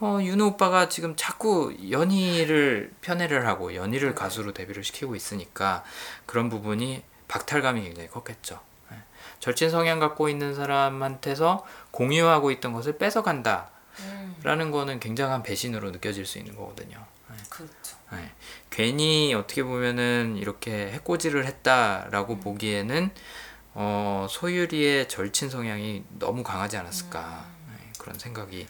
어, 0.00 0.18
윤호 0.20 0.46
오빠가 0.46 0.88
지금 0.88 1.14
자꾸 1.16 1.74
연희를 1.90 2.92
편애를 3.00 3.46
하고 3.46 3.74
연희를 3.74 4.10
네. 4.10 4.14
가수로 4.14 4.52
데뷔를 4.52 4.84
시키고 4.84 5.16
있으니까 5.16 5.84
그런 6.26 6.48
부분이 6.50 7.02
박탈감이 7.28 7.82
굉장히 7.82 8.08
컸겠죠. 8.08 8.60
예. 8.92 8.96
절친 9.40 9.70
성향 9.70 9.98
갖고 9.98 10.28
있는 10.28 10.54
사람한테서 10.54 11.64
공유하고 11.90 12.50
있던 12.52 12.72
것을 12.72 12.98
뺏어간다라는 12.98 13.70
음, 14.44 14.70
거는 14.70 15.00
굉장한 15.00 15.42
배신으로 15.42 15.90
느껴질 15.90 16.26
수 16.26 16.38
있는 16.38 16.56
거거든요. 16.56 16.98
그렇죠. 17.48 17.96
네. 18.12 18.32
괜히 18.74 19.32
어떻게 19.34 19.62
보면은 19.62 20.36
이렇게 20.36 20.90
해코지를 20.90 21.46
했다라고 21.46 22.40
보기에는 22.40 23.08
어, 23.74 24.26
소유리의 24.28 25.08
절친 25.08 25.48
성향이 25.48 26.02
너무 26.18 26.42
강하지 26.42 26.76
않았을까 26.78 27.20
음. 27.20 27.76
네, 27.78 27.92
그런 28.00 28.18
생각이 28.18 28.66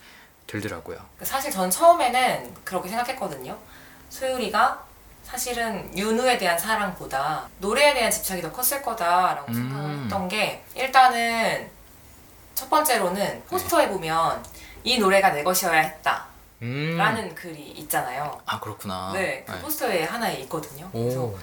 들더라고요. 0.46 0.98
사실 1.22 1.50
전 1.50 1.70
처음에는 1.70 2.52
그렇게 2.64 2.90
생각했거든요. 2.90 3.58
소율이가 4.10 4.84
사실은 5.22 5.90
윤우에 5.96 6.36
대한 6.36 6.58
사랑보다 6.58 7.48
노래에 7.60 7.94
대한 7.94 8.10
집착이 8.10 8.42
더 8.42 8.52
컸을 8.52 8.82
거다라고 8.82 9.50
음. 9.52 9.54
생각했던 9.54 10.28
게 10.28 10.64
일단은 10.74 11.70
첫 12.54 12.68
번째로는 12.68 13.42
포스터에 13.48 13.88
보면 13.88 14.44
이 14.82 14.98
노래가 14.98 15.30
내 15.30 15.42
것이어야 15.42 15.80
했다 15.80 16.33
라는 16.96 17.24
음. 17.24 17.34
글이 17.34 17.60
있잖아요. 17.78 18.40
아 18.46 18.58
그렇구나. 18.60 19.10
네, 19.12 19.44
그 19.46 19.58
포스터에 19.60 20.04
하나에 20.04 20.36
있거든요. 20.40 20.88
그래서 20.92 21.20
오. 21.20 21.38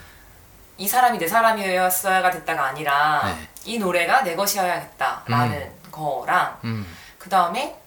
이 0.77 0.87
사람이 0.87 1.19
내 1.19 1.27
사람이었어야가 1.27 2.31
됐다가 2.31 2.65
아니라 2.65 3.21
네. 3.25 3.47
이 3.65 3.77
노래가 3.77 4.23
내 4.23 4.35
것이어야겠다라는 4.35 5.71
거랑 5.91 6.59
음. 6.63 6.97
그 7.19 7.29
다음에 7.29 7.77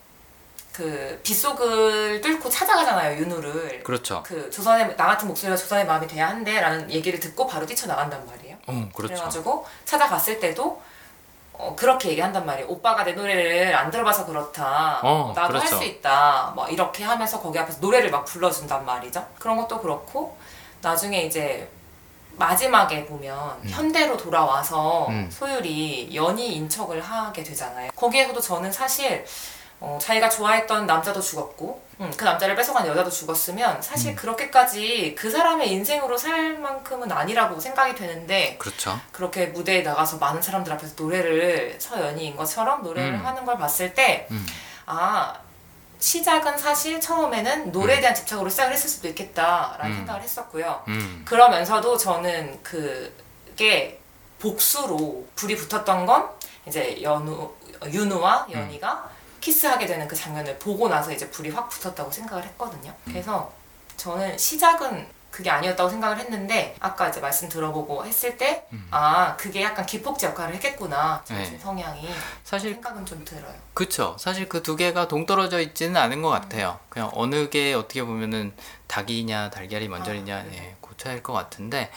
그 0.73 1.21
빗속을 1.23 2.21
뚫고 2.21 2.49
찾아가잖아요 2.51 3.19
윤우를 3.19 3.83
그렇죠. 3.83 4.23
그 4.25 4.51
조선의 4.51 4.97
나 4.97 5.07
같은 5.07 5.27
목소리가 5.29 5.57
조선의 5.57 5.87
마음이 5.87 6.07
돼야 6.07 6.29
한대라는 6.29 6.91
얘기를 6.91 7.19
듣고 7.19 7.47
바로 7.47 7.65
뛰쳐 7.67 7.87
나간단 7.87 8.27
말이에요 8.27 8.57
어, 8.67 8.89
그렇죠. 8.95 9.15
그래가지고 9.15 9.67
찾아갔을 9.85 10.39
때도 10.41 10.81
어, 11.57 11.75
그렇게 11.77 12.11
얘기한단 12.11 12.45
말이에요 12.45 12.69
오빠가 12.69 13.05
내 13.05 13.13
노래를 13.13 13.75
안 13.75 13.91
들어봐서 13.91 14.27
그렇다 14.27 15.01
어, 15.03 15.33
나도 15.35 15.55
할 15.59 15.61
그렇죠. 15.61 15.77
수 15.77 15.85
있다 15.85 16.53
막 16.57 16.73
이렇게 16.73 17.05
하면서 17.05 17.41
거기 17.41 17.59
앞에서 17.59 17.79
노래를 17.81 18.11
막 18.11 18.25
불러준단 18.25 18.85
말이죠 18.85 19.25
그런 19.39 19.57
것도 19.57 19.81
그렇고 19.81 20.37
나중에 20.83 21.23
이제 21.23 21.69
마지막에 22.37 23.05
보면 23.07 23.61
현대로 23.69 24.17
돌아와서 24.17 25.07
음. 25.09 25.31
소율이 25.31 26.11
연희 26.15 26.55
인척을 26.57 27.01
하게 27.01 27.43
되잖아요. 27.45 27.91
거기에서도 27.95 28.41
저는 28.41 28.73
사실 28.73 29.25
어, 29.85 29.99
자기가 30.01 30.31
좋아했던 30.31 30.87
남자도 30.87 31.21
죽었고 31.21 31.83
음, 32.01 32.11
그 32.17 32.25
남자를 32.25 32.57
뺏어간 32.57 32.87
여자도 32.87 33.11
죽었으면 33.11 33.83
사실 33.83 34.13
음. 34.13 34.17
그렇게까지 34.17 35.15
그 35.17 35.31
사람의 35.31 35.71
인생으로 35.71 36.17
살 36.17 36.59
만큼은 36.59 37.13
아니라고 37.13 37.61
생각이 37.61 37.95
되는데 37.95 38.57
그렇죠. 38.59 38.99
그렇게 39.13 39.47
무대에 39.47 39.83
나가서 39.83 40.17
많은 40.17 40.41
사람들 40.41 40.73
앞에서 40.73 40.95
노래를 40.97 41.77
서연희인 41.79 42.35
것처럼 42.35 42.83
노래를 42.83 43.13
음. 43.13 43.27
하는 43.27 43.45
걸 43.45 43.59
봤을 43.59 43.93
때 43.93 44.27
음. 44.31 44.47
아 44.87 45.39
시작은 45.99 46.57
사실 46.57 46.99
처음에는 46.99 47.71
노래에 47.71 48.01
대한 48.01 48.15
집착으로 48.15 48.49
시작을 48.49 48.73
했을 48.73 48.89
수도 48.89 49.09
있겠다라는 49.09 49.93
음. 49.93 49.97
생각을 49.99 50.23
했었고요. 50.23 50.83
음. 50.89 51.23
그러면서도 51.27 51.99
저는 51.99 52.63
그게 52.63 54.01
복수로 54.39 55.27
불이 55.37 55.57
붙었던 55.57 56.07
건 56.07 56.31
이제 56.67 57.01
연우 57.03 57.53
윤우와 57.87 58.47
연희가 58.51 59.14
키스하게 59.49 59.85
되는 59.87 60.09
그 60.09 60.17
장면을 60.17 60.59
보고 60.59 60.89
나서 60.89 61.13
이제 61.13 61.29
불이 61.31 61.51
확 61.51 61.69
붙었다고 61.69 62.11
생각을 62.11 62.43
했거든요. 62.45 62.95
그래서 63.05 63.53
저는 63.99 64.39
시작은 64.39 65.07
그게 65.31 65.51
아니었다고 65.51 65.91
생각을 65.91 66.17
했는데 66.19 66.75
아까 66.81 67.09
이제 67.09 67.21
말씀 67.21 67.49
들어보고 67.49 68.07
했을 68.07 68.39
때 68.39 68.67
아 68.91 69.37
그게 69.37 69.63
약간 69.63 69.85
기폭제 69.85 70.29
역할을 70.29 70.55
했겠구나 70.55 71.23
네. 71.29 71.51
네. 71.51 71.59
성향이 71.59 72.09
사실 72.45 72.73
생각은 72.75 73.05
좀 73.05 73.23
들어요. 73.25 73.53
그쵸. 73.75 74.17
사실 74.19 74.49
그 74.49 74.63
두 74.63 74.77
개가 74.77 75.09
동떨어져 75.09 75.61
있지는 75.61 75.97
않은 76.01 76.23
것 76.23 76.31
같아요. 76.31 76.79
그냥 76.89 77.11
어느 77.13 77.51
게 77.51 77.75
어떻게 77.75 78.03
보면은 78.03 78.55
닭이냐 78.87 79.51
달걀이 79.51 79.89
먼저이냐 79.89 80.37
아, 80.37 80.43
네. 80.45 80.57
예, 80.57 80.77
그 80.81 80.97
차이일 80.97 81.23
것 81.23 81.33
같은데 81.35 81.91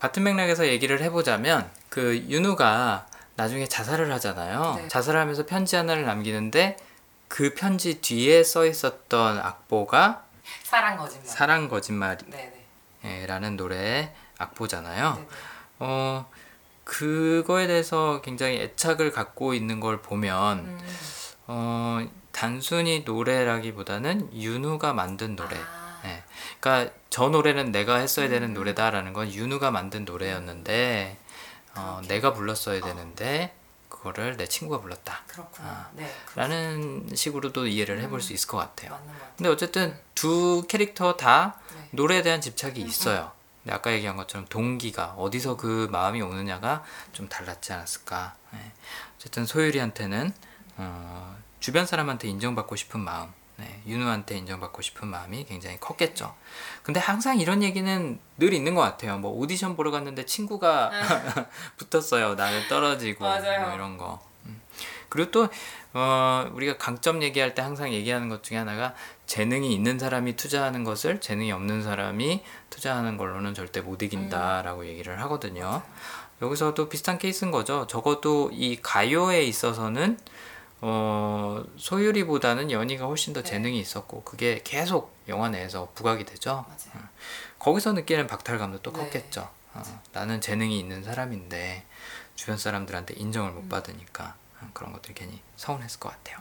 같은 0.00 0.22
맥락에서 0.24 0.66
얘기를 0.66 1.00
해보자면 1.00 1.70
그 1.88 2.18
윤우가 2.28 3.06
나중에 3.36 3.66
자살을 3.66 4.12
하잖아요. 4.14 4.74
네. 4.76 4.88
자살하면서 4.88 5.46
편지 5.46 5.76
하나를 5.76 6.04
남기는데 6.04 6.76
그 7.30 7.54
편지 7.54 8.00
뒤에 8.00 8.42
써 8.42 8.66
있었던 8.66 9.38
악보가 9.38 10.24
사랑 10.64 10.96
거짓말. 10.96 11.26
사랑 11.28 11.68
거짓말이라는 11.68 12.26
네네. 13.02 13.50
노래의 13.50 14.12
악보잖아요. 14.36 15.14
네네. 15.14 15.28
어 15.78 16.28
그거에 16.82 17.68
대해서 17.68 18.20
굉장히 18.20 18.56
애착을 18.56 19.12
갖고 19.12 19.54
있는 19.54 19.78
걸 19.78 20.02
보면 20.02 20.58
음. 20.58 20.80
어, 21.46 22.04
단순히 22.32 23.04
노래라기보다는 23.06 24.34
윤우가 24.34 24.92
만든 24.92 25.36
노래. 25.36 25.56
아, 25.56 26.00
예. 26.06 26.24
그러니까 26.58 26.92
저 27.10 27.28
노래는 27.28 27.70
내가 27.70 27.96
했어야 27.98 28.28
되는 28.28 28.52
노래다라는 28.54 29.12
건 29.12 29.32
윤우가 29.32 29.70
만든 29.70 30.04
노래였는데 30.04 31.16
어. 31.76 32.00
내가 32.08 32.32
불렀어야 32.32 32.80
되는데 32.80 33.54
그거를 34.00 34.38
내 34.38 34.46
친구가 34.46 34.80
불렀다. 34.80 35.22
그렇구나. 35.26 35.68
아. 35.68 35.90
네. 35.92 36.10
라는 36.34 37.06
식으로도 37.14 37.66
이해를 37.66 38.00
해볼 38.00 38.22
수 38.22 38.32
있을 38.32 38.48
것 38.48 38.56
같아요. 38.56 38.92
맞는 38.92 39.06
것 39.06 39.12
같아요. 39.12 39.32
근데 39.36 39.50
어쨌든 39.50 39.98
두 40.14 40.64
캐릭터 40.68 41.16
다 41.16 41.60
네. 41.74 41.88
노래에 41.90 42.22
대한 42.22 42.40
집착이 42.40 42.80
있어요. 42.80 43.32
근데 43.62 43.74
아까 43.74 43.92
얘기한 43.92 44.16
것처럼 44.16 44.46
동기가 44.48 45.14
어디서 45.18 45.58
그 45.58 45.88
마음이 45.92 46.22
오느냐가 46.22 46.82
좀 47.12 47.28
달랐지 47.28 47.74
않았을까. 47.74 48.36
네. 48.52 48.72
어쨌든 49.16 49.44
소율이한테는 49.44 50.32
어, 50.78 51.36
주변 51.60 51.84
사람한테 51.84 52.26
인정받고 52.28 52.76
싶은 52.76 53.00
마음, 53.00 53.30
네, 53.56 53.82
윤우한테 53.86 54.38
인정받고 54.38 54.80
싶은 54.80 55.08
마음이 55.08 55.44
굉장히 55.44 55.78
컸겠죠. 55.78 56.34
근데 56.90 56.98
항상 56.98 57.38
이런 57.38 57.62
얘기는 57.62 58.18
늘 58.36 58.52
있는 58.52 58.74
것 58.74 58.80
같아요. 58.80 59.16
뭐 59.16 59.30
오디션 59.30 59.76
보러 59.76 59.92
갔는데 59.92 60.26
친구가 60.26 60.90
붙었어요. 61.78 62.34
나는 62.34 62.66
떨어지고. 62.66 63.24
뭐 63.24 63.74
이런 63.74 63.96
거. 63.96 64.18
음. 64.46 64.60
그리고 65.08 65.30
또 65.30 65.48
어, 65.92 66.50
우리가 66.52 66.76
강점 66.78 67.22
얘기할 67.22 67.54
때 67.54 67.62
항상 67.62 67.92
얘기하는 67.92 68.28
것 68.28 68.42
중에 68.42 68.58
하나가 68.58 68.94
재능이 69.26 69.72
있는 69.72 70.00
사람이 70.00 70.34
투자하는 70.34 70.82
것을 70.82 71.20
재능이 71.20 71.52
없는 71.52 71.84
사람이 71.84 72.42
투자하는 72.70 73.16
걸로는 73.16 73.54
절대 73.54 73.80
못 73.80 74.02
이긴다라고 74.02 74.84
얘기를 74.86 75.20
하거든요. 75.20 75.82
여기서도 76.42 76.88
비슷한 76.88 77.18
케이스인 77.18 77.52
거죠. 77.52 77.86
적어도 77.86 78.50
이 78.52 78.80
가요에 78.82 79.44
있어서는 79.44 80.18
어, 80.82 81.62
소유리보다는 81.76 82.70
연희가 82.70 83.06
훨씬 83.06 83.32
더 83.32 83.42
네. 83.42 83.50
재능이 83.50 83.78
있었고 83.78 84.22
그게 84.22 84.60
계속 84.64 85.14
영화 85.28 85.48
내에서 85.48 85.90
부각이 85.94 86.24
되죠. 86.24 86.64
맞아요. 86.66 87.08
거기서 87.58 87.92
느끼는 87.92 88.26
박탈감도 88.26 88.80
또 88.82 88.92
네. 88.92 89.00
컸겠죠. 89.00 89.48
어, 89.74 89.82
나는 90.12 90.40
재능이 90.40 90.78
있는 90.78 91.02
사람인데 91.04 91.84
주변 92.34 92.56
사람들한테 92.56 93.14
인정을 93.16 93.52
못 93.52 93.68
받으니까 93.68 94.34
어, 94.62 94.70
그런 94.72 94.92
것들이 94.92 95.14
괜히 95.14 95.40
서운했을 95.56 96.00
것 96.00 96.08
같아요. 96.08 96.38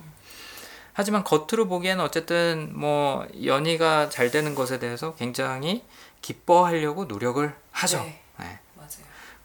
하지만 0.94 1.24
겉으로 1.24 1.68
보기에는 1.68 2.04
어쨌든 2.04 2.72
뭐 2.78 3.28
연희가 3.44 4.10
잘 4.10 4.32
되는 4.32 4.56
것에 4.56 4.80
대해서 4.80 5.16
굉장히 5.16 5.84
기뻐하려고 6.22 7.06
노력을 7.06 7.56
하죠. 7.72 7.98
네. 8.02 8.22
네. 8.40 8.60
맞아요. 8.76 8.90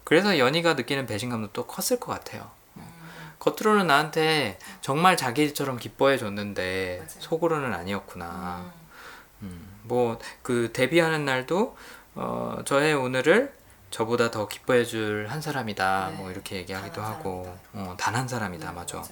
그래서 0.03 0.37
연희가 0.37 0.73
느끼는 0.73 1.05
배신감도 1.05 1.51
또 1.53 1.65
컸을 1.65 1.99
것 1.99 2.11
같아요. 2.11 2.51
음. 3.45 3.53
겉으로는 3.55 3.87
나한테 3.87 4.57
정말 4.81 5.17
자기 5.17 5.43
일처럼 5.43 5.77
기뻐해 5.77 6.17
줬는데 6.17 6.97
맞아요. 6.99 7.09
속으로는 7.21 7.73
아니었구나. 7.73 8.65
음. 8.65 8.71
음, 9.43 9.79
뭐 9.83 10.19
그 10.41 10.71
데뷔하는 10.73 11.25
날도 11.25 11.77
어, 12.15 12.57
저의 12.65 12.93
오늘을 12.93 13.53
저보다 13.91 14.31
더 14.31 14.47
기뻐해 14.47 14.83
줄 14.85 15.27
한 15.29 15.41
사람이다. 15.41 16.09
네. 16.11 16.15
뭐 16.17 16.31
이렇게 16.31 16.55
얘기하기도 16.57 17.01
하고 17.01 17.57
어, 17.73 17.95
단 17.97 18.15
한 18.15 18.27
사람이다. 18.27 18.69
네, 18.69 18.73
맞아. 18.75 19.03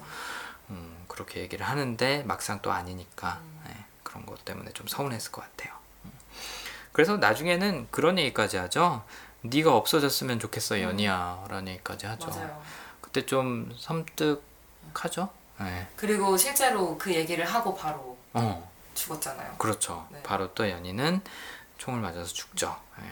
음, 0.69 1.04
그렇게 1.08 1.41
얘기를 1.41 1.65
하는데 1.65 2.24
막상 2.24 2.60
또 2.62 2.72
아니니까 2.72 3.39
음. 3.43 3.62
네, 3.67 3.86
그런 4.04 4.26
것 4.26 4.43
때문에 4.46 4.72
좀 4.74 4.88
서운했을 4.88 5.32
것 5.32 5.41
같아요. 5.41 5.74
음. 6.06 6.12
그래서 6.91 7.17
나중에는 7.17 7.88
그런 7.91 8.17
얘기까지 8.17 8.58
하죠. 8.58 9.04
네가 9.41 9.76
없어졌으면 9.76 10.39
좋겠어 10.39 10.82
연희야 10.82 11.46
라는 11.50 11.74
얘기까지 11.74 12.06
하죠. 12.08 12.28
음. 12.30 12.36
맞아요. 12.38 12.63
그때 13.13 13.28
좀 13.28 13.71
섬뜩하죠. 13.78 15.30
네. 15.60 15.88
그리고 15.95 16.36
실제로 16.36 16.97
그 16.97 17.13
얘기를 17.13 17.45
하고 17.45 17.76
바로 17.76 18.17
어. 18.34 18.71
죽었잖아요. 18.95 19.54
그렇죠. 19.60 20.08
네. 20.10 20.21
바로 20.23 20.52
또 20.56 20.67
연희는 20.67 21.21
총을 21.78 22.02
맞아서 22.02 22.26
죽죠. 22.34 22.76
예. 23.01 23.05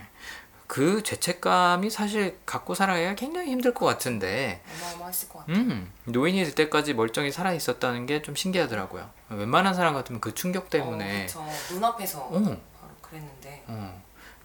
그 0.66 1.04
죄책감이 1.04 1.92
사실 1.92 2.40
갖고 2.48 2.74
살아가기가 2.74 3.14
굉장히 3.16 3.52
힘들 3.52 3.74
것 3.76 3.86
같은데, 3.86 4.64
어마어마했을 4.82 5.30
것 5.30 5.40
같아요. 5.40 5.56
음, 5.58 5.92
노인이 6.06 6.44
될 6.46 6.56
때까지 6.56 6.94
멀쩡히 6.96 7.32
살아 7.32 7.54
있었다는 7.54 8.06
게 8.08 8.22
좀 8.24 8.36
신기하더라고요. 8.36 9.08
웬만한 9.30 9.74
사람 9.76 9.94
같으면 9.94 10.20
그 10.22 10.34
충격 10.34 10.70
때문에, 10.72 11.24
어, 11.24 11.26
그쵸. 11.28 11.46
눈앞에서 11.76 12.22
어, 12.22 12.32
바로 12.40 12.60
그랬는데. 13.04 13.64
어, 13.68 14.02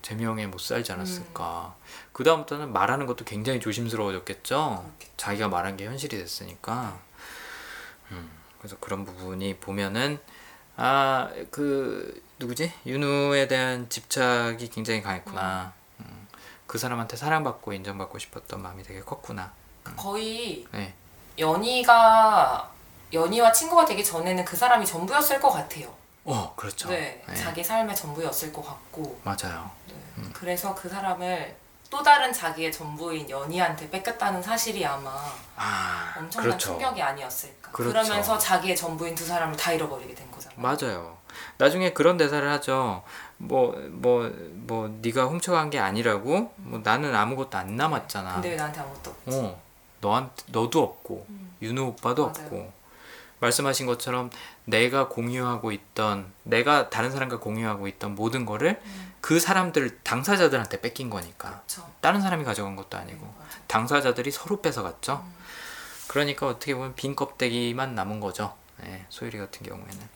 제명에 0.07 0.47
못 0.47 0.61
살지 0.61 0.93
않았을까. 0.93 1.75
그 2.13 2.23
다음부터는 2.23 2.73
말하는 2.73 3.07
것도 3.07 3.25
굉장히 3.25 3.59
조심스러워졌겠죠. 3.59 4.85
그렇겠죠. 4.85 5.15
자기가 5.17 5.49
말한 5.49 5.77
게 5.77 5.87
현실이 5.87 6.17
됐으니까. 6.17 6.97
음, 8.13 8.31
그래서 8.59 8.77
그런 8.79 9.05
부분이 9.05 9.57
보면은 9.57 10.21
아 10.77 11.29
그 11.51 12.23
누구지 12.39 12.73
윤우에 12.87 13.49
대한 13.49 13.89
집착이 13.89 14.69
굉장히 14.69 15.03
강했구나. 15.03 15.73
음, 15.99 16.29
그 16.69 16.79
사람한테 16.79 17.17
사랑받고 17.17 17.73
인정받고 17.73 18.21
싶었던 18.21 18.63
마음이 18.63 18.85
되게 18.85 19.01
컸구나. 19.01 19.53
거의 19.97 20.65
네. 20.71 20.95
연희가 21.37 22.71
연희와 23.13 23.51
친구가 23.51 23.85
되기 23.85 24.05
전에는 24.05 24.45
그 24.45 24.57
사람이 24.57 24.87
전부였을 24.87 25.41
것 25.41 25.51
같아요. 25.51 25.93
어, 26.27 26.53
그렇죠. 26.57 26.89
네, 26.89 27.23
네. 27.27 27.35
자기 27.35 27.63
삶의 27.63 27.95
전부였을 27.95 28.53
것 28.53 28.65
같고 28.65 29.21
맞아요. 29.23 29.71
네. 29.89 29.95
음. 30.19 30.31
그래서 30.35 30.75
그 30.75 30.89
사람을 30.89 31.57
또 31.89 32.03
다른 32.03 32.33
자기의 32.33 32.73
전부인 32.73 33.31
연희한테 33.31 33.89
뺏겼다는 33.91 34.43
사실이 34.43 34.85
아마 34.85 35.11
아, 35.57 36.15
엄청난 36.19 36.49
그렇죠. 36.51 36.71
충격이 36.71 37.01
아니었을까. 37.01 37.71
그렇죠. 37.71 37.93
그러면서 37.93 38.37
자기의 38.37 38.75
전부인 38.77 39.15
두 39.15 39.25
사람을 39.25 39.57
다 39.57 39.73
잃어버리게 39.73 40.15
된 40.15 40.29
거잖아요. 40.31 40.59
맞아요. 40.61 41.17
나중에 41.59 41.93
그런 41.93 42.17
대사를 42.17 42.49
하죠. 42.53 43.05
뭐 43.39 43.73
뭐뭐 43.91 44.99
네가 45.01 45.27
훔쳐간 45.27 45.71
게 45.71 45.79
아니라고. 45.79 46.53
뭐 46.57 46.81
나는 46.83 47.15
아무것도 47.15 47.57
안 47.57 47.77
남았잖아. 47.77 48.35
근데 48.35 48.51
왜 48.51 48.57
나한테 48.57 48.81
아무것도 48.81 49.11
없지? 49.11 49.39
어, 49.39 49.61
너한테 50.01 50.43
너도 50.49 50.83
없고 50.83 51.27
음. 51.29 51.55
윤우 51.63 51.83
오빠도 51.89 52.27
맞아요. 52.27 52.45
없고 52.47 52.73
말씀하신 53.41 53.87
것처럼 53.87 54.31
내가 54.65 55.09
공유하고 55.09 55.73
있던 55.73 56.33
내가 56.43 56.91
다른 56.91 57.11
사람과 57.11 57.39
공유하고 57.39 57.89
있던 57.89 58.15
모든 58.15 58.47
거를 58.47 58.81
음. 58.85 59.13
그 59.21 59.39
사람들 59.39 60.01
당사자들한테 60.03 60.81
뺏긴 60.81 61.11
거니까 61.11 61.51
그렇죠. 61.51 61.91
다른 62.01 62.21
사람이 62.21 62.45
가져간 62.45 62.77
것도 62.77 62.97
아니고 62.97 63.27
맞아. 63.39 63.59
당사자들이 63.67 64.31
서로 64.31 64.61
뺏어갔죠. 64.63 65.23
음. 65.25 65.35
그러니까 66.09 66.47
어떻게 66.47 66.75
보면 66.75 66.95
빈 66.95 67.15
껍데기만 67.17 67.95
남은 67.95 68.21
거죠. 68.21 68.55
네, 68.79 69.05
소율이 69.09 69.39
같은 69.39 69.67
경우에는. 69.67 70.09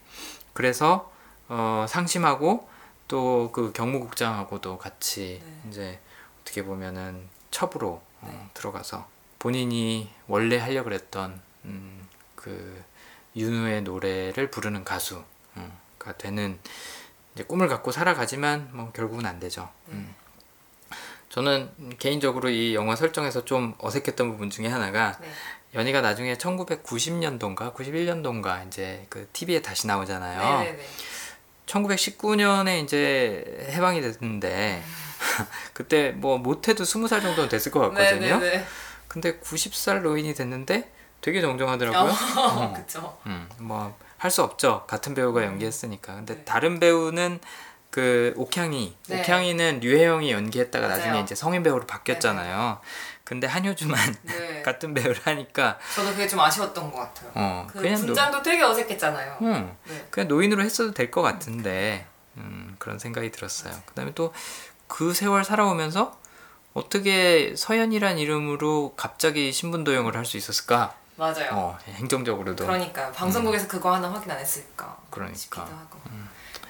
그래서 0.53 1.13
어, 1.49 1.87
상심하고 1.89 2.69
또 3.09 3.51
그 3.53 3.73
경무국장하고도 3.73 4.79
같이 4.79 5.43
네. 5.45 5.69
이제 5.69 6.01
어떻게 6.41 6.65
보면은 6.65 7.29
첩으로 7.51 8.01
어, 8.21 8.29
네. 8.31 8.51
들어가서 8.55 9.09
본인이 9.39 10.11
원래 10.29 10.59
하려 10.59 10.85
그랬던 10.85 11.41
음, 11.65 12.09
그 12.37 12.83
윤우의 13.37 13.83
노래를 13.83 14.51
부르는 14.51 14.85
가수가 14.85 15.25
되는 16.19 16.59
이제 17.35 17.45
꿈을 17.45 17.69
갖고 17.69 17.93
살아가지만 17.93 18.71
뭐 18.73 18.91
결국은 18.93 19.27
안 19.27 19.39
되죠. 19.39 19.69
네. 19.87 19.95
음. 19.95 20.15
저는 21.29 21.71
개인적으로 21.99 22.51
이 22.51 22.75
영화 22.75 22.97
설정에서 22.97 23.45
좀 23.45 23.75
어색했던 23.79 24.33
부분 24.33 24.51
중에 24.51 24.67
하나가 24.67 25.17
네. 25.21 25.29
연희가 25.75 26.01
나중에 26.01 26.35
1990년도인가 26.35 27.73
91년도인가 27.73 28.67
이제 28.67 29.07
그 29.09 29.29
TV에 29.33 29.63
다시 29.63 29.87
나오잖아요. 29.87 30.61
네네네. 30.61 30.87
1919년에 31.67 32.83
이제 32.83 33.69
해방이 33.71 34.01
됐는데 34.01 34.83
그때 35.73 36.11
뭐 36.11 36.39
못해도 36.39 36.83
20살 36.83 37.23
정도는 37.23 37.49
됐을 37.49 37.71
것 37.71 37.79
같거든요. 37.81 38.39
네네네. 38.39 38.67
근데 39.07 39.39
90살 39.39 40.03
노인이 40.03 40.35
됐는데 40.35 40.91
되게 41.21 41.41
정정하더라고요. 41.41 42.13
어. 42.37 42.73
그쵸. 42.77 43.19
음, 43.27 43.49
뭐 43.59 43.95
할 44.21 44.31
수 44.31 44.43
없죠. 44.43 44.85
같은 44.87 45.15
배우가 45.15 45.45
연기했으니까. 45.45 46.15
근데 46.15 46.35
네. 46.37 46.45
다른 46.45 46.79
배우는 46.79 47.41
그 47.91 48.35
옥향이, 48.37 48.95
네. 49.09 49.21
옥향이는 49.21 49.81
류혜영이 49.81 50.31
연기했다가 50.31 50.87
맞아요. 50.89 50.99
나중에 50.99 51.21
이제 51.21 51.35
성인 51.35 51.63
배우로 51.63 51.87
바뀌었잖아요. 51.87 52.81
근데 53.25 53.47
한효주만 53.47 54.17
네. 54.25 54.61
같은 54.63 54.93
배우를 54.93 55.17
하니까 55.25 55.79
저도 55.95 56.11
그게 56.11 56.29
좀 56.29 56.39
아쉬웠던 56.41 56.93
것 56.93 56.99
같아요. 56.99 57.31
어 57.35 57.67
그 57.73 57.81
그냥 57.81 57.99
노, 58.01 58.07
분장도 58.09 58.43
되게 58.43 58.63
어색했잖아요. 58.63 59.39
음, 59.41 59.75
네. 59.89 60.07
그냥 60.11 60.29
노인으로 60.29 60.63
했어도 60.63 60.93
될 60.93 61.11
것 61.11 61.23
같은데 61.23 62.07
음, 62.37 62.77
그런 62.79 62.99
생각이 62.99 63.31
들었어요. 63.33 63.73
그다음에 63.87 64.13
또 64.15 64.33
그 64.87 65.15
세월 65.15 65.45
살아오면서 65.45 66.19
어떻게 66.75 67.55
서연이란 67.57 68.19
이름으로 68.19 68.93
갑자기 68.97 69.51
신분 69.53 69.85
도용을 69.85 70.15
할 70.17 70.25
수 70.27 70.37
있었을까? 70.37 70.95
맞아요. 71.21 71.51
어, 71.53 71.79
행정적으로도 71.85 72.65
그러니까 72.65 73.13
방송국에서 73.13 73.69
그거 73.69 73.93
하나 73.93 74.11
확인 74.11 74.31
안 74.31 74.39
했을까 74.39 74.97
그러니까. 75.11 75.63
하고 75.63 76.01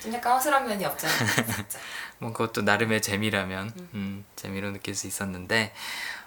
좀 0.00 0.12
약간 0.12 0.32
허술한 0.32 0.66
면이 0.66 0.84
없잖아요 0.84 1.16
뭐 2.18 2.32
그것도 2.32 2.62
나름의 2.62 3.00
재미라면 3.00 3.72
음, 3.94 4.24
재미로 4.34 4.72
느낄 4.72 4.96
수 4.96 5.06
있었는데 5.06 5.72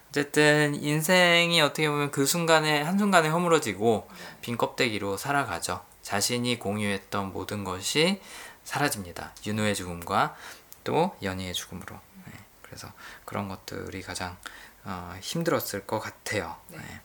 어쨌든 0.07 0.73
인생이 0.75 1.59
어떻게 1.59 1.89
보면 1.89 2.11
그 2.11 2.25
순간에 2.25 2.81
한 2.81 2.97
순간에 2.97 3.27
허물어지고 3.27 4.07
빈 4.41 4.57
껍데기로 4.57 5.17
살아가죠. 5.17 5.83
자신이 6.03 6.59
공유했던 6.59 7.33
모든 7.33 7.63
것이 7.63 8.21
사라집니다. 8.63 9.33
윤호의 9.45 9.73
죽음과 9.73 10.35
또 10.83 11.17
연희의 11.23 11.53
죽음으로. 11.55 11.99
네, 12.27 12.33
그래서 12.61 12.89
그런 13.25 13.49
것들이 13.49 14.03
가장 14.03 14.37
어, 14.83 15.15
힘들었을 15.19 15.87
것 15.87 15.99
같아요. 15.99 16.57
네. 16.67 16.77
네. 16.77 17.01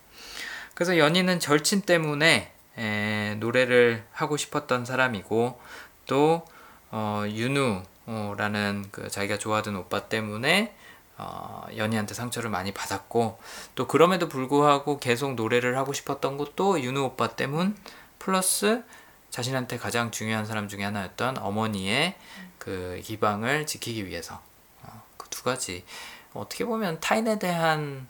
그래서 0.79 0.97
연희는 0.97 1.41
절친 1.41 1.81
때문에 1.81 2.53
에, 2.77 3.35
노래를 3.41 4.05
하고 4.13 4.37
싶었던 4.37 4.85
사람이고 4.85 5.59
또 6.05 6.45
어, 6.89 7.25
윤우라는 7.27 8.85
그 8.89 9.09
자기가 9.09 9.37
좋아하던 9.37 9.75
오빠 9.75 10.07
때문에 10.07 10.73
어, 11.17 11.67
연희한테 11.75 12.13
상처를 12.13 12.49
많이 12.49 12.73
받았고 12.73 13.39
또 13.75 13.87
그럼에도 13.87 14.29
불구하고 14.29 14.99
계속 14.99 15.35
노래를 15.35 15.77
하고 15.77 15.91
싶었던 15.91 16.37
것도 16.37 16.79
윤우 16.79 17.01
오빠 17.01 17.27
때문 17.35 17.75
플러스 18.17 18.81
자신한테 19.31 19.77
가장 19.79 20.11
중요한 20.11 20.45
사람 20.45 20.69
중에 20.69 20.85
하나였던 20.85 21.39
어머니의 21.39 22.15
그 22.57 23.01
기방을 23.03 23.65
지키기 23.65 24.07
위해서. 24.07 24.41
어, 24.83 25.03
그 25.17 25.27
두 25.29 25.43
가지. 25.43 25.83
어떻게 26.33 26.63
보면 26.63 27.01
타인에 27.01 27.37
대한 27.37 28.07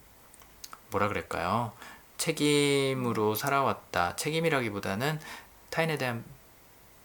뭐라 0.92 1.08
그럴까요 1.08 1.72
책임으로 2.20 3.34
살아왔다 3.34 4.16
책임이라기보다는 4.16 5.20
타인에 5.72 5.98
대한 5.98 6.24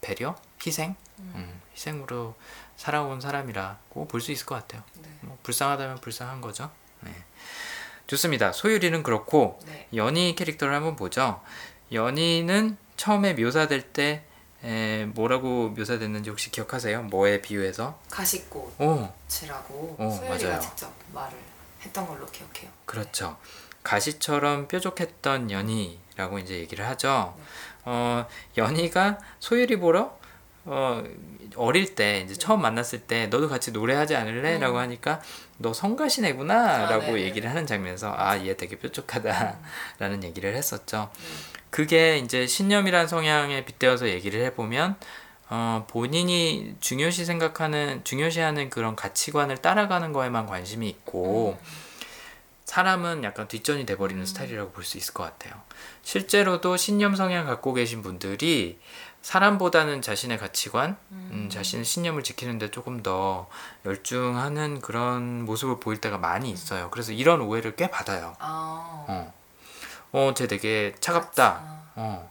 배려 0.03 0.37
희생 0.67 0.95
음, 1.19 1.61
희생으로 1.75 2.35
살아온 2.77 3.21
사람이라고 3.21 4.07
볼 4.09 4.21
수 4.21 4.33
있을 4.33 4.45
것 4.47 4.57
같아요. 4.57 4.83
네. 5.01 5.09
뭐 5.23 5.39
불쌍하다면 5.43 6.01
불쌍한 6.01 6.41
거죠. 6.41 6.71
네. 7.01 7.15
좋습니다. 8.07 8.53
소율이는 8.53 9.03
그렇고 9.03 9.59
네. 9.67 9.89
연희 9.95 10.35
캐릭터를 10.35 10.75
한번 10.75 10.97
보죠. 10.97 11.41
연희는 11.93 12.77
처음에 12.97 13.33
묘사될 13.35 13.93
때 13.93 14.25
에, 14.63 15.05
뭐라고 15.07 15.71
묘사됐는지 15.71 16.31
혹시 16.31 16.51
기억하세요? 16.51 17.03
뭐에 17.05 17.41
비유해서? 17.43 17.99
가시꽃이라고 18.11 19.97
소율이가. 19.99 20.61
직접 20.61 20.93
말을 21.13 21.37
했던 21.83 22.07
걸로 22.07 22.27
기억해요. 22.27 22.71
그렇죠. 22.87 23.37
가시처럼 23.85 24.67
뾰족했던 24.67 25.51
연희라고 25.51 26.39
이제 26.41 26.55
얘기를 26.55 26.87
하죠. 26.89 27.37
어, 27.85 28.27
연희가 28.57 29.19
소율이 29.39 29.79
보러 29.79 30.19
어, 30.65 31.05
어릴 31.57 31.95
때 31.95 32.21
이제 32.25 32.35
처음 32.35 32.63
만났을 32.63 33.01
때 33.01 33.27
너도 33.27 33.49
같이 33.49 33.71
노래하지 33.71 34.17
않을래? 34.17 34.57
음. 34.57 34.61
라고 34.61 34.79
하니까 34.79 35.21
너 35.59 35.73
성가시네구나 35.73 36.87
아, 36.87 36.91
라고 36.91 37.07
네네. 37.13 37.21
얘기를 37.23 37.49
하는 37.51 37.67
장면에서 37.67 38.13
아 38.17 38.39
얘 38.39 38.57
되게 38.57 38.77
뾰족하다 38.77 39.59
라는 39.99 40.25
얘기를 40.25 40.55
했었죠. 40.57 41.11
네. 41.15 41.21
그게 41.71 42.19
이제 42.19 42.47
신념이란 42.47 43.07
성향에 43.07 43.65
빗대어서 43.65 44.09
얘기를 44.09 44.43
해보면 44.47 44.97
어, 45.51 45.85
본인이 45.91 46.75
중요시 46.81 47.27
생각하는 47.27 48.03
중요시하는 48.05 48.71
그런 48.71 48.97
가치관을 48.97 49.59
따라가는 49.59 50.13
거에만 50.13 50.47
관심이 50.47 50.89
있고 50.89 51.59
사람은 52.65 53.25
약간 53.25 53.47
뒷전이 53.49 53.87
돼버리는 53.87 54.25
스타일이라고 54.25 54.73
볼 54.73 54.85
수 54.85 54.97
있을 54.99 55.15
것 55.15 55.23
같아요. 55.25 55.55
실제로도 56.03 56.77
신념 56.77 57.15
성향 57.15 57.47
갖고 57.47 57.73
계신 57.75 58.03
분들이 58.03 58.79
사람보다는 59.23 60.03
자신의 60.03 60.39
가치관, 60.39 60.97
음, 61.11 61.49
자신의 61.51 61.85
신념을 61.85 62.23
지키는데 62.23 62.71
조금 62.71 63.03
더 63.03 63.49
열중하는 63.87 64.81
그런 64.81 65.45
모습을 65.47 65.81
보일 65.81 66.01
때가 66.01 66.19
많이 66.19 66.51
있어요. 66.51 66.91
그래서 66.91 67.13
이런 67.13 67.41
오해를 67.41 67.75
꽤 67.77 67.91
받아요. 67.91 68.35
아. 68.39 69.05
어, 69.09 69.35
어, 70.13 70.33
쟤 70.35 70.47
되게 70.47 70.95
차갑다. 71.01 71.47
아. 71.47 71.91
어, 71.97 72.31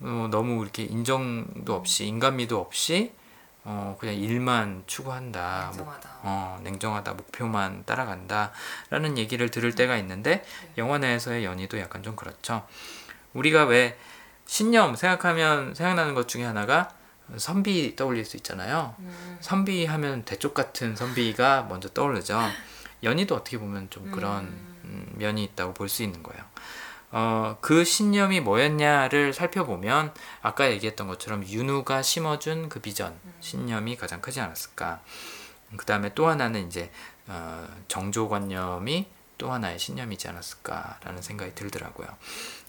어, 0.00 0.28
너무 0.30 0.62
이렇게 0.62 0.82
인정도 0.84 1.74
없이 1.74 2.06
인간미도 2.06 2.58
없이 2.58 3.12
어, 3.64 3.96
그냥 4.00 4.14
일만 4.14 4.84
추구한다. 4.86 5.66
목- 5.72 5.80
인정하다. 5.80 6.10
어, 6.22 6.60
냉정하다. 6.62 7.12
목표만 7.14 7.84
따라간다. 7.84 8.52
라는 8.88 9.18
얘기를 9.18 9.50
들을 9.50 9.74
때가 9.74 9.96
있는데 9.98 10.44
영화 10.78 10.98
내에서의 10.98 11.44
연희도 11.44 11.78
약간 11.78 12.02
좀 12.02 12.16
그렇죠. 12.16 12.66
우리가 13.34 13.64
왜 13.64 13.98
신념 14.46 14.96
생각하면 14.96 15.74
생각나는 15.74 16.14
것 16.14 16.26
중에 16.26 16.44
하나가 16.44 16.88
선비 17.36 17.94
떠올릴 17.94 18.24
수 18.24 18.36
있잖아요. 18.38 18.94
음. 18.98 19.38
선비 19.40 19.86
하면 19.86 20.24
대쪽 20.24 20.54
같은 20.54 20.96
선비가 20.96 21.62
먼저 21.68 21.88
떠오르죠. 21.90 22.40
연희도 23.02 23.34
어떻게 23.36 23.58
보면 23.58 23.88
좀 23.90 24.10
그런 24.10 24.44
음, 24.84 25.06
면이 25.16 25.44
있다고 25.44 25.74
볼 25.74 25.88
수 25.88 26.02
있는 26.02 26.22
거예요. 26.22 26.42
어, 27.12 27.56
그 27.60 27.84
신념이 27.84 28.40
뭐였냐를 28.40 29.32
살펴보면 29.32 30.12
아까 30.42 30.70
얘기했던 30.70 31.08
것처럼 31.08 31.44
윤우가 31.46 32.02
심어준 32.02 32.68
그 32.68 32.80
비전, 32.80 33.18
신념이 33.40 33.96
가장 33.96 34.20
크지 34.20 34.40
않았을까. 34.40 35.00
그 35.76 35.86
다음에 35.86 36.12
또 36.14 36.28
하나는 36.28 36.66
이제 36.66 36.90
어, 37.26 37.66
정조관념이 37.88 39.06
또 39.38 39.50
하나의 39.52 39.78
신념이지 39.78 40.28
않았을까라는 40.28 41.22
생각이 41.22 41.54
들더라고요. 41.54 42.08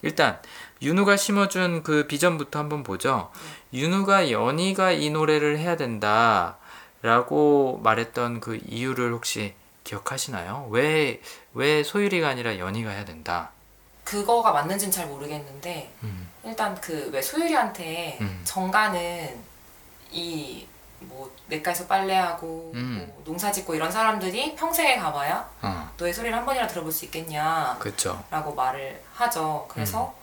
일단 0.04 0.40
윤우가 0.82 1.18
심어준 1.18 1.84
그 1.84 2.08
비전부터 2.08 2.60
한번 2.60 2.84
보죠. 2.84 3.32
윤우가 3.74 4.32
연희가 4.32 4.92
이 4.92 5.10
노래를 5.10 5.60
해야 5.60 5.76
된다라고 5.76 7.82
말했던 7.84 8.40
그 8.40 8.60
이유를 8.68 9.12
혹시 9.12 9.54
기억하시나요? 9.84 10.68
왜 10.72 11.22
왜 11.54 11.84
소율이가 11.84 12.30
아니라 12.30 12.58
연희가 12.58 12.92
해야 12.92 13.06
된다? 13.06 13.52
그거가 14.12 14.52
맞는지는 14.52 14.92
잘 14.92 15.08
모르겠는데 15.08 15.90
음. 16.04 16.30
일단 16.44 16.76
그 16.82 17.10
왜 17.14 17.22
소율이한테 17.22 18.18
음. 18.20 18.42
정가는 18.44 19.42
이뭐 20.12 21.34
냇가에서 21.48 21.88
빨래하고 21.88 22.72
음. 22.76 23.06
뭐 23.08 23.22
농사 23.24 23.50
짓고 23.54 23.74
이런 23.74 23.90
사람들이 23.90 24.56
평생에 24.58 24.98
가봐야 24.98 25.50
어, 25.62 25.90
너의 25.98 26.14
소리를 26.14 26.36
한 26.38 26.46
번이라 26.46 26.68
들어볼 26.68 26.92
수 26.92 27.06
있겠냐 27.06 27.78
그렇죠. 27.80 28.22
라고 28.30 28.54
말을 28.54 29.02
하죠. 29.14 29.66
그래서 29.70 30.14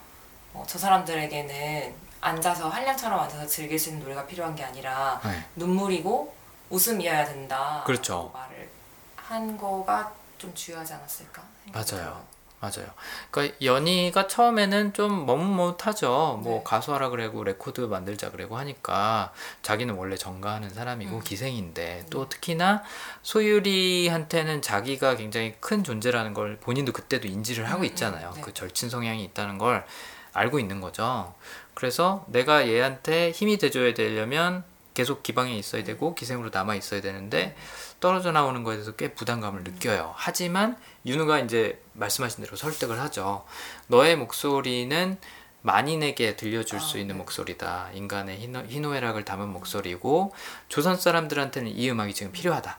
음. 0.54 0.58
어, 0.60 0.64
저 0.66 0.78
사람들에게는 0.78 1.94
앉아서 2.20 2.68
한량처럼 2.68 3.18
앉아서 3.20 3.46
즐길 3.46 3.78
수 3.78 3.88
있는 3.88 4.02
노래가 4.02 4.26
필요한 4.26 4.54
게 4.54 4.64
아니라 4.64 5.18
네. 5.24 5.44
눈물이고 5.56 6.34
웃음이어야 6.68 7.24
된다. 7.24 7.82
그렇죠. 7.86 8.30
말을 8.34 8.68
한 9.16 9.56
거가 9.56 10.12
좀 10.36 10.54
중요하지 10.54 10.92
않았을까? 10.92 11.42
생각이 11.64 11.94
맞아요. 11.96 12.22
맞아요. 12.60 12.88
그러니까 13.30 13.56
연희가 13.62 14.26
처음에는 14.26 14.92
좀 14.92 15.26
머뭇머뭇하죠. 15.26 16.40
뭐 16.42 16.58
네. 16.58 16.64
가수하라 16.64 17.10
그래고 17.10 17.44
레코드 17.44 17.82
만들자 17.82 18.30
그래고 18.30 18.58
하니까 18.58 19.32
자기는 19.62 19.94
원래 19.94 20.16
정가하는 20.16 20.70
사람이고 20.70 21.16
음. 21.16 21.22
기생인데 21.22 22.06
또 22.10 22.28
특히나 22.28 22.82
소율이한테는 23.22 24.62
자기가 24.62 25.16
굉장히 25.16 25.54
큰 25.60 25.84
존재라는 25.84 26.34
걸 26.34 26.58
본인도 26.58 26.92
그때도 26.92 27.28
인지를 27.28 27.70
하고 27.70 27.82
음, 27.82 27.84
있잖아요. 27.84 28.30
음, 28.30 28.34
네. 28.34 28.40
그 28.40 28.52
절친 28.52 28.90
성향이 28.90 29.22
있다는 29.24 29.58
걸 29.58 29.86
알고 30.32 30.58
있는 30.58 30.80
거죠. 30.80 31.34
그래서 31.74 32.24
내가 32.26 32.66
얘한테 32.66 33.30
힘이 33.30 33.56
돼줘야 33.56 33.94
되려면 33.94 34.64
계속 34.94 35.22
기방에 35.22 35.56
있어야 35.56 35.84
되고 35.84 36.16
기생으로 36.16 36.50
남아 36.52 36.74
있어야 36.74 37.00
되는데 37.00 37.54
떨어져 38.00 38.32
나오는 38.32 38.62
거에 38.62 38.76
대해서 38.76 38.92
꽤 38.92 39.12
부담감을 39.12 39.64
느껴요. 39.64 40.14
하지만 40.16 40.76
윤우가 41.04 41.40
이제 41.40 41.82
말씀하신 41.94 42.44
대로 42.44 42.56
설득을 42.56 43.00
하죠. 43.00 43.44
너의 43.88 44.16
목소리는 44.16 45.18
만인에게 45.62 46.36
들려줄 46.36 46.78
아, 46.78 46.80
수 46.80 46.98
있는 46.98 47.16
네. 47.16 47.18
목소리다. 47.18 47.90
인간의 47.92 48.38
희노, 48.38 48.60
희노애락을 48.68 49.24
담은 49.24 49.48
목소리고 49.48 50.32
조선 50.68 50.96
사람들한테는 50.96 51.70
이 51.76 51.90
음악이 51.90 52.14
지금 52.14 52.30
필요하다. 52.30 52.78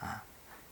아, 0.00 0.20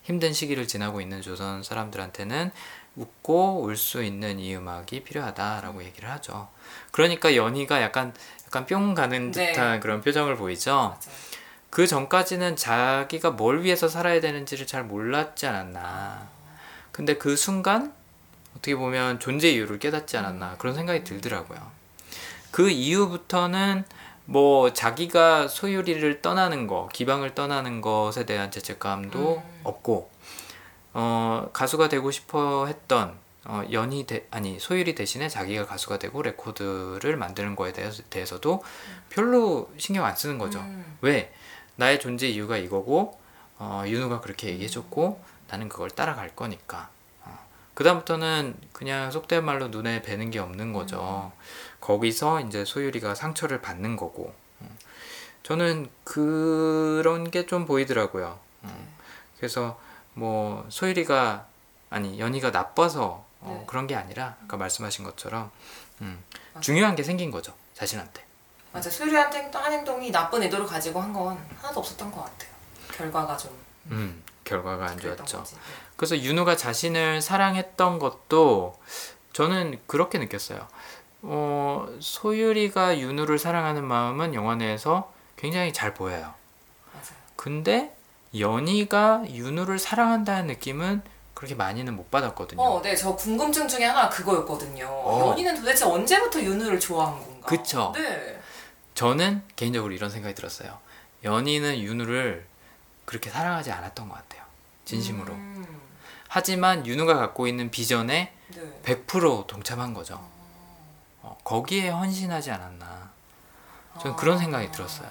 힘든 0.03 0.33
시기를 0.33 0.67
지나고 0.67 1.01
있는 1.01 1.23
조선 1.23 1.63
사람들한테는 1.63 2.51
웃고 2.97 3.63
울 3.63 3.77
수 3.77 4.03
있는 4.03 4.39
이 4.41 4.55
음악이 4.57 5.05
필요하다라고 5.05 5.85
얘기를 5.85 6.11
하죠. 6.11 6.49
그러니까 6.91 7.35
연희가 7.37 7.81
약간 7.83 8.13
약간 8.47 8.67
뿅 8.67 8.95
가는 8.95 9.31
네. 9.31 9.53
듯한 9.53 9.81
그런 9.81 10.01
표정을 10.01 10.37
보이죠. 10.37 10.71
맞아요. 10.73 10.99
그 11.75 11.89
전까지는 11.89 12.55
자기가 12.55 13.33
뭘 13.33 13.65
위해서 13.65 13.89
살아야 13.89 14.21
되는지를 14.21 14.65
잘 14.65 14.85
몰랐지 14.85 15.49
않았나. 15.49 16.29
근데 16.93 17.17
그 17.17 17.35
순간 17.35 17.93
어떻게 18.53 18.77
보면 18.77 19.19
존재 19.19 19.51
이유를 19.51 19.81
깨닫지 19.81 20.17
않았나 20.17 20.55
그런 20.59 20.77
생각이 20.77 21.03
들더라고요. 21.03 21.59
그 22.53 22.71
이후부터는 22.71 23.85
뭐 24.27 24.73
자기가 24.73 25.49
소유리를 25.49 26.23
떠나는 26.23 26.69
거, 26.69 26.89
기방을 26.93 27.35
떠나는 27.35 27.81
것에 27.81 28.25
대한 28.25 28.53
죄책감도 28.53 29.43
음. 29.45 29.61
없고 29.65 30.09
어, 30.93 31.49
가수가 31.53 31.89
되고 31.89 32.09
싶어 32.13 32.67
했던 32.67 33.19
어, 33.47 33.65
연희 33.73 34.07
대, 34.07 34.27
아니 34.31 34.61
소율이 34.61 34.95
대신에 34.95 35.29
자기가 35.29 35.67
가수가 35.67 35.99
되고 35.99 36.23
레코드를 36.23 37.17
만드는 37.17 37.57
거에 37.57 37.73
대해서, 37.73 38.05
대해서도 38.11 38.63
별로 39.11 39.69
신경 39.77 40.05
안 40.05 40.15
쓰는 40.15 40.39
거죠. 40.39 40.61
음. 40.61 40.97
왜 41.01 41.33
나의 41.77 42.01
존재 42.01 42.29
이유가 42.29 42.57
이거고 42.57 43.19
어, 43.59 43.85
윤우가 43.87 44.21
그렇게 44.21 44.49
얘기해줬고 44.49 45.23
나는 45.49 45.69
그걸 45.69 45.91
따라갈 45.91 46.35
거니까 46.35 46.89
어. 47.25 47.39
그 47.75 47.85
다음부터는 47.85 48.57
그냥 48.73 49.11
속된 49.11 49.45
말로 49.45 49.69
눈에 49.69 50.03
뵈는 50.03 50.31
게 50.31 50.39
없는 50.39 50.73
거죠 50.73 51.33
거기서 51.81 52.41
이제 52.41 52.65
소율이가 52.65 53.15
상처를 53.15 53.61
받는 53.61 53.97
거고 53.97 54.35
음. 54.63 54.77
저는 55.43 55.91
그런 56.05 57.31
게 57.31 57.47
좀 57.47 57.67
보이더라고요 57.67 58.39
음. 58.65 58.95
그래서 59.37 59.79
뭐 60.15 60.65
소율이가 60.69 61.47
아니 61.91 62.19
연희가 62.19 62.51
나빠서 62.51 63.25
어, 63.41 63.59
네. 63.61 63.67
그런 63.67 63.87
게 63.87 63.95
아니라 63.95 64.37
아까 64.45 64.57
말씀하신 64.57 65.05
것처럼 65.05 65.51
음. 66.01 66.23
중요한 66.61 66.97
게 66.97 67.03
생긴 67.03 67.31
거죠 67.31 67.55
자신한테 67.75 68.25
맞아 68.75 68.91
소율이한테 68.91 69.39
했던 69.45 69.63
한 69.63 69.73
행동이 69.73 70.11
나쁜 70.11 70.43
의도를 70.43 70.67
가지고 70.67 71.01
한 71.01 71.13
건 71.15 71.39
하나도 71.63 71.79
없었던 71.81 72.11
것 72.11 72.23
같아요. 72.25 72.51
결과가 72.97 73.37
좀 73.37 73.51
음, 73.93 74.23
결과가 74.45 74.87
안 74.87 74.99
좋았죠 74.99 75.39
거지. 75.39 75.55
네. 75.55 75.61
그래서 75.97 76.19
윤우가 76.19 76.57
자신을 76.57 77.23
사랑했던 77.23 77.99
것도 78.01 78.77
저는 79.33 79.81
그렇게 79.87 80.19
느꼈어요. 80.19 80.67
어, 81.23 81.87
소유리가 82.01 82.99
윤우를 82.99 83.39
사랑하는 83.39 83.85
마음은 83.85 84.35
영화 84.35 84.57
내에서 84.57 85.13
굉장히 85.37 85.73
잘 85.73 85.95
보여요. 85.95 86.35
맞아요. 86.93 87.17
근데 87.37 87.97
연희가 88.37 89.23
윤우를 89.29 89.79
사랑한다는 89.79 90.49
느낌은 90.49 91.03
그렇게 91.35 91.55
많이는 91.55 91.95
못 91.95 92.11
받았거든요. 92.11 92.61
어, 92.61 92.83
네, 92.83 92.95
저 92.97 93.15
궁금증 93.15 93.69
중에 93.69 93.85
하나가 93.85 94.09
그거였거든요. 94.09 94.87
어. 94.87 95.29
연희는 95.31 95.55
도대체 95.57 95.85
언제부터 95.85 96.41
윤우를 96.41 96.81
좋아한 96.81 97.15
건가? 97.21 97.47
그쵸. 97.47 97.93
네. 97.95 98.41
저는 98.95 99.43
개인적으로 99.57 99.93
이런 99.93 100.11
생각이 100.11 100.35
들었어요. 100.35 100.79
연희는 101.25 101.81
윤우를 101.81 102.47
그렇게 103.05 103.31
사랑하지 103.31 103.73
않았던 103.73 104.09
것 104.09 104.15
같아요. 104.15 104.43
진심으로. 104.85 105.33
음, 105.33 105.81
하지만 106.29 106.87
윤우가 106.87 107.15
갖고 107.15 107.47
있는 107.47 107.71
비전에 107.71 108.33
네. 108.49 108.81
100% 109.07 109.47
동참한 109.47 109.95
거죠. 109.95 110.21
어, 111.23 111.37
거기에 111.45 111.89
헌신하지 111.89 112.51
않았나. 112.51 113.11
저는 114.01 114.17
그런 114.17 114.39
생각이 114.39 114.71
들었어요. 114.73 115.09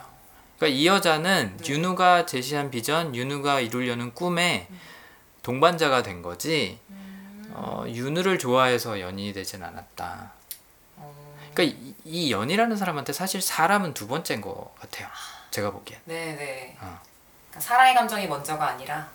그러니까 0.58 0.80
이 0.80 0.88
여자는 0.88 1.58
네. 1.58 1.70
윤우가 1.70 2.26
제시한 2.26 2.72
비전, 2.72 3.16
윤우가 3.16 3.60
이루려는 3.62 4.14
꿈에 4.14 4.68
동반자가 5.42 6.04
된 6.04 6.22
거지. 6.22 6.80
음, 6.90 7.52
어, 7.54 7.86
윤우를 7.88 8.40
좋아해서 8.40 9.00
연인이 9.00 9.34
되진 9.34 9.64
않았다. 9.64 10.32
어, 11.54 11.56
그러니까 11.56 11.78
이, 11.80 11.94
이 12.06 12.32
연이라는 12.32 12.76
사람한테 12.76 13.14
사실 13.14 13.42
사람은 13.42 13.94
두 13.94 14.08
번째인 14.08 14.42
것 14.42 14.74
같아요. 14.80 15.08
제가 15.52 15.72
보기엔. 15.72 16.00
네, 16.06 16.36
네. 16.36 16.78
어. 16.82 17.00
그러니까 17.50 17.60
사랑의 17.60 17.94
감정이 17.94 18.28
먼저가 18.28 18.70
아니라 18.70 19.08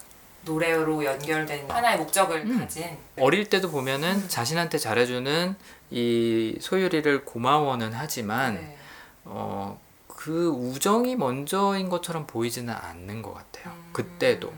노래로 0.42 1.04
연결된 1.04 1.68
하나의 1.68 1.98
목적을 1.98 2.42
음. 2.46 2.58
가진 2.60 2.96
어릴 3.18 3.48
때도 3.50 3.70
보면은 3.70 4.28
자신한테 4.28 4.78
잘해주는 4.78 5.56
이 5.90 6.56
소유리를 6.60 7.24
고마워는 7.24 7.92
하지만 7.92 8.54
네. 8.54 8.78
어, 9.24 9.78
그 10.06 10.48
우정이 10.48 11.16
먼저인 11.16 11.88
것처럼 11.88 12.26
보이지는 12.26 12.72
않는 12.72 13.22
것 13.22 13.34
같아요. 13.34 13.72
음, 13.74 13.90
그때도 13.92 14.52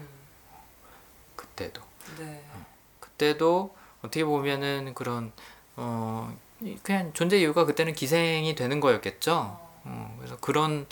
그때도 1.37 1.81
네. 2.18 2.45
그때도 3.01 3.74
어떻게 4.01 4.24
보면은 4.24 4.95
그런 4.95 5.33
어 5.76 6.35
이- 6.35 6.49
그냥 6.82 7.11
존재 7.14 7.38
이유가 7.38 7.64
그때는 7.64 7.94
기생이 7.94 8.54
되는 8.54 8.80
거였겠죠. 8.80 9.58
어, 9.84 10.14
그래서 10.18 10.36
그런 10.40 10.86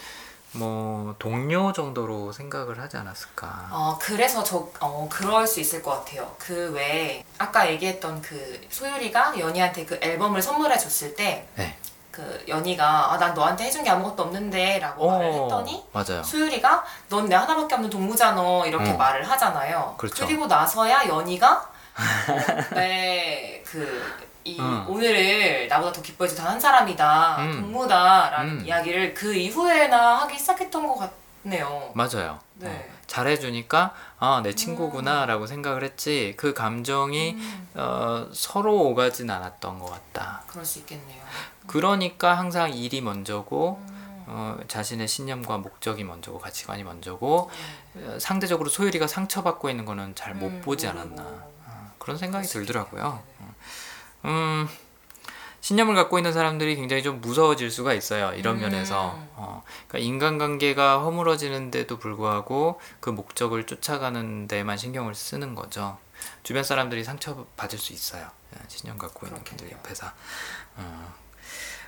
뭐 0.52 1.14
동료 1.18 1.72
정도로 1.72 2.32
생각을 2.32 2.80
하지 2.80 2.96
않았을까. 2.96 3.68
어, 3.70 3.98
그래서 4.00 4.42
저, 4.42 4.68
어, 4.80 5.06
그럴 5.10 5.46
수 5.46 5.60
있을 5.60 5.82
것 5.82 5.90
같아요. 5.90 6.34
그 6.38 6.72
외에, 6.72 7.22
아까 7.36 7.70
얘기했던 7.70 8.22
그 8.22 8.66
소율이가 8.70 9.38
연희한테 9.38 9.84
그 9.84 9.98
앨범을 10.02 10.40
선물해 10.40 10.78
줬을 10.78 11.14
때, 11.14 11.46
네. 11.54 11.76
그 12.10 12.44
연희가, 12.48 13.12
아, 13.12 13.18
난 13.18 13.34
너한테 13.34 13.64
해준 13.64 13.84
게 13.84 13.90
아무것도 13.90 14.22
없는데, 14.24 14.78
라고 14.78 15.06
말을 15.10 15.32
했더니, 15.34 15.84
맞아요. 15.92 16.22
소율이가, 16.22 16.84
넌 17.10 17.28
내 17.28 17.36
하나밖에 17.36 17.74
없는 17.74 17.90
동무잖아, 17.90 18.66
이렇게 18.66 18.90
어. 18.90 18.96
말을 18.96 19.28
하잖아요. 19.30 19.94
그렇죠. 19.98 20.24
리고 20.24 20.46
나서야 20.46 21.06
연희가, 21.06 21.52
어, 21.58 22.74
네, 22.74 23.62
그, 23.66 24.02
이, 24.48 24.56
어. 24.60 24.86
오늘을 24.88 25.68
나보다 25.68 25.92
더 25.92 26.00
기뻐해준 26.02 26.38
단한 26.38 26.58
사람이다, 26.58 27.36
음. 27.44 27.60
동무다라는 27.60 28.60
음. 28.60 28.66
이야기를 28.66 29.12
그 29.14 29.34
이후에나 29.34 30.20
하기 30.22 30.38
시작했던 30.38 30.86
것 30.86 31.10
같네요. 31.44 31.90
맞아요. 31.94 32.38
네. 32.54 32.68
어, 32.90 32.98
잘해주니까 33.06 33.94
아 34.18 34.40
내 34.42 34.54
친구구나라고 34.54 35.46
생각을 35.46 35.82
했지 35.84 36.34
그 36.36 36.52
감정이 36.54 37.32
음, 37.32 37.68
어, 37.74 38.26
서로 38.32 38.74
오가진 38.88 39.30
않았던 39.30 39.78
것 39.78 39.90
같다. 39.90 40.42
그럴 40.48 40.64
수 40.64 40.78
있겠네요. 40.80 41.22
그러니까 41.66 42.34
항상 42.36 42.72
일이 42.72 43.00
먼저고 43.00 43.80
음. 43.88 44.24
어, 44.30 44.58
자신의 44.66 45.08
신념과 45.08 45.58
목적이 45.58 46.04
먼저고 46.04 46.38
가치관이 46.38 46.84
먼저고 46.84 47.50
네. 47.94 48.06
어, 48.06 48.18
상대적으로 48.18 48.68
소율이가 48.70 49.06
상처받고 49.06 49.68
있는 49.70 49.84
거는 49.84 50.14
잘못 50.14 50.46
음, 50.48 50.60
보지. 50.62 50.86
않았나. 50.88 51.22
어, 51.22 51.92
그런 51.98 52.16
생각이 52.18 52.46
들더라고요. 52.46 53.22
음, 54.24 54.68
신념을 55.60 55.94
갖고 55.94 56.18
있는 56.18 56.32
사람들이 56.32 56.76
굉장히 56.76 57.02
좀 57.02 57.20
무서워질 57.20 57.70
수가 57.70 57.92
있어요. 57.92 58.32
이런 58.34 58.56
음. 58.56 58.60
면에서. 58.60 59.18
어, 59.34 59.62
그러니까 59.86 59.98
인간관계가 59.98 61.00
허물어지는데도 61.00 61.98
불구하고 61.98 62.80
그 63.00 63.10
목적을 63.10 63.66
쫓아가는 63.66 64.48
데만 64.48 64.76
신경을 64.76 65.14
쓰는 65.14 65.54
거죠. 65.54 65.98
주변 66.42 66.64
사람들이 66.64 67.04
상처 67.04 67.46
받을 67.56 67.78
수 67.78 67.92
있어요. 67.92 68.30
예, 68.54 68.60
신념 68.68 68.98
갖고 68.98 69.26
있는 69.26 69.42
분들. 69.44 69.70
옆에서. 69.70 70.06
어, 70.76 71.14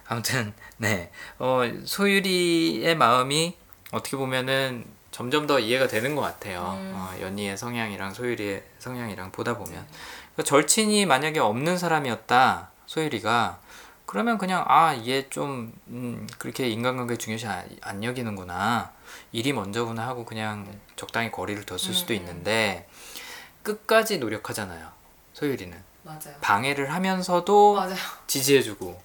아무튼 0.07 0.53
네, 0.77 1.11
어, 1.39 1.63
소유리의 1.85 2.97
마음이 2.97 3.57
어떻게 3.93 4.17
보면은 4.17 4.85
점점 5.11 5.47
더 5.47 5.59
이해가 5.59 5.89
되는 5.89 6.15
것 6.15 6.23
같아요. 6.23 6.77
음. 6.79 6.93
어, 6.95 7.15
연희의 7.21 7.57
성향이랑 7.57 8.15
소유리의 8.15 8.63
성향이랑 8.79 9.33
보다 9.33 9.57
보면 9.57 9.87
그러니까 10.41 10.43
절친이 10.45 11.07
만약에 11.07 11.39
없는 11.39 11.77
사람이었다 11.79 12.71
소유리가 12.87 13.61
그러면 14.07 14.39
그냥 14.39 14.65
아 14.67 14.97
얘좀 14.97 15.73
음, 15.89 16.27
그렇게 16.39 16.69
인간관계 16.69 17.17
중요시 17.17 17.47
안, 17.47 17.69
안 17.83 18.03
여기는구나 18.03 18.93
일이 19.33 19.53
먼저구나 19.53 20.07
하고 20.07 20.25
그냥 20.25 20.67
적당히 20.97 21.31
거리를 21.31 21.65
뒀을 21.65 21.79
수도 21.79 22.15
음. 22.15 22.17
있는데 22.17 22.89
끝까지 23.63 24.19
노력하잖아요 24.19 24.89
소유리는 25.35 25.77
맞아요. 26.03 26.35
방해를 26.41 26.93
하면서도 26.93 27.75
맞아요. 27.75 27.97
지지해주고 28.27 29.01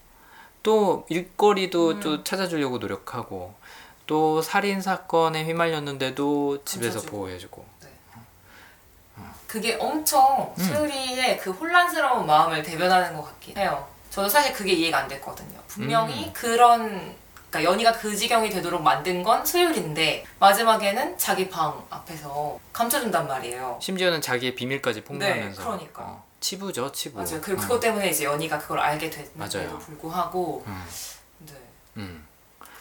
또 0.63 1.05
일거리도 1.09 1.89
음. 1.89 1.99
또 1.99 2.23
찾아주려고 2.23 2.77
노력하고 2.77 3.53
또 4.07 4.41
살인 4.41 4.81
사건에 4.81 5.43
휘말렸는데도 5.43 6.63
집에서. 6.63 7.01
보호해주고 7.01 7.65
그게 9.48 9.76
엄청 9.80 10.54
음. 10.58 10.64
소유리의 10.64 11.39
그 11.39 11.52
혼란스러운 11.52 12.26
마음을 12.26 12.64
대변하는 12.64 13.16
것 13.16 13.24
같긴 13.24 13.58
해요. 13.58 13.88
저도 14.10 14.30
사실 14.30 14.54
그게 14.54 14.72
이해가 14.74 15.00
안 15.00 15.08
됐거든요. 15.08 15.60
분명히 15.68 16.28
음. 16.28 16.34
그런 16.34 17.16
그러니까 17.50 17.72
연희가 17.72 17.91
그 17.93 18.16
지경이 18.16 18.50
되도록 18.50 18.82
만든 18.82 19.24
건 19.24 19.46
소유리인데 19.46 20.26
마지막에는 20.39 21.18
자기 21.18 21.50
방 21.50 21.86
앞에서 21.89 22.60
감춰준단 22.74 23.28
말이에요. 23.28 23.80
심지어는 23.82 24.22
자기의 24.22 24.56
비밀까지 24.56 25.02
폭로하면서 25.04 25.62
네, 25.62 25.66
그러니까. 25.66 26.04
어, 26.04 26.26
치부죠 26.41 26.91
치부 26.91 27.18
맞아요. 27.18 27.39
그리고 27.41 27.62
어. 27.62 27.64
그것 27.64 27.80
때문에 27.80 28.10
이제 28.10 28.26
연희가 28.26 28.58
그걸 28.58 28.80
알게 28.80 29.10
됐는데도. 29.10 29.80
불구하고 29.80 30.64
음, 30.68 30.84
네 31.39 31.54
음. 31.98 32.28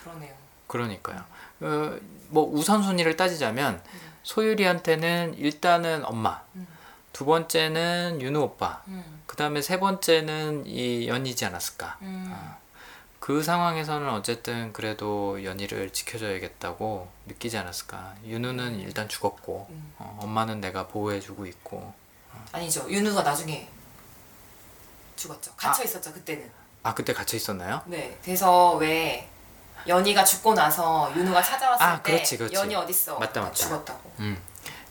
그러네요. 0.03 0.33
그러니까요. 0.67 1.25
어, 1.61 1.97
뭐 2.29 2.45
우선순위를 2.53 3.17
따지자면 3.17 3.81
소유리한테는 4.25 5.35
일단은 5.39 6.05
엄마, 6.05 6.43
음. 6.57 6.67
두 7.13 7.25
번째는 7.25 8.21
윤우 8.21 8.41
오빠, 8.41 8.83
음. 8.89 9.23
그 9.27 9.37
다음에 9.37 9.63
세 9.63 9.79
번째는 9.79 10.67
이 10.67 11.07
연이지 11.07 11.45
않았을까. 11.45 11.99
음. 12.03 12.33
아, 12.35 12.57
그 13.21 13.43
상황에서는 13.43 14.11
어쨌든 14.11 14.73
그래도 14.73 15.43
연희를 15.45 15.91
지켜줘야겠다고 15.91 17.09
느끼지 17.27 17.57
않았을까. 17.57 18.17
윤우는 18.27 18.81
일단 18.81 19.09
죽었고, 19.09 19.69
음. 19.71 19.95
어, 19.99 20.19
엄마는 20.23 20.61
내가 20.61 20.89
보호해주고 20.89 21.47
있고. 21.47 21.95
아니죠. 22.53 22.91
윤우가 22.91 23.23
나중에 23.23 23.69
죽었죠. 25.17 25.53
갇혀 25.57 25.85
있었죠 25.85 26.13
그때는. 26.13 26.51
아 26.83 26.93
그때 26.95 27.13
갇혀 27.15 27.37
있었나요? 27.37 27.83
네. 27.87 28.19
그래서 28.23 28.75
왜 28.77 29.29
연희가 29.87 30.25
죽고 30.25 30.55
나서 30.55 31.13
윤우가 31.17 31.43
찾아왔을 31.43 31.85
아, 31.85 32.03
때 32.03 32.13
그렇지, 32.13 32.39
그렇지. 32.39 32.55
연희 32.55 32.75
어딨어? 32.75 33.19
맞다, 33.19 33.41
맞다. 33.41 33.53
죽었다고. 33.53 34.13
음, 34.21 34.41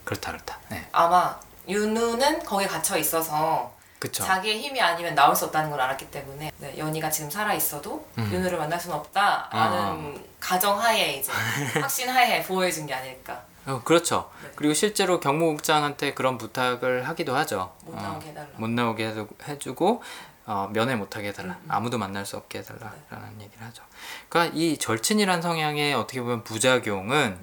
그렇다 0.03 0.31
그렇다. 0.31 0.59
네, 0.69 0.87
아마 0.91 1.37
윤우는 1.67 2.43
거기 2.43 2.67
갇혀 2.67 2.97
있어서 2.97 3.71
그쵸. 3.99 4.21
자기의 4.23 4.59
힘이 4.59 4.81
아니면 4.81 5.15
나올 5.15 5.33
수 5.35 5.45
없다는 5.45 5.69
걸 5.71 5.79
알았기 5.79 6.11
때문에 6.11 6.51
네, 6.57 6.77
연희가 6.77 7.09
지금 7.09 7.29
살아 7.31 7.53
있어도 7.53 8.05
음. 8.17 8.29
윤우를 8.33 8.57
만날 8.57 8.79
수는 8.79 8.97
없다라는 8.97 10.25
가정하에 10.39 11.13
이제 11.19 11.31
확신하에 11.79 12.43
보호해준 12.43 12.85
게 12.85 12.93
아닐까. 12.93 13.41
어, 13.65 13.81
그렇죠. 13.85 14.29
네. 14.43 14.49
그리고 14.55 14.73
실제로 14.73 15.21
경무국장한테 15.21 16.13
그런 16.13 16.37
부탁을 16.37 17.07
하기도 17.07 17.33
하죠. 17.37 17.73
못 17.85 17.97
어, 17.97 18.01
나오게 18.01 18.27
해달라. 18.29 18.47
못 18.57 18.69
나오게 18.69 19.05
해주- 19.13 19.29
해주고 19.47 20.03
어, 20.47 20.69
면회 20.73 20.95
못하게 20.95 21.29
해달라. 21.29 21.53
음, 21.53 21.61
음. 21.63 21.71
아무도 21.71 21.97
만날 21.97 22.25
수 22.25 22.35
없게 22.35 22.59
해달라라는 22.59 23.39
얘기를 23.39 23.65
하죠. 23.67 23.83
그러니까 24.29 24.55
이 24.57 24.77
절친이란 24.77 25.41
성향의 25.41 25.93
어떻게 25.93 26.21
보면 26.21 26.43
부작용은 26.43 27.37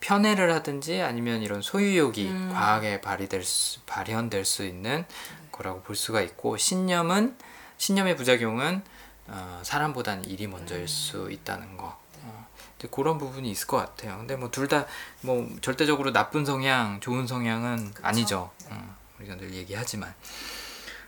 편애를 0.00 0.52
하든지 0.52 1.00
아니면 1.00 1.42
이런 1.42 1.62
소유욕이 1.62 2.28
음. 2.28 2.50
과하게 2.52 3.00
발휘될 3.00 3.42
수, 3.42 3.80
발현될 3.86 4.44
수 4.44 4.64
있는 4.64 5.04
거라고 5.50 5.80
볼 5.82 5.96
수가 5.96 6.20
있고 6.20 6.56
신념은 6.56 7.36
신념의 7.78 8.16
부작용은 8.16 8.82
어, 9.26 9.60
사람보다는 9.62 10.26
일이 10.26 10.46
먼저일 10.46 10.82
음. 10.82 10.86
수 10.86 11.30
있다는 11.30 11.76
거. 11.78 11.98
어, 12.22 12.46
그런 12.90 13.16
부분이 13.18 13.50
있을 13.50 13.66
것 13.66 13.78
같아요. 13.78 14.18
근데 14.18 14.36
뭐 14.36 14.50
둘 14.50 14.68
다뭐 14.68 15.48
절대적으로 15.62 16.12
나쁜 16.12 16.44
성향, 16.44 17.00
좋은 17.00 17.26
성향은 17.26 17.92
그쵸? 17.94 18.06
아니죠. 18.06 18.50
네. 18.68 18.68
어, 18.72 18.96
우리가 19.18 19.36
늘 19.36 19.54
얘기하지만 19.54 20.14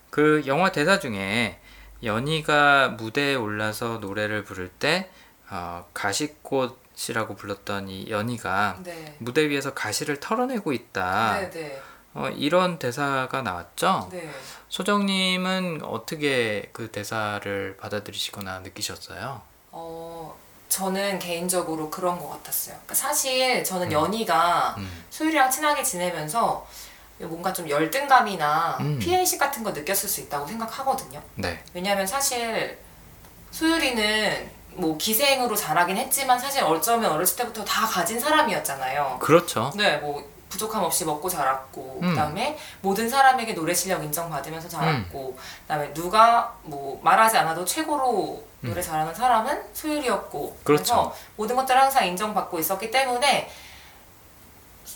그 0.09 0.43
영화 0.47 0.73
대사 0.73 0.99
중에 0.99 1.61
연희가 2.07 2.89
무대에 2.91 3.35
올라서 3.35 3.99
노래를 3.99 4.45
부를 4.45 4.69
때 4.69 5.11
어, 5.51 5.87
가시꽃이라고 5.93 7.37
불렀던 7.37 7.89
이 7.89 8.11
연희가 8.11 8.79
네. 8.83 9.17
무대 9.19 9.49
위에서 9.49 9.75
가시를 9.75 10.21
털어내고 10.21 10.73
있다. 10.73 11.39
네, 11.41 11.51
네. 11.51 11.83
어, 12.15 12.29
이런 12.31 12.79
대사가 12.79 13.43
나왔죠. 13.43 14.09
네. 14.11 14.31
소정님은 14.71 15.83
어떻게 15.85 16.71
그 16.73 16.91
대사를 16.91 17.77
받아들이시거나 17.79 18.61
느끼셨어요? 18.61 19.43
어, 19.73 20.37
저는 20.69 21.19
개인적으로 21.19 21.91
그런 21.91 22.19
것 22.19 22.29
같았어요. 22.31 22.75
그러니까 22.75 22.95
사실 22.95 23.63
저는 23.63 23.89
음. 23.89 23.93
연희가 23.93 24.77
음. 24.79 25.05
소율이랑 25.11 25.51
친하게 25.51 25.83
지내면서 25.83 26.67
뭔가 27.19 27.53
좀 27.53 27.69
열등감이나 27.69 28.79
음. 28.81 28.99
피해의식 28.99 29.39
같은 29.39 29.63
거 29.63 29.71
느꼈을 29.71 30.09
수 30.09 30.21
있다고 30.21 30.47
생각하거든요. 30.47 31.23
네. 31.37 31.63
왜냐하면 31.73 32.07
사실 32.07 32.79
소율이는 33.51 34.51
뭐 34.75 34.99
기생으로 34.99 35.57
자라긴 35.57 35.97
했지만 35.97 36.39
사실 36.39 36.63
어쩌면 36.63 37.13
어렸을 37.13 37.37
때부터 37.37 37.65
다 37.65 37.87
가진 37.87 38.21
사람이었잖아요. 38.21 39.19
그렇죠. 39.21 39.73
네, 39.75 39.97
뭐 39.97 40.23
부족함 40.49 40.83
없이 40.85 41.05
먹고 41.05 41.29
자랐고 41.29 42.01
음. 42.03 42.11
그다음에 42.11 42.59
모든 42.81 43.09
사람에게 43.09 43.55
노래 43.55 43.75
실력 43.75 44.05
인정받으면서 44.05 44.69
자랐고 44.69 45.37
그다음에 45.63 45.93
누가 45.93 46.55
뭐 46.63 47.01
말하지 47.03 47.37
않아도 47.39 47.65
최고로 47.65 48.45
노래 48.61 48.83
잘하는 48.83 49.15
사람은 49.15 49.63
소율이었고 49.73 50.57
음. 50.59 50.65
그렇죠. 50.65 50.83
래서 50.83 51.15
모든 51.37 51.57
것들을 51.57 51.81
항상 51.81 52.07
인정받고 52.07 52.59
있었기 52.59 52.91
때문에 52.91 53.51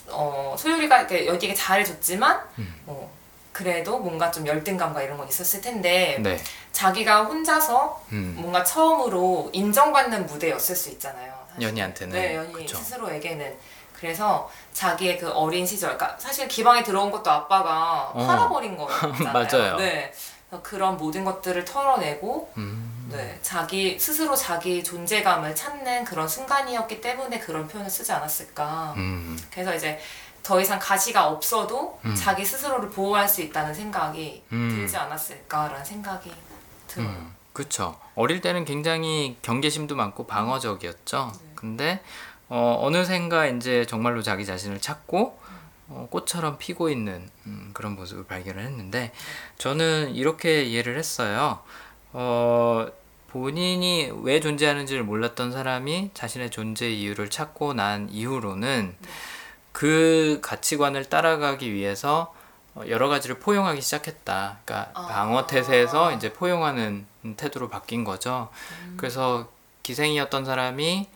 어, 0.09 0.55
소율이가 0.57 0.99
이렇게 0.99 1.25
여기에 1.25 1.53
잘해줬지만 1.53 2.39
음. 2.59 2.81
어, 2.87 3.09
그래도 3.51 3.99
뭔가 3.99 4.31
좀 4.31 4.47
열등감과 4.47 5.01
이런 5.01 5.17
건 5.17 5.27
있었을 5.27 5.61
텐데 5.61 6.17
네. 6.21 6.39
자기가 6.71 7.23
혼자서 7.23 8.01
음. 8.11 8.35
뭔가 8.37 8.63
처음으로 8.63 9.49
인정받는 9.53 10.25
무대였을 10.25 10.75
수 10.75 10.89
있잖아요. 10.89 11.33
사실. 11.49 11.67
연희한테는. 11.67 12.13
네, 12.13 12.35
연희 12.35 12.53
그쵸. 12.53 12.77
스스로에게는. 12.77 13.57
그래서 13.93 14.49
자기의 14.73 15.19
그 15.19 15.29
어린 15.29 15.65
시절, 15.65 15.95
그러니까 15.95 16.17
사실 16.19 16.47
기방에 16.47 16.81
들어온 16.81 17.11
것도 17.11 17.29
아빠가 17.29 18.09
어. 18.13 18.25
팔아버린 18.25 18.75
거잖아요. 18.75 19.29
맞아요. 19.31 19.75
네. 19.77 20.11
그런 20.63 20.97
모든 20.97 21.23
것들을 21.23 21.63
털어내고, 21.65 22.51
음. 22.57 23.00
네, 23.11 23.39
자기 23.41 23.99
스스로 23.99 24.35
자기 24.35 24.83
존재감을 24.83 25.55
찾는 25.55 26.05
그런 26.05 26.27
순간이었기 26.27 27.01
때문에 27.01 27.39
그런 27.39 27.67
표현을 27.67 27.89
쓰지 27.89 28.11
않았을까. 28.11 28.93
음. 28.97 29.39
그래서 29.51 29.75
이제 29.75 29.99
더 30.43 30.59
이상 30.59 30.79
가시가 30.79 31.27
없어도 31.27 31.99
음. 32.05 32.15
자기 32.15 32.43
스스로를 32.43 32.89
보호할 32.89 33.27
수 33.27 33.41
있다는 33.41 33.73
생각이 33.73 34.43
음. 34.51 34.69
들지 34.75 34.97
않았을까라는 34.97 35.85
생각이 35.85 36.31
들어요. 36.87 37.07
음, 37.07 37.33
그쵸. 37.53 37.99
어릴 38.15 38.41
때는 38.41 38.65
굉장히 38.65 39.37
경계심도 39.41 39.95
많고 39.95 40.25
방어적이었죠. 40.25 41.31
네. 41.33 41.51
근데 41.55 42.01
어, 42.49 42.79
어느샌가 42.81 43.47
이제 43.47 43.85
정말로 43.85 44.21
자기 44.21 44.45
자신을 44.45 44.81
찾고 44.81 45.39
어, 45.89 46.07
꽃처럼 46.09 46.57
피고 46.57 46.89
있는 46.89 47.29
음, 47.45 47.69
그런 47.73 47.95
모습을 47.95 48.25
발견을 48.25 48.63
했는데 48.63 49.11
저는 49.57 50.15
이렇게 50.15 50.63
이해를 50.63 50.97
했어요. 50.97 51.59
어, 52.13 52.87
본인이 53.31 54.11
왜 54.23 54.41
존재하는지를 54.41 55.03
몰랐던 55.03 55.53
사람이 55.53 56.11
자신의 56.13 56.51
존재 56.51 56.89
이유를 56.89 57.29
찾고 57.29 57.73
난 57.73 58.09
이후로는 58.11 58.93
그 59.71 60.39
가치관을 60.41 61.05
따라가기 61.05 61.71
위해서 61.73 62.33
어, 62.75 62.83
여러 62.89 63.07
가지를 63.07 63.39
포용하기 63.39 63.81
시작했다. 63.81 64.59
그러니까 64.65 64.91
아. 64.93 65.07
방어 65.07 65.47
태세에서 65.47 66.13
이제 66.13 66.33
포용하는 66.33 67.05
태도로 67.37 67.69
바뀐 67.69 68.03
거죠. 68.03 68.49
음. 68.83 68.95
그래서 68.97 69.47
기생이었던 69.83 70.43
사람이 70.43 71.07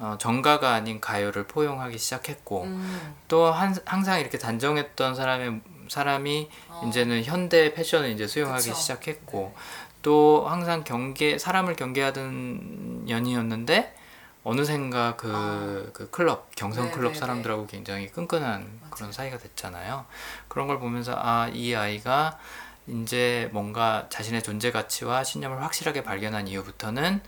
어, 0.00 0.16
정가가 0.18 0.70
아닌 0.70 1.00
가요를 1.00 1.46
포용하기 1.46 1.96
시작했고 1.96 2.64
음. 2.64 3.14
또 3.28 3.46
한, 3.46 3.74
항상 3.86 4.20
이렇게 4.20 4.36
단정했던 4.36 5.14
사람의 5.14 5.60
사람이 5.88 6.50
어. 6.68 6.86
이제는 6.88 7.24
현대 7.24 7.72
패션을 7.72 8.10
이제 8.10 8.26
수용하기 8.26 8.68
그쵸. 8.68 8.74
시작했고 8.74 9.54
네. 9.54 9.62
또 10.04 10.44
항상 10.46 10.84
경계 10.84 11.38
사람을 11.38 11.74
경계하던 11.74 13.06
연이었는데 13.08 13.96
어느샌가 14.44 15.16
그, 15.16 15.90
그 15.94 16.10
클럽 16.10 16.54
경성 16.54 16.86
네, 16.86 16.90
클럽 16.92 17.14
네, 17.14 17.18
사람들하고 17.18 17.66
굉장히 17.66 18.08
끈끈한 18.08 18.50
맞아요. 18.80 18.90
그런 18.90 19.10
사이가 19.10 19.38
됐잖아요. 19.38 20.04
그런 20.48 20.68
걸 20.68 20.78
보면서 20.78 21.14
아 21.16 21.48
이 21.52 21.74
아이가 21.74 22.38
이제 22.86 23.48
뭔가 23.52 24.06
자신의 24.10 24.42
존재 24.42 24.70
가치와 24.70 25.24
신념을 25.24 25.62
확실하게 25.62 26.04
발견한 26.04 26.46
이후부터는 26.48 27.22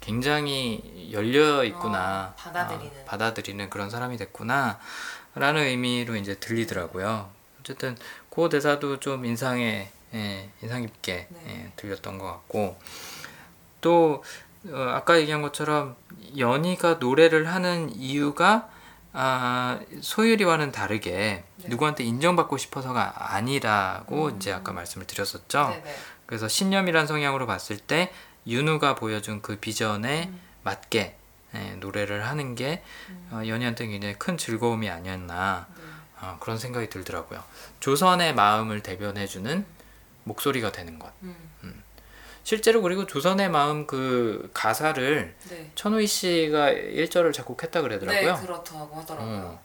굉장히 0.00 1.08
열려 1.12 1.64
있구나 1.64 2.34
어, 2.36 2.36
받아들이는. 2.36 2.86
어, 3.00 3.04
받아들이는 3.06 3.70
그런 3.70 3.88
사람이 3.88 4.18
됐구나 4.18 4.78
라는 5.34 5.62
의미로 5.62 6.16
이제 6.16 6.34
들리더라고요. 6.34 7.30
어쨌든 7.60 7.96
그 8.28 8.50
대사도 8.50 9.00
좀 9.00 9.24
인상에 9.24 9.90
예, 10.14 10.48
인상 10.62 10.82
깊게 10.82 11.26
네. 11.28 11.40
예, 11.46 11.72
들렸던 11.76 12.18
것 12.18 12.26
같고 12.26 12.78
또 13.80 14.22
어, 14.68 14.76
아까 14.94 15.18
얘기한 15.18 15.42
것처럼 15.42 15.96
연희가 16.38 16.94
노래를 16.94 17.48
하는 17.48 17.94
이유가 17.94 18.70
아, 19.12 19.78
소율이와는 20.00 20.72
다르게 20.72 21.44
네. 21.56 21.68
누구한테 21.68 22.02
인정받고 22.02 22.56
싶어서가 22.56 23.34
아니라고 23.34 24.26
음. 24.26 24.36
이제 24.36 24.52
아까 24.52 24.72
말씀을 24.72 25.06
드렸었죠. 25.06 25.68
네네. 25.68 25.96
그래서 26.26 26.48
신념이란 26.48 27.06
성향으로 27.06 27.46
봤을 27.46 27.78
때 27.78 28.12
윤우가 28.46 28.96
보여준 28.96 29.40
그 29.40 29.56
비전에 29.56 30.28
음. 30.28 30.40
맞게 30.64 31.16
예, 31.54 31.76
노래를 31.78 32.26
하는 32.26 32.56
게 32.56 32.82
음. 33.08 33.28
어, 33.30 33.46
연희한테 33.46 33.86
굉장히 33.86 34.14
큰 34.14 34.36
즐거움이 34.36 34.90
아니었나 34.90 35.66
네. 35.76 35.82
어, 36.20 36.36
그런 36.40 36.58
생각이 36.58 36.88
들더라고요. 36.88 37.42
조선의 37.78 38.34
마음을 38.34 38.82
대변해주는 38.82 39.64
목소리가 40.24 40.72
되는 40.72 40.98
것. 40.98 41.12
음. 41.22 41.82
실제로 42.42 42.82
그리고 42.82 43.06
조선의 43.06 43.48
마음 43.50 43.86
그 43.86 44.50
가사를 44.52 45.34
네. 45.48 45.70
천우희 45.74 46.06
씨가 46.06 46.72
1절을 46.72 47.32
작곡했다 47.32 47.80
그러더라고요. 47.80 48.34
네, 48.34 48.40
그렇다고 48.42 48.96
하더라고요. 48.96 49.34
어, 49.34 49.62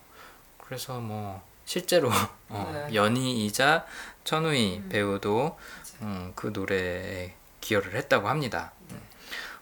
그래서 0.57 0.99
뭐 0.99 1.41
실제로 1.65 2.09
어, 2.47 2.71
네. 2.87 2.95
연희이자 2.95 3.85
천우희 4.23 4.77
음. 4.77 4.89
배우도. 4.89 5.57
음, 6.01 6.31
그 6.35 6.47
노래에 6.53 7.33
기여를 7.59 7.95
했다고 7.95 8.29
합니다. 8.29 8.71
네. 8.89 8.95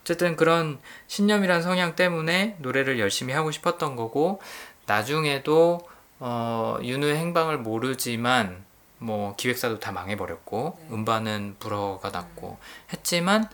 어쨌든 0.01 0.35
그런 0.35 0.79
신념이란 1.07 1.63
성향 1.63 1.95
때문에 1.95 2.57
노래를 2.59 2.99
열심히 2.99 3.33
하고 3.33 3.49
싶었던 3.49 3.95
거고 3.95 4.39
나중에도 4.85 5.79
어, 6.19 6.77
윤우의 6.81 7.17
행방을 7.17 7.57
모르지만 7.57 8.66
뭐 8.99 9.35
기획사도 9.35 9.79
다 9.79 9.91
망해버렸고 9.91 10.77
네. 10.81 10.87
음반은 10.95 11.57
불허가 11.59 12.09
났고 12.09 12.57
했지만 12.91 13.49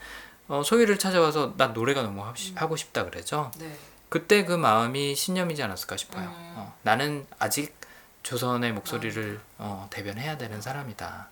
어, 0.48 0.62
소희를 0.64 0.98
찾아와서 1.00 1.54
난 1.58 1.74
노래가 1.74 2.02
너무 2.04 2.24
하 2.24 2.30
고, 2.30 2.36
싶- 2.36 2.52
음. 2.56 2.58
하고 2.62 2.76
싶다 2.76 3.06
그래죠. 3.06 3.52
네. 3.58 3.76
그때 4.10 4.46
그 4.46 4.54
마음이 4.54 5.16
신념이지 5.16 5.64
않았을까 5.64 5.98
싶어요. 5.98 6.26
음. 6.26 6.54
어, 6.58 6.76
나는 6.84 7.26
아직 7.40 7.76
조선의 8.24 8.72
목소리를 8.74 9.40
어, 9.58 9.88
대변해야 9.90 10.38
되는 10.38 10.62
사람이다. 10.62 11.28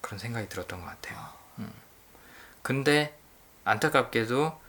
그런 0.00 0.18
생각이 0.18 0.48
들었던 0.48 0.80
것 0.80 0.86
같아요. 0.86 1.18
음. 1.58 1.70
근데 2.62 3.16
안타깝게도 3.64 4.60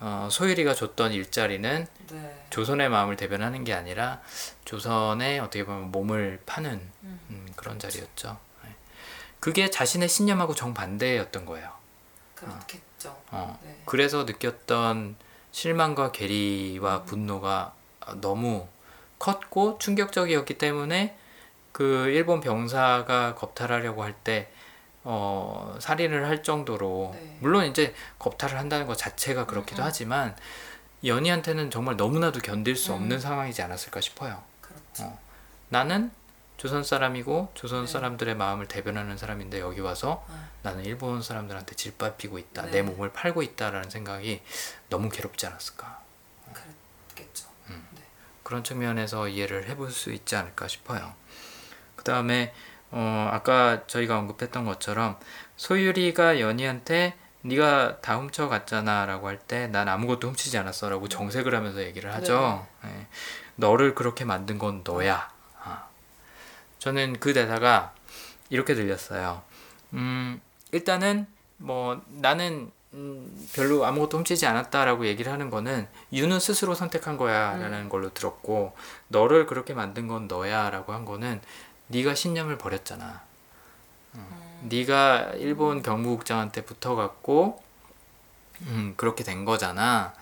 어, 0.00 0.28
소율이가 0.30 0.74
줬던 0.74 1.12
일자리는 1.12 1.86
네. 2.10 2.46
조선의 2.50 2.88
마음을 2.88 3.16
대변하는 3.16 3.64
게 3.64 3.72
아니라 3.72 4.20
조선의 4.64 5.38
어떻게 5.40 5.64
보면 5.64 5.92
몸을 5.92 6.40
파는 6.46 6.72
음. 7.02 7.20
음, 7.30 7.46
그런 7.56 7.78
자리였죠. 7.78 8.36
네. 8.64 8.70
그게 9.40 9.70
자신의 9.70 10.08
신념하고 10.08 10.54
정반대였던 10.54 11.46
거예요. 11.46 11.72
그렇겠죠. 12.34 13.16
어, 13.30 13.58
네. 13.62 13.82
그래서 13.86 14.24
느꼈던 14.24 15.16
실망과 15.52 16.12
괴리와 16.12 16.98
음. 16.98 17.04
분노가 17.06 17.72
너무 18.20 18.68
컸고 19.18 19.78
충격적이었기 19.78 20.58
때문에 20.58 21.16
그 21.72 22.08
일본 22.08 22.40
병사가 22.40 23.34
겁탈하려고 23.36 24.02
할 24.02 24.14
때 24.24 24.50
어, 25.04 25.76
살인을 25.80 26.26
할 26.26 26.42
정도로 26.42 27.10
네. 27.14 27.36
물론 27.40 27.66
이제 27.66 27.94
겁탈을 28.18 28.58
한다는 28.58 28.86
것 28.86 28.96
자체가 28.96 29.46
그렇기도 29.46 29.82
음, 29.82 29.84
음. 29.84 29.86
하지만 29.86 30.36
연희한테는 31.04 31.70
정말 31.70 31.96
너무나도 31.96 32.40
견딜 32.40 32.74
수 32.76 32.92
없는 32.94 33.16
음. 33.16 33.20
상황이지 33.20 33.60
않았을까 33.62 34.00
싶어요. 34.00 34.42
그렇죠. 34.62 35.04
어. 35.04 35.18
나는 35.68 36.10
조선 36.56 36.82
사람이고 36.82 37.50
조선 37.54 37.84
네. 37.84 37.92
사람들의 37.92 38.34
마음을 38.36 38.66
대변하는 38.66 39.18
사람인데 39.18 39.60
여기 39.60 39.80
와서 39.80 40.24
아, 40.30 40.48
나는 40.62 40.84
일본 40.84 41.20
사람들한테 41.20 41.74
질밟히고 41.74 42.38
있다. 42.38 42.62
네. 42.62 42.70
내 42.70 42.82
몸을 42.82 43.12
팔고 43.12 43.42
있다라는 43.42 43.90
생각이 43.90 44.40
너무 44.88 45.10
괴롭지 45.10 45.46
않았을까. 45.46 46.00
그랬겠죠. 46.52 47.48
음. 47.68 47.86
네. 47.94 48.02
그런 48.42 48.64
측면에서 48.64 49.28
이해를 49.28 49.68
해볼 49.68 49.90
수 49.90 50.12
있지 50.12 50.36
않을까 50.36 50.68
싶어요. 50.68 51.12
그 51.96 52.04
다음에 52.04 52.54
어, 52.96 53.28
아까 53.32 53.84
저희가 53.88 54.18
언급했던 54.18 54.64
것처럼 54.64 55.16
소유리가 55.56 56.38
연희한테 56.38 57.16
네가 57.42 58.00
다 58.00 58.16
훔쳐갔잖아 58.16 59.04
라고 59.06 59.28
할 59.28 59.38
때 59.48 59.66
난 59.68 59.88
아무것도 59.88 60.28
훔치지 60.28 60.56
않았어 60.58 60.88
라고 60.88 61.08
정색을 61.08 61.54
하면서 61.54 61.82
얘기를 61.82 62.14
하죠. 62.14 62.66
예. 62.84 63.06
너를 63.56 63.94
그렇게 63.94 64.24
만든 64.24 64.58
건 64.58 64.82
너야. 64.84 65.28
아. 65.62 65.84
저는 66.78 67.18
그 67.20 67.34
대사가 67.34 67.92
이렇게 68.48 68.74
들렸어요. 68.74 69.42
음, 69.94 70.40
일단은 70.72 71.26
뭐 71.56 72.00
나는 72.06 72.70
음, 72.94 73.48
별로 73.54 73.84
아무것도 73.84 74.18
훔치지 74.18 74.46
않았다라고 74.46 75.06
얘기를 75.06 75.32
하는 75.32 75.50
거는 75.50 75.88
유는 76.12 76.38
스스로 76.38 76.74
선택한 76.76 77.16
거야라는 77.16 77.88
걸로 77.88 78.14
들었고 78.14 78.74
너를 79.08 79.46
그렇게 79.46 79.74
만든 79.74 80.06
건 80.06 80.28
너야라고 80.28 80.92
한 80.92 81.04
거는 81.04 81.40
네가 81.88 82.14
신념을 82.14 82.58
버렸잖아. 82.58 83.22
음. 84.14 84.66
네가 84.68 85.32
일본 85.36 85.82
경무국장한테 85.82 86.64
붙어갖고 86.64 87.62
음, 88.62 88.94
그렇게 88.96 89.24
된 89.24 89.44
거잖아. 89.44 90.14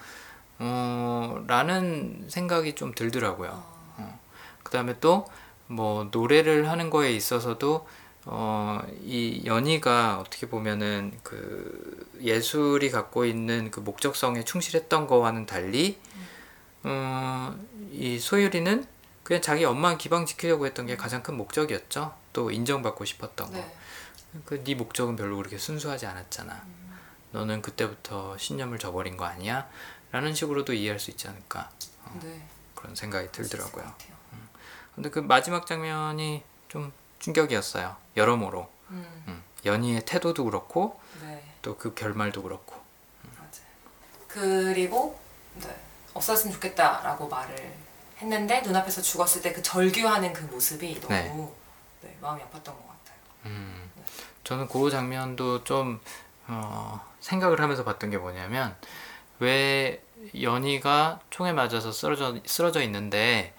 어, 0.58 1.44
라는 1.46 2.24
생각이 2.28 2.74
좀 2.74 2.94
들더라고요. 2.94 3.62
어, 3.98 4.20
그 4.62 4.70
다음에 4.70 4.98
또 5.00 5.26
뭐 5.72 6.08
노래를 6.10 6.68
하는 6.68 6.90
거에 6.90 7.12
있어서도 7.12 7.86
어, 8.24 8.80
이 9.04 9.42
연희가 9.44 10.18
어떻게 10.20 10.46
보면은 10.46 11.12
그 11.22 12.06
예술이 12.20 12.90
갖고 12.90 13.24
있는 13.24 13.70
그 13.70 13.80
목적성에 13.80 14.44
충실했던 14.44 15.06
거와는 15.06 15.46
달리 15.46 15.98
어, 16.84 17.54
이 17.90 18.18
소율이는 18.18 18.86
그냥 19.22 19.40
자기 19.42 19.64
엄마 19.64 19.96
기방 19.96 20.26
지키려고 20.26 20.66
했던 20.66 20.86
게 20.86 20.96
가장 20.96 21.22
큰 21.22 21.36
목적이었죠. 21.36 22.14
또 22.32 22.50
인정받고 22.50 23.04
싶었던 23.04 23.46
거. 23.48 23.56
네. 23.56 23.76
그네 24.44 24.74
목적은 24.74 25.16
별로 25.16 25.36
그렇게 25.36 25.58
순수하지 25.58 26.06
않았잖아. 26.06 26.64
너는 27.32 27.62
그때부터 27.62 28.36
신념을 28.38 28.78
저버린 28.78 29.16
거 29.16 29.24
아니야? 29.24 29.68
라는 30.10 30.34
식으로도 30.34 30.74
이해할 30.74 30.98
수 30.98 31.10
있지 31.10 31.28
않을까 31.28 31.70
네. 32.22 32.46
그런 32.74 32.94
생각이 32.94 33.32
들더라고요. 33.32 33.84
같아요. 33.84 34.12
근데 34.94 35.08
그 35.08 35.20
마지막 35.20 35.66
장면이 35.66 36.42
좀 36.68 36.92
충격이었어요. 37.18 37.96
여러모로 38.16 38.68
음. 38.90 39.24
음, 39.28 39.42
연희의 39.64 40.04
태도도 40.04 40.44
그렇고 40.44 41.00
네. 41.22 41.42
또그 41.62 41.94
결말도 41.94 42.42
그렇고 42.42 42.76
맞아요. 43.36 43.50
그리고 44.28 45.18
네, 45.54 45.74
없었으면 46.12 46.54
좋겠다라고 46.54 47.28
말을 47.28 47.74
했는데 48.22 48.60
눈앞에서 48.62 49.02
죽었을 49.02 49.42
때 49.42 49.52
그 49.52 49.62
절규하는 49.62 50.32
그 50.32 50.44
모습이 50.44 51.00
너무 51.00 51.12
네. 51.12 52.08
네, 52.08 52.16
마음이 52.20 52.40
아팠던 52.42 52.64
것 52.64 52.88
같아요. 52.88 53.16
음, 53.46 53.90
저는 54.44 54.68
그 54.68 54.90
장면도 54.90 55.64
좀 55.64 56.00
어, 56.46 57.00
생각을 57.20 57.60
하면서 57.60 57.84
봤던 57.84 58.10
게 58.10 58.18
뭐냐면 58.18 58.74
왜 59.38 60.02
연희가 60.40 61.20
총에 61.30 61.52
맞아서 61.52 61.92
쓰러져 61.92 62.38
쓰러져 62.46 62.80
있는데 62.82 63.54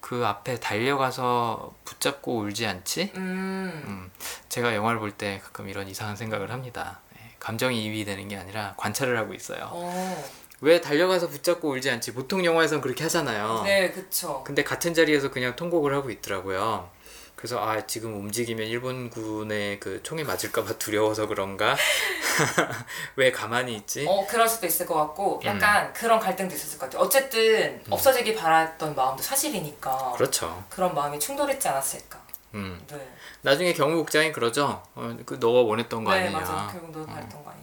그 0.00 0.26
앞에 0.26 0.58
달려가서 0.58 1.74
붙잡고 1.84 2.38
울지 2.38 2.66
않지? 2.66 3.12
음, 3.16 3.82
음, 3.86 4.10
제가 4.48 4.74
영화를 4.74 4.98
볼 4.98 5.12
때 5.12 5.40
가끔 5.42 5.68
이런 5.68 5.86
이상한 5.88 6.16
생각을 6.16 6.50
합니다. 6.50 7.00
예, 7.16 7.34
감정이 7.38 7.82
이입이 7.84 8.04
되는 8.04 8.26
게 8.28 8.36
아니라 8.36 8.74
관찰을 8.76 9.16
하고 9.16 9.32
있어요. 9.32 9.68
어, 9.70 10.24
왜 10.62 10.80
달려가서 10.80 11.28
붙잡고 11.28 11.68
울지 11.70 11.90
않지? 11.90 12.14
보통 12.14 12.44
영화에선 12.44 12.80
그렇게 12.80 13.02
하잖아요. 13.02 13.62
네, 13.64 13.90
그쵸. 13.90 14.42
근데 14.44 14.62
같은 14.62 14.94
자리에서 14.94 15.30
그냥 15.30 15.56
통곡을 15.56 15.92
하고 15.92 16.08
있더라고요. 16.10 16.88
그래서 17.34 17.58
아 17.58 17.84
지금 17.88 18.14
움직이면 18.14 18.68
일본군의 18.68 19.80
그 19.80 20.00
총에 20.04 20.22
맞을까봐 20.22 20.74
두려워서 20.78 21.26
그런가? 21.26 21.76
왜 23.16 23.32
가만히 23.32 23.74
있지? 23.74 24.06
어 24.08 24.24
그럴 24.28 24.48
수도 24.48 24.66
있을 24.68 24.86
것 24.86 24.94
같고 24.94 25.40
음. 25.42 25.46
약간 25.46 25.92
그런 25.92 26.20
갈등도 26.20 26.54
있었을 26.54 26.78
것 26.78 26.86
같아요. 26.86 27.02
어쨌든 27.04 27.82
없어지기 27.90 28.36
바랐던 28.36 28.94
마음도 28.94 29.20
사실이니까 29.20 30.12
그렇죠. 30.16 30.62
그런 30.70 30.94
마음이 30.94 31.18
충돌했지 31.18 31.66
않았을까. 31.66 32.20
음. 32.54 32.80
네. 32.88 33.12
나중에 33.40 33.72
경무국장이 33.72 34.30
그러죠. 34.30 34.80
어, 34.94 35.16
그 35.26 35.34
너가 35.40 35.62
원했던 35.62 36.04
거 36.04 36.12
네 36.14 36.20
아니냐. 36.20 36.38
맞아. 36.38 36.68
결국 36.70 36.92
너 36.92 37.04
바랬던 37.06 37.42
거 37.42 37.50
아니냐. 37.50 37.61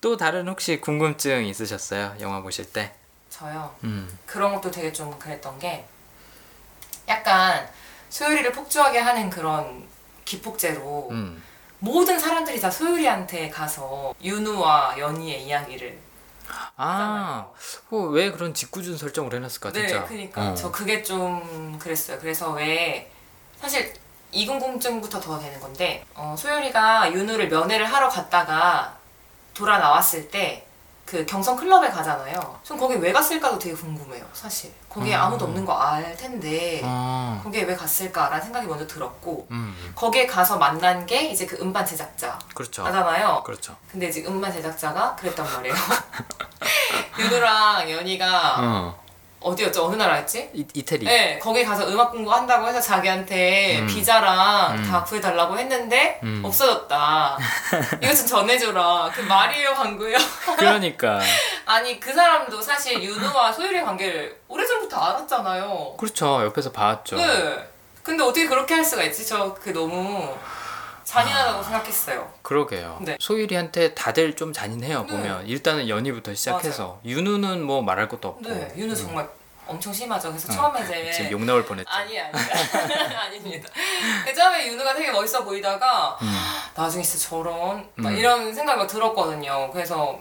또 0.00 0.16
다른 0.16 0.48
혹시 0.48 0.80
궁금증 0.80 1.44
있으셨어요? 1.44 2.14
영화 2.20 2.40
보실 2.40 2.72
때? 2.72 2.94
저요. 3.30 3.74
음. 3.84 4.18
그런 4.26 4.54
것도 4.54 4.70
되게 4.70 4.92
좀 4.92 5.16
그랬던 5.18 5.58
게 5.58 5.86
약간 7.08 7.68
소율이를 8.08 8.52
폭주하게 8.52 8.98
하는 8.98 9.28
그런 9.30 9.86
기폭제로 10.24 11.08
음. 11.10 11.42
모든 11.80 12.18
사람들이 12.18 12.60
다 12.60 12.70
소율이한테 12.70 13.50
가서 13.50 14.14
윤우와 14.22 14.98
연희의 14.98 15.44
이야기를 15.44 15.98
아, 16.76 16.84
하잖아요. 16.84 17.54
어, 17.90 17.96
왜 18.08 18.30
그런 18.30 18.54
짓궂은 18.54 18.96
설정을 18.96 19.34
해놨을까 19.34 19.72
네, 19.72 19.86
진짜. 19.86 20.04
그러니까 20.04 20.50
어. 20.50 20.54
저 20.54 20.70
그게 20.72 21.02
좀 21.02 21.78
그랬어요. 21.78 22.18
그래서 22.18 22.52
왜 22.52 23.10
사실 23.60 23.92
이궁금증부터 24.32 25.20
더 25.20 25.38
되는 25.38 25.58
건데 25.60 26.04
어, 26.14 26.34
소율이가 26.36 27.12
윤우를 27.12 27.48
면회를 27.48 27.86
하러 27.86 28.08
갔다가 28.08 28.97
돌아 29.58 29.78
나왔을 29.78 30.28
때 30.28 30.64
그 31.08 31.24
경성 31.24 31.56
클럽에 31.56 31.88
가잖아요. 31.88 32.38
전 32.62 32.76
거기 32.76 32.94
왜 32.96 33.10
갔을까도 33.12 33.58
되게 33.58 33.74
궁금해요. 33.74 34.22
사실 34.34 34.70
거기에 34.90 35.16
음. 35.16 35.20
아무도 35.22 35.46
없는 35.46 35.64
거 35.64 35.72
알 35.72 36.14
텐데 36.14 36.82
어. 36.84 37.40
거기에 37.42 37.62
왜 37.62 37.74
갔을까라는 37.74 38.42
생각이 38.44 38.66
먼저 38.66 38.86
들었고 38.86 39.46
음. 39.50 39.92
거기에 39.94 40.26
가서 40.26 40.58
만난 40.58 41.06
게 41.06 41.30
이제 41.30 41.46
그 41.46 41.56
음반 41.62 41.86
제작자 41.86 42.38
그렇죠. 42.54 42.84
하잖아요. 42.84 43.42
그렇죠. 43.42 43.74
근데 43.90 44.10
지금 44.10 44.34
음반 44.34 44.52
제작자가 44.52 45.16
그랬단 45.16 45.50
말이에요. 45.50 45.74
윤우랑 47.18 47.90
연희가 47.90 48.56
어. 48.58 49.00
어디였죠? 49.40 49.86
어느 49.86 49.96
나라였지? 49.96 50.50
이, 50.52 50.66
이태리. 50.74 51.04
네, 51.04 51.38
거기 51.38 51.64
가서 51.64 51.88
음악 51.88 52.10
공부한다고 52.10 52.66
해서 52.66 52.80
자기한테 52.80 53.78
음. 53.80 53.86
비자랑 53.86 54.76
음. 54.76 54.84
다 54.90 55.04
구해달라고 55.04 55.56
했는데 55.58 56.18
음. 56.24 56.42
없어졌다. 56.44 57.38
이거 58.02 58.14
좀 58.14 58.26
전해줘라. 58.26 59.10
그 59.14 59.20
말이에요, 59.20 59.74
방구요. 59.74 60.16
그러니까. 60.56 61.20
아니 61.66 62.00
그 62.00 62.12
사람도 62.12 62.60
사실 62.60 63.02
윤우와 63.02 63.52
소율의 63.52 63.84
관계를 63.84 64.40
오래전부터 64.48 64.96
알았잖아요. 64.96 65.94
그렇죠. 65.98 66.44
옆에서 66.44 66.72
봐왔죠. 66.72 67.16
네. 67.16 67.68
근데 68.02 68.24
어떻게 68.24 68.46
그렇게 68.46 68.74
할 68.74 68.84
수가 68.84 69.02
있지? 69.04 69.26
저 69.26 69.54
그 69.62 69.70
너무 69.72 70.34
잔인하다고 71.08 71.62
생각했어요. 71.62 72.30
그러게요. 72.42 72.98
네. 73.00 73.16
소율이한테 73.18 73.94
다들 73.94 74.36
좀 74.36 74.52
잔인해요 74.52 75.02
네. 75.02 75.06
보면 75.06 75.46
일단은 75.46 75.88
연희부터 75.88 76.34
시작해서 76.34 77.00
윤우는 77.04 77.62
뭐 77.62 77.80
말할 77.80 78.08
것도 78.08 78.28
없고 78.28 78.42
네, 78.42 78.72
윤우 78.76 78.90
음. 78.90 78.94
정말 78.94 79.28
엄청 79.66 79.90
심하죠. 79.92 80.28
그래서 80.28 80.52
어, 80.52 80.56
처음에 80.56 80.82
이제 80.84 81.12
지금 81.12 81.30
욕 81.32 81.44
나올 81.44 81.64
뻔했죠. 81.64 81.88
아니 81.90 82.20
아니 82.20 82.32
아닙니다. 83.16 83.70
그 84.26 84.34
처음에 84.34 84.66
윤우가 84.68 84.94
되게 84.94 85.10
멋있어 85.10 85.44
보이다가 85.44 86.18
음. 86.20 86.38
나중에 86.74 87.02
진짜 87.02 87.28
저런 87.30 87.88
막 87.94 88.10
음. 88.10 88.16
이런 88.16 88.54
생각이 88.54 88.78
막 88.78 88.86
들었거든요. 88.86 89.70
그래서 89.72 90.18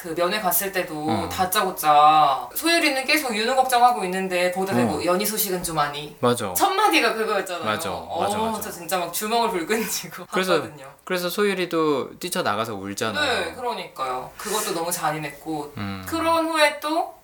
그 0.00 0.14
면회 0.14 0.40
갔을 0.40 0.72
때도 0.72 1.06
어. 1.10 1.28
다짜고짜 1.28 2.48
소율이는 2.54 3.04
계속 3.04 3.36
윤우 3.36 3.54
걱정하고 3.54 4.02
있는데 4.04 4.50
거기다 4.50 4.74
대고 4.74 4.94
어. 4.94 5.04
연희 5.04 5.26
소식은 5.26 5.62
좀 5.62 5.78
아니. 5.78 6.16
맞아. 6.20 6.54
첫 6.54 6.70
마디가 6.70 7.12
그거였잖아요. 7.12 7.64
맞아, 7.66 7.90
어, 7.92 8.22
맞아, 8.22 8.38
맞아. 8.38 8.60
저 8.62 8.70
진짜 8.70 8.96
막 8.96 9.12
주먹을 9.12 9.50
불끈 9.50 9.86
쥐고 9.86 10.24
그래서 10.30 10.54
하거든요. 10.54 10.90
그래서 11.04 11.28
소율이도 11.28 12.18
뛰쳐 12.18 12.40
나가서 12.42 12.76
울잖아요. 12.76 13.44
네, 13.44 13.52
그러니까요. 13.54 14.30
그것도 14.38 14.72
너무 14.72 14.90
잔인했고 14.90 15.74
음. 15.76 16.02
그런 16.08 16.46
후에 16.46 16.80
또 16.80 17.14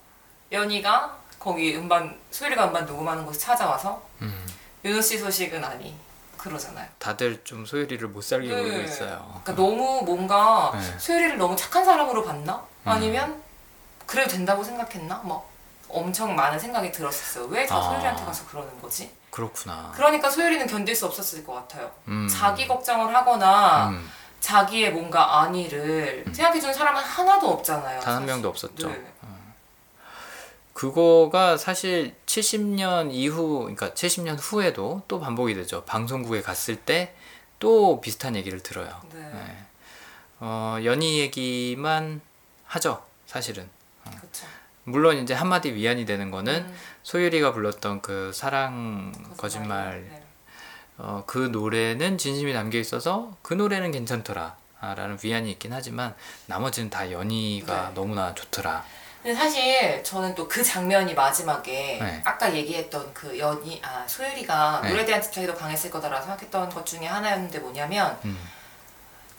연희가 0.53 1.16
거기 1.39 1.74
음반 1.77 2.14
소율이가 2.31 2.66
음반 2.66 2.85
녹음하는 2.85 3.24
곳에 3.24 3.41
찾아와서 3.41 4.03
음. 4.20 4.47
윤우 4.85 5.01
씨 5.01 5.16
소식은 5.16 5.64
아니 5.64 5.95
그러잖아요. 6.51 6.86
다들 6.99 7.42
좀 7.44 7.66
소율이를 7.66 8.09
못 8.09 8.22
살게 8.22 8.49
네. 8.49 8.62
굴고 8.62 8.80
있어요. 8.82 9.40
그러니까 9.44 9.55
너무 9.55 10.03
뭔가 10.05 10.70
네. 10.74 10.78
음. 10.80 10.99
소율이를 10.99 11.38
너무 11.38 11.57
착한 11.57 11.84
사람으로 11.84 12.24
봤나? 12.24 12.62
아니면 12.84 13.42
그래도 14.07 14.30
된다고 14.30 14.62
생각했나? 14.62 15.20
막 15.24 15.49
엄청 15.88 16.34
많은 16.36 16.59
생각이 16.59 16.90
들었었어요. 16.92 17.47
왜 17.47 17.66
다 17.66 17.76
아. 17.76 17.82
소율이한테 17.82 18.24
가서 18.24 18.47
그러는 18.47 18.80
거지? 18.80 19.11
그렇구나. 19.30 19.92
그러니까 19.94 20.30
소율이는 20.30 20.66
견딜 20.66 20.94
수 20.94 21.07
없었을 21.07 21.44
것 21.44 21.53
같아요. 21.55 21.90
음. 22.09 22.28
자기 22.28 22.66
걱정을 22.66 23.14
하거나 23.14 23.88
음. 23.88 24.11
자기의 24.40 24.92
뭔가 24.92 25.40
안위를 25.40 26.24
생각해주는 26.32 26.72
사람은 26.72 27.03
하나도 27.03 27.49
없잖아요. 27.51 28.01
단 28.01 28.14
한 28.14 28.20
사실. 28.22 28.26
명도 28.26 28.49
없었죠. 28.49 28.88
네. 28.88 29.05
그거가 30.77 31.57
사실 31.57 32.14
70년 32.27 33.11
이후, 33.12 33.61
그러니까 33.61 33.91
70년 33.91 34.37
후에도 34.39 35.03
또 35.09 35.20
반복이 35.20 35.55
되죠. 35.55 35.85
방송국에 35.85 36.43
갔을 36.43 36.77
때 36.77 37.14
또 37.59 38.01
비슷한 38.01 38.37
얘기를 38.37 38.62
들어요. 38.62 38.89
네. 39.12 39.20
네. 39.20 39.66
어, 40.41 40.79
연희 40.85 41.20
얘기만 41.20 42.20
하죠. 42.66 43.03
사실은. 43.27 43.68
그렇죠. 44.05 44.47
물론 44.85 45.16
이제 45.16 45.35
한마디 45.35 45.72
위안이 45.72 46.05
되는 46.05 46.31
거는 46.31 46.66
음, 46.66 46.77
소율이가 47.03 47.53
불렀던 47.53 48.03
그 48.03 48.31
사랑 48.33 49.12
거짓말 49.37 50.07
네. 50.09 50.22
어, 50.99 51.24
그 51.27 51.39
노래는 51.39 52.18
진심이 52.18 52.53
담겨 52.53 52.79
있어서 52.79 53.37
그 53.43 53.55
노래는 53.55 53.91
괜찮더라 53.91 54.57
아, 54.79 54.95
라는 54.95 55.18
위안이 55.24 55.51
있긴 55.53 55.72
하지만 55.72 56.14
나머지는 56.47 56.89
다 56.89 57.11
연희가 57.11 57.89
네. 57.89 57.95
너무나 57.95 58.33
좋더라 58.35 58.85
근데 59.27 59.41
사실 59.41 60.05
저는 60.05 60.37
또 60.37 60.47
그 60.47 60.62
장면이 60.62 61.12
마지막에 61.14 61.99
네. 62.01 62.20
아까 62.24 62.55
얘기했던 62.55 63.12
그 63.12 63.37
연희 63.37 63.83
아 63.85 64.05
소율이가 64.07 64.83
네. 64.85 64.91
노래에 64.91 65.05
대한 65.05 65.20
집착이 65.20 65.49
더 65.49 65.53
강했을 65.57 65.91
거다라고 65.91 66.22
생각했던 66.24 66.70
것 66.70 66.87
중에 66.87 67.07
하나였는데 67.07 67.59
뭐냐면 67.59 68.16
음. 68.24 68.39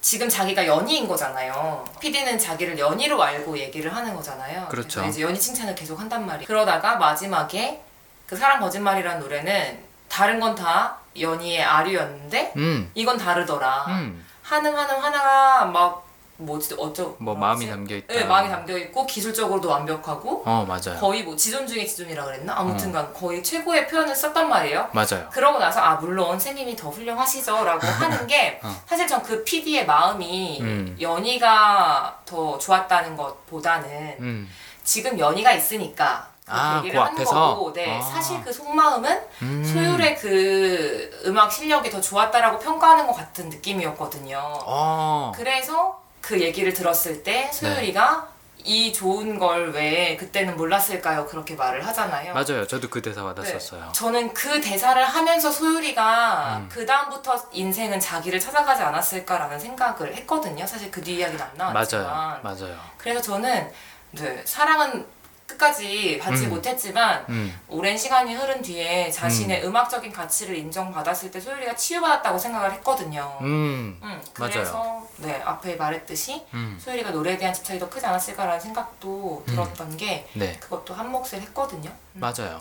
지금 0.01 0.27
자기가 0.27 0.67
연희인 0.67 1.07
거잖아요. 1.07 1.85
PD는 2.01 2.37
자기를 2.37 2.77
연희로 2.77 3.23
알고 3.23 3.57
얘기를 3.57 3.95
하는 3.95 4.13
거잖아요. 4.13 4.67
그렇죠. 4.67 4.99
그래서 4.99 5.09
이제 5.09 5.21
연희 5.21 5.39
칭찬을 5.39 5.73
계속 5.73 5.97
한단 5.97 6.25
말이에요. 6.25 6.45
그러다가 6.47 6.97
마지막에 6.97 7.81
그 8.27 8.35
사랑 8.35 8.59
거짓말이라는 8.59 9.21
노래는 9.21 9.79
다른 10.09 10.41
건 10.41 10.53
다 10.53 10.97
연희의 11.17 11.63
아류였는데 11.63 12.53
음. 12.57 12.91
이건 12.93 13.17
다르더라. 13.17 13.85
음. 13.87 14.25
하는 14.43 14.75
하는 14.75 14.99
하나가 14.99 15.63
막 15.65 16.05
뭐지 16.37 16.75
어쩌 16.79 17.15
뭐? 17.19 17.35
마음이 17.35 17.67
담겨 17.67 17.95
있다 17.95 18.13
네, 18.13 18.23
마음이 18.25 18.49
담겨 18.49 18.77
있고 18.77 19.05
기술적으로도 19.05 19.69
완벽하고 19.69 20.43
어 20.45 20.65
맞아요 20.67 20.99
거의 20.99 21.23
뭐 21.23 21.35
지존 21.35 21.67
중에 21.67 21.85
지존이라 21.85 22.25
그랬나? 22.25 22.57
아무튼간 22.57 23.13
거의 23.13 23.43
최고의 23.43 23.87
표현을 23.87 24.15
썼단 24.15 24.47
말이에요. 24.49 24.89
맞아요 24.93 25.27
그러고 25.31 25.59
나서 25.59 25.79
아 25.79 25.95
물론 25.95 26.27
선생님이 26.29 26.75
더 26.75 26.89
훌륭하시죠라고 26.89 27.85
하는 27.87 28.27
게 28.27 28.59
어. 28.63 28.73
사실 28.87 29.05
전 29.07 29.17
그 29.27 29.43
PD의 29.43 29.85
마음이 29.85 30.61
음. 30.61 30.95
연희가 31.01 32.19
더 32.25 32.57
좋았다는 32.57 33.17
것보다는 33.17 34.15
음. 34.19 34.49
지금 34.83 35.19
연희가 35.19 35.51
있으니까 35.51 36.27
그렇게 36.45 36.61
아, 36.61 36.77
얘기를 36.77 36.95
그 36.97 37.01
앞에서? 37.05 37.33
거고 37.55 37.73
네 37.73 37.97
아. 37.97 38.01
사실 38.01 38.41
그 38.41 38.53
속마음은 38.53 39.21
음. 39.41 39.63
소율의 39.65 40.15
그 40.17 41.21
음악 41.25 41.51
실력이 41.51 41.89
더 41.89 41.99
좋았다라고 41.99 42.59
평가하는 42.59 43.05
것 43.07 43.13
같은 43.17 43.49
느낌이었거든요. 43.49 44.37
어. 44.65 45.33
그래서 45.35 45.99
그 46.27 46.41
얘기를 46.41 46.73
들었을 46.73 47.23
때 47.23 47.49
소율이가 47.53 48.27
이 48.65 48.91
좋은 48.91 49.39
걸 49.39 49.71
왜 49.73 50.17
그때는 50.17 50.57
몰랐을까요? 50.57 51.25
그렇게 51.25 51.55
말을 51.55 51.85
하잖아요. 51.87 52.33
맞아요 52.33 52.67
저도 52.67 52.89
그 52.89 53.01
대사 53.01 53.21
네. 53.21 53.27
받았었어요 53.27 53.91
저는 53.93 54.33
그 54.33 54.59
대사를 54.59 55.01
하면서 55.05 55.49
소율이가 55.49 56.57
음. 56.57 56.69
그 56.69 56.85
다음부터 56.85 57.47
인생은 57.53 57.97
자기를 58.01 58.39
찾아가지 58.41 58.81
않았을까라는 58.83 59.57
생각을 59.57 60.13
했거든요. 60.15 60.65
사실 60.67 60.91
그 60.91 61.01
뒤 61.01 61.15
이야기는 61.15 61.41
안 61.41 61.49
나왔지만. 61.55 62.05
맞아요 62.05 62.39
맞아요 62.43 62.77
그래서 62.97 63.21
저는 63.21 63.71
네, 64.11 64.41
사랑은 64.43 65.05
끝까지 65.47 66.19
받지 66.21 66.45
음. 66.45 66.49
못했지만 66.49 67.25
음. 67.29 67.59
오랜 67.69 67.97
시간이 67.97 68.35
흐른 68.35 68.61
뒤에 68.61 69.09
자신의 69.09 69.65
음. 69.65 69.75
악적인 69.75 70.11
가치를 70.11 70.55
인정받았을 70.57 71.31
때 71.31 71.39
소율이가 71.39 71.75
치유받았다고 71.75 72.37
생각을 72.37 72.73
했거든요. 72.73 73.37
음. 73.41 73.97
음, 74.03 74.21
맞아요. 74.37 74.51
그래서 74.51 75.07
네 75.17 75.41
앞에 75.43 75.75
말했듯이 75.77 76.43
음. 76.53 76.77
소율이가 76.79 77.11
노래에 77.11 77.37
대한 77.37 77.53
집착이 77.53 77.79
더 77.79 77.89
크지 77.89 78.05
않았을까라는 78.05 78.59
생각도 78.59 79.43
들었던 79.47 79.95
게 79.97 80.27
네 80.33 80.57
그것도 80.59 80.93
한 80.93 81.09
몫을 81.09 81.41
했거든요. 81.41 81.89
음. 82.13 82.19
맞아요. 82.19 82.59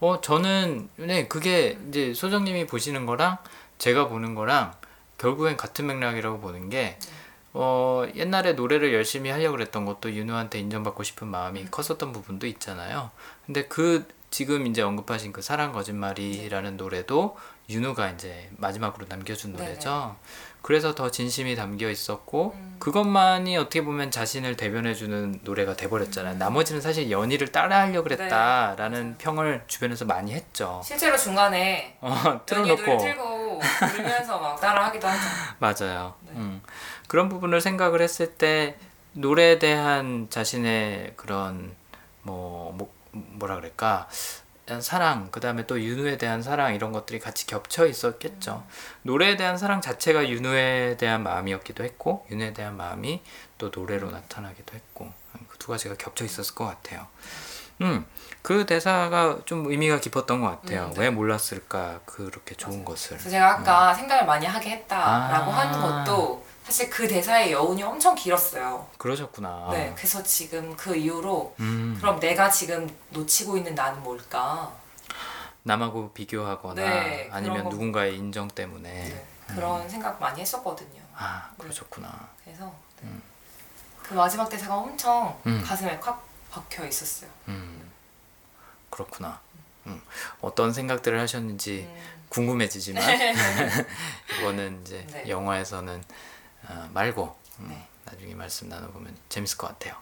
어 0.00 0.20
저는 0.20 0.88
네 0.96 1.28
그게 1.28 1.78
이제 1.88 2.12
소정님이 2.12 2.66
보시는 2.66 3.06
거랑 3.06 3.38
제가 3.78 4.08
보는 4.08 4.34
거랑 4.34 4.74
결국엔 5.18 5.56
같은 5.56 5.86
맥락이라고 5.86 6.40
보는 6.40 6.68
게 6.68 6.98
어, 7.56 8.04
옛날에 8.16 8.54
노래를 8.54 8.92
열심히 8.92 9.30
하려고 9.30 9.52
그랬던 9.52 9.84
것도 9.84 10.12
윤우한테 10.12 10.58
인정받고 10.58 11.04
싶은 11.04 11.28
마음이 11.28 11.66
컸었던 11.70 12.12
부분도 12.12 12.48
있잖아요. 12.48 13.12
근데 13.46 13.66
그 13.66 14.06
지금 14.30 14.66
이제 14.66 14.82
언급하신 14.82 15.32
그 15.32 15.40
사랑 15.40 15.72
거짓말이라는 15.72 16.76
노래도 16.76 17.36
윤우가 17.70 18.10
이제 18.10 18.50
마지막으로 18.56 19.06
남겨준 19.08 19.52
네네. 19.52 19.64
노래죠. 19.64 20.16
그래서 20.60 20.94
더 20.94 21.10
진심이 21.10 21.54
담겨 21.54 21.88
있었고 21.88 22.54
음. 22.56 22.76
그것만이 22.80 23.56
어떻게 23.56 23.84
보면 23.84 24.10
자신을 24.10 24.56
대변해주는 24.56 25.40
노래가 25.42 25.76
돼버렸잖아요. 25.76 26.38
나머지는 26.38 26.80
사실 26.80 27.10
연희를 27.10 27.52
따라하려고 27.52 28.08
네, 28.08 28.16
그랬다라는 28.16 29.16
평을 29.18 29.64
주변에서 29.66 30.06
많이 30.06 30.32
했죠. 30.32 30.80
실제로 30.82 31.16
중간에 31.16 31.98
어, 32.00 32.40
틀어놓고 32.46 32.98
틀고 32.98 33.60
울면서 33.98 34.38
막 34.38 34.60
따라하기도 34.60 35.06
하죠. 35.06 35.20
맞아요. 35.60 36.14
네. 36.22 36.32
음. 36.34 36.62
그런 37.08 37.28
부분을 37.28 37.60
생각을 37.60 38.00
했을 38.02 38.34
때 38.34 38.76
노래에 39.12 39.58
대한 39.58 40.28
자신의 40.30 41.14
그런 41.16 41.74
뭐, 42.22 42.72
뭐 42.72 42.92
뭐라 43.12 43.56
그럴까 43.56 44.08
사랑 44.80 45.28
그 45.30 45.40
다음에 45.40 45.66
또 45.66 45.80
윤우에 45.80 46.16
대한 46.16 46.42
사랑 46.42 46.74
이런 46.74 46.90
것들이 46.90 47.18
같이 47.20 47.46
겹쳐 47.46 47.86
있었겠죠. 47.86 48.64
노래에 49.02 49.36
대한 49.36 49.58
사랑 49.58 49.80
자체가 49.80 50.28
윤우에 50.28 50.96
대한 50.96 51.22
마음이었기도 51.22 51.84
했고 51.84 52.26
윤우에 52.30 52.54
대한 52.54 52.76
마음이 52.76 53.22
또 53.58 53.70
노래로 53.74 54.10
나타나기도 54.10 54.74
했고 54.74 55.12
그 55.48 55.58
두 55.64 55.68
가지가 55.68 55.94
겹쳐 55.96 56.26
있었을 56.26 56.54
것 56.54 56.66
같아요. 56.66 57.06
음, 57.80 58.04
그 58.42 58.66
대사가 58.66 59.38
좀 59.46 59.70
의미가 59.70 59.98
깊었던 60.00 60.42
것 60.42 60.60
같아요. 60.60 60.88
음, 60.88 60.92
네. 60.92 61.00
왜 61.00 61.10
몰랐을까 61.10 62.00
그렇게 62.04 62.54
좋은 62.54 62.84
것을. 62.84 63.16
그래서 63.16 63.30
제가 63.30 63.52
아까 63.52 63.94
생각을 63.94 64.26
많이 64.26 64.44
하게 64.44 64.72
했다라고 64.72 65.50
아. 65.50 65.56
하는 65.56 65.80
것도 65.80 66.44
사실 66.64 66.88
그 66.88 67.06
대사의 67.06 67.52
여운이 67.52 67.82
엄청 67.82 68.14
길었어요. 68.14 68.88
그러셨구나. 68.96 69.68
네, 69.70 69.92
그래서 69.94 70.22
지금 70.22 70.74
그 70.76 70.96
이후로 70.96 71.54
음. 71.60 71.94
그럼 72.00 72.18
내가 72.18 72.48
지금 72.50 72.88
놓치고 73.10 73.58
있는 73.58 73.74
나는 73.74 74.02
뭘까? 74.02 74.72
남하고 75.62 76.12
비교하거나 76.12 76.74
네, 76.82 77.28
아니면 77.30 77.56
그런 77.58 77.64
거- 77.64 77.70
누군가의 77.70 78.16
인정 78.16 78.48
때문에 78.48 78.90
네, 78.90 79.26
그런 79.46 79.88
생각 79.88 80.18
많이 80.20 80.40
했었거든요. 80.40 81.02
아 81.16 81.50
그러셨구나 81.58 82.28
그래서 82.44 82.72
네. 83.02 83.08
그 84.02 84.14
마지막 84.14 84.48
대사가 84.48 84.76
엄청 84.76 85.38
음. 85.46 85.62
가슴에 85.64 85.98
콱 86.00 86.22
박혀 86.50 86.86
있었어요. 86.86 87.30
음 87.48 87.90
그렇구나 88.90 89.40
음. 89.86 90.00
어떤 90.40 90.72
생각들을 90.72 91.18
하셨는지 91.20 91.88
음, 91.88 92.02
궁금해지지만 92.28 93.02
이거는 94.40 94.80
이제 94.82 95.06
네. 95.12 95.28
영화에서는 95.28 96.02
어, 96.68 96.88
말고 96.92 97.36
음, 97.60 97.68
네. 97.68 97.86
나중에 98.04 98.34
말씀 98.34 98.68
나눠보면 98.68 99.16
재밌을 99.28 99.56
것 99.58 99.66
같아요 99.68 99.94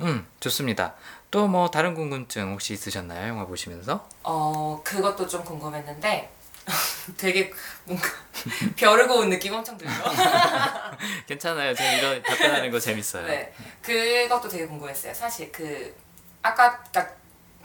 음 0.00 0.26
좋습니다 0.40 0.94
또 1.30 1.46
뭐 1.48 1.70
다른 1.70 1.94
궁금증 1.94 2.52
혹시 2.52 2.72
있으셨나요 2.72 3.28
영화 3.28 3.44
보시면서 3.46 4.08
어 4.22 4.80
그것도 4.84 5.26
좀 5.26 5.44
궁금했는데 5.44 6.32
되게 7.16 7.52
뭔가 7.84 8.08
벼르고 8.76 9.14
온 9.20 9.30
느낌 9.30 9.54
엄청 9.54 9.76
들죠. 9.78 9.92
괜찮아요 11.26 11.74
제가 11.74 11.92
이런 11.92 12.22
답변하는 12.22 12.70
거 12.70 12.78
재밌어요 12.80 13.26
네, 13.26 13.52
그것도 13.82 14.48
되게 14.48 14.66
궁금했어요. 14.66 15.14
사실 15.14 15.50
그 15.52 15.94
아까 16.42 16.82
딱 16.84 17.16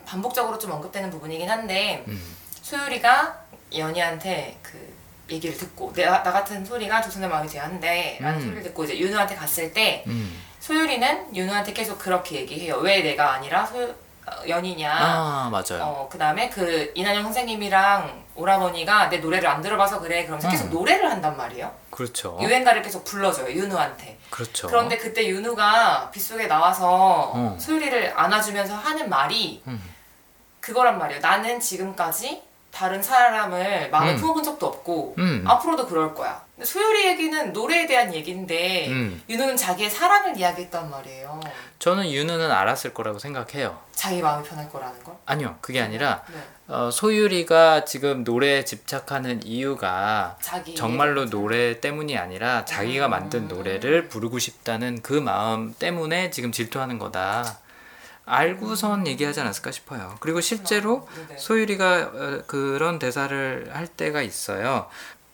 반복적으로 0.05 0.57
좀 0.59 0.71
언급되는 0.71 1.09
부분이긴 1.09 1.49
한데 1.49 2.03
음, 2.07 2.35
소율이가 2.61 3.45
연희한테 3.75 4.59
그 4.61 4.93
얘기를 5.31 5.55
듣고 5.57 5.93
나, 5.93 6.21
나 6.23 6.31
같은 6.31 6.63
소리가 6.65 7.01
조선의 7.01 7.29
마음이 7.29 7.49
한대 7.57 8.17
라는 8.19 8.39
음. 8.39 8.41
소리를 8.41 8.63
듣고 8.63 8.83
이제 8.83 8.97
윤우한테 8.99 9.35
갔을 9.35 9.71
때 9.73 10.03
음. 10.07 10.39
소율이는 10.59 11.35
윤우한테 11.35 11.73
계속 11.73 11.97
그렇게 11.97 12.35
얘기해요. 12.41 12.75
왜 12.77 13.01
내가 13.01 13.33
아니라 13.33 13.65
소 13.65 13.81
어, 13.81 14.47
연희냐. 14.47 14.93
아 14.93 15.49
맞아요 15.51 15.83
어, 15.83 16.09
그 16.11 16.17
다음에 16.17 16.49
그 16.49 16.91
이난영 16.93 17.23
선생님이랑 17.23 18.21
오라버니가 18.35 19.09
내 19.09 19.17
노래를 19.17 19.49
안 19.49 19.61
들어봐서 19.61 19.99
그래. 19.99 20.23
그러면서 20.25 20.49
계속 20.49 20.65
음. 20.65 20.69
노래를 20.71 21.09
한단 21.09 21.35
말이에요. 21.35 21.71
그렇죠 21.89 22.37
유행가를 22.41 22.81
계속 22.83 23.03
불러줘요. 23.03 23.51
윤우한테. 23.53 24.19
그렇죠 24.29 24.67
그런데 24.67 24.97
그때 24.97 25.25
윤우가 25.27 26.11
빗속에 26.11 26.47
나와서 26.47 27.31
어. 27.33 27.57
소율이를 27.59 28.13
안아주면서 28.15 28.75
하는 28.75 29.09
말이 29.09 29.63
음. 29.67 29.81
그거란 30.59 30.99
말이에요. 30.99 31.19
나는 31.21 31.59
지금까지 31.59 32.43
다른 32.71 33.01
사람을 33.03 33.89
마음에 33.89 34.13
음. 34.13 34.17
품어본 34.17 34.43
적도 34.43 34.67
없고 34.67 35.15
음. 35.19 35.43
앞으로도 35.45 35.87
그럴 35.87 36.15
거야. 36.15 36.41
근데 36.55 36.65
소율이 36.65 37.07
얘기는 37.07 37.53
노래에 37.53 37.85
대한 37.85 38.13
얘기인데 38.13 38.87
음. 38.89 39.21
윤우는 39.29 39.57
자기의 39.57 39.89
사랑을 39.89 40.37
이야기했단 40.37 40.89
말이에요. 40.89 41.39
저는 41.79 42.09
윤우는 42.09 42.49
알았을 42.49 42.93
거라고 42.93 43.19
생각해요. 43.19 43.77
자기 43.93 44.21
마음이 44.21 44.47
편할 44.47 44.69
거라는 44.69 45.03
걸. 45.03 45.15
아니요, 45.25 45.57
그게 45.61 45.81
아니라 45.81 46.23
네. 46.31 46.37
어, 46.73 46.89
소유리가 46.89 47.83
지금 47.83 48.23
노래에 48.23 48.63
집착하는 48.63 49.43
이유가 49.43 50.37
자기 50.41 50.73
정말로 50.73 51.25
노래 51.29 51.81
때문이 51.81 52.17
아니라 52.17 52.63
자기가 52.63 53.09
만든 53.09 53.41
음. 53.41 53.47
노래를 53.49 54.07
부르고 54.07 54.39
싶다는 54.39 55.01
그 55.01 55.13
마음 55.13 55.73
때문에 55.77 56.29
지금 56.31 56.51
질투하는 56.51 56.97
거다. 56.97 57.59
알고선 58.25 59.07
얘기하지 59.07 59.41
않았을까 59.41 59.71
싶어요. 59.71 60.15
그리고 60.19 60.41
실제로. 60.41 61.07
소유리가 61.37 62.11
어, 62.13 62.43
그런 62.47 62.99
대사를 62.99 63.69
할 63.73 63.87
때가 63.87 64.21
있어요. 64.21 64.89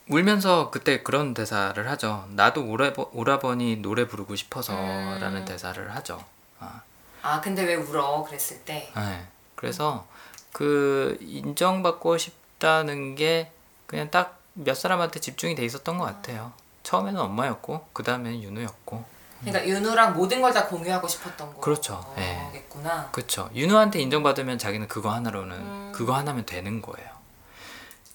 울면서 0.10 0.72
그때 0.72 1.04
그런 1.04 1.34
대사를 1.34 1.90
하죠. 1.90 2.26
나도 2.30 2.66
오라버, 2.66 3.10
오라버니 3.14 3.78
노래 3.78 4.08
부르고 4.08 4.36
싶어서라는 4.36 5.42
음. 5.42 5.46
대사를 5.46 5.96
하죠. 5.96 6.24
아. 6.60 6.82
아 7.22 7.42
근데 7.42 7.64
왜 7.64 7.76
울어? 7.76 8.24
그랬을 8.24 8.60
때. 8.64 8.92
네. 8.96 9.28
그래서 9.56 10.08
그 10.54 11.18
인정받고 11.20 12.18
싶다는 12.18 13.16
게 13.16 13.52
그냥 13.86 14.10
딱 14.10 14.38
몇 14.60 14.76
사람한테 14.76 15.20
집중이 15.20 15.56
돼 15.56 15.64
있었던 15.66 15.98
것 15.98 16.06
같아요. 16.06 16.52
처음에는 16.84 17.20
엄마였고 17.20 17.86
그 17.94 18.04
다음에는 18.04 18.42
윤우였고. 18.42 19.17
그러니까 19.42 19.68
윤우랑 19.68 20.14
모든 20.16 20.42
걸 20.42 20.52
다 20.54 20.66
공유하고 20.68 21.08
싶었던 21.08 21.48
음. 21.50 21.62
그렇죠. 21.62 22.04
예. 22.18 22.42
거겠구나. 22.46 23.10
그쵸. 23.12 23.50
윤우한테 23.54 24.00
인정받으면 24.00 24.58
자기는 24.58 24.88
그거 24.88 25.12
하나로는 25.12 25.56
음. 25.56 25.92
그거 25.94 26.14
하나면 26.16 26.46
되는 26.46 26.82
거예요. 26.82 27.10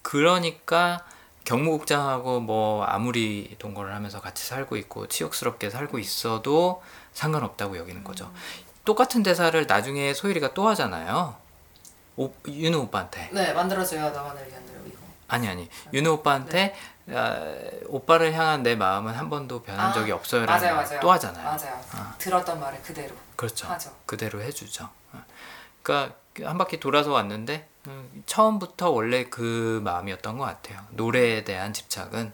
그러니까 0.03 1.05
경무국장하고 1.45 2.41
뭐 2.41 2.85
아무리 2.85 3.55
동거를 3.59 3.95
하면서 3.95 4.21
같이 4.21 4.47
살고 4.47 4.77
있고 4.77 5.09
치욕스럽게 5.09 5.71
살고 5.71 5.99
있어도 5.99 6.83
상관없다고 7.13 7.77
여기는 7.79 8.03
거죠. 8.05 8.27
음. 8.27 8.35
똑같은 8.85 9.23
대사를 9.23 9.65
나중에 9.67 10.13
소율이가 10.15 10.55
또 10.55 10.67
하잖아요. 10.69 11.37
오, 12.17 12.33
윤우 12.47 12.79
오빠한테. 12.81 13.31
네 13.33 13.53
만들어줘요 13.53 14.11
나만을 14.11 14.47
위한. 14.49 14.63
아니 15.33 15.49
아니 15.49 15.69
윤우 15.95 16.11
오빠한테 16.11 16.75
아, 17.09 17.55
오빠를 17.87 18.35
향한 18.35 18.63
내 18.63 18.77
마음은 18.77 19.15
한 19.15 19.31
번도 19.31 19.63
변한 19.63 19.89
아, 19.91 19.93
적이 19.93 20.13
없어요라는 20.13 20.61
맞아요 20.63 20.77
말 20.77 20.85
맞아요. 20.85 21.01
또 21.01 21.11
하잖아요. 21.13 21.45
맞아요. 21.45 21.81
아. 21.93 22.15
들었던 22.19 22.61
말을 22.61 22.83
그대로 22.83 23.15
그렇죠. 23.35 23.67
하죠. 23.69 23.91
그대로 24.05 24.43
해주죠. 24.43 24.89
어. 25.13 25.25
그러니까 25.83 26.17
한 26.45 26.59
바퀴 26.59 26.79
돌아서 26.79 27.13
왔는데 27.13 27.67
음, 27.89 28.23
처음부터 28.27 28.91
원래 28.91 29.25
그 29.25 29.81
마음이었던 29.83 30.37
것 30.37 30.45
같아요. 30.45 30.81
노래에 30.91 31.45
대한 31.45 31.73
집착은 31.73 32.33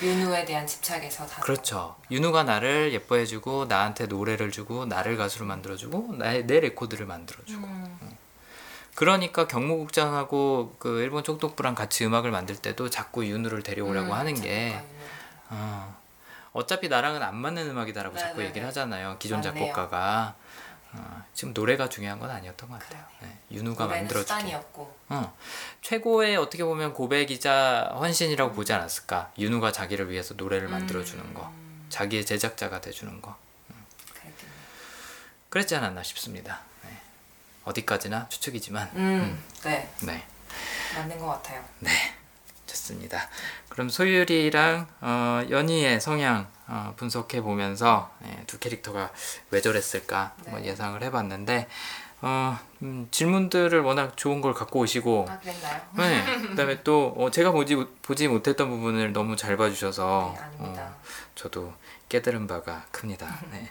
윤우에 0.00 0.44
대한 0.44 0.66
집착에서 0.66 1.26
다. 1.26 1.42
그렇죠. 1.42 1.96
윤우가 2.10 2.44
나를 2.44 2.92
예뻐해주고 2.92 3.66
나한테 3.66 4.06
노래를 4.06 4.50
주고 4.52 4.86
나를 4.86 5.16
가수로 5.16 5.44
만들어주고 5.46 6.14
나의 6.16 6.46
내 6.46 6.60
레코드를 6.60 7.06
만들어주고 7.06 7.66
음, 7.66 8.16
그러니까 8.94 9.46
경무국장하고 9.46 10.76
그 10.78 11.00
일본 11.00 11.24
총독부랑 11.24 11.74
같이 11.74 12.04
음악을 12.04 12.30
만들 12.30 12.56
때도 12.56 12.90
자꾸 12.90 13.26
윤우를 13.26 13.62
데려오라고 13.62 14.08
음, 14.08 14.12
하는 14.12 14.34
게. 14.34 14.80
어, 15.48 15.96
어차피 16.52 16.88
나랑은 16.88 17.22
안 17.22 17.36
맞는 17.36 17.70
음악이다라고 17.70 18.16
자꾸 18.16 18.32
네네네. 18.34 18.48
얘기를 18.48 18.68
하잖아요. 18.68 19.16
기존 19.18 19.40
맞네요. 19.40 19.54
작곡가가 19.54 20.34
어, 20.94 21.24
지금 21.32 21.54
노래가 21.54 21.88
중요한 21.88 22.18
건 22.18 22.30
아니었던 22.30 22.68
것 22.68 22.78
같아요. 22.78 23.02
네, 23.22 23.38
윤우가. 23.50 23.88
수단이었고. 24.08 24.94
어, 25.08 25.36
최고의 25.80 26.36
어떻게 26.36 26.64
보면 26.64 26.92
고백이자 26.92 27.94
헌신이라고 27.98 28.52
보지 28.52 28.74
않았을까? 28.74 29.32
윤우가 29.38 29.72
자기를 29.72 30.10
위해서 30.10 30.34
노래를 30.34 30.68
만들어주는 30.68 31.32
거, 31.32 31.48
음, 31.48 31.86
자기의 31.88 32.26
제작자가 32.26 32.82
돼주는 32.82 33.22
거, 33.22 33.34
그랬겠네. 34.12 34.52
그랬지 35.48 35.76
않았나 35.76 36.02
싶습니다. 36.02 36.60
네. 37.64 37.70
어디까지나 37.70 38.28
추측이지만, 38.28 38.90
음, 38.94 39.42
네 39.62 39.88
네, 40.02 40.24
맞는 40.96 41.18
것 41.18 41.26
같아요. 41.26 41.62
좋습니다. 42.66 43.28
그럼 43.68 43.88
소율이랑 43.88 44.86
어, 45.00 45.42
연희의 45.50 46.00
성향 46.00 46.46
어, 46.66 46.94
분석해 46.96 47.42
보면서 47.42 48.10
예, 48.24 48.44
두 48.46 48.58
캐릭터가 48.58 49.10
왜 49.50 49.60
저랬을까 49.60 50.32
한번 50.44 50.62
네. 50.62 50.68
예상을 50.68 51.02
해봤는데 51.02 51.68
어, 52.22 52.58
음, 52.82 53.08
질문들을 53.10 53.80
워낙 53.82 54.16
좋은 54.16 54.40
걸 54.40 54.54
갖고 54.54 54.80
오시고 54.80 55.26
아 55.28 55.38
그랬나요? 55.38 55.80
네, 55.96 56.24
그다음에 56.48 56.82
또 56.82 57.14
어, 57.18 57.30
제가 57.30 57.50
보지 57.50 57.74
못- 57.74 58.00
보지 58.02 58.28
못했던 58.28 58.70
부분을 58.70 59.12
너무 59.12 59.36
잘 59.36 59.56
봐주셔서 59.56 60.34
네, 60.34 60.42
아닙니다. 60.42 60.82
어, 60.82 61.02
저도 61.34 61.74
깨달은 62.12 62.46
바가 62.46 62.84
큽니다. 62.90 63.26
네. 63.52 63.70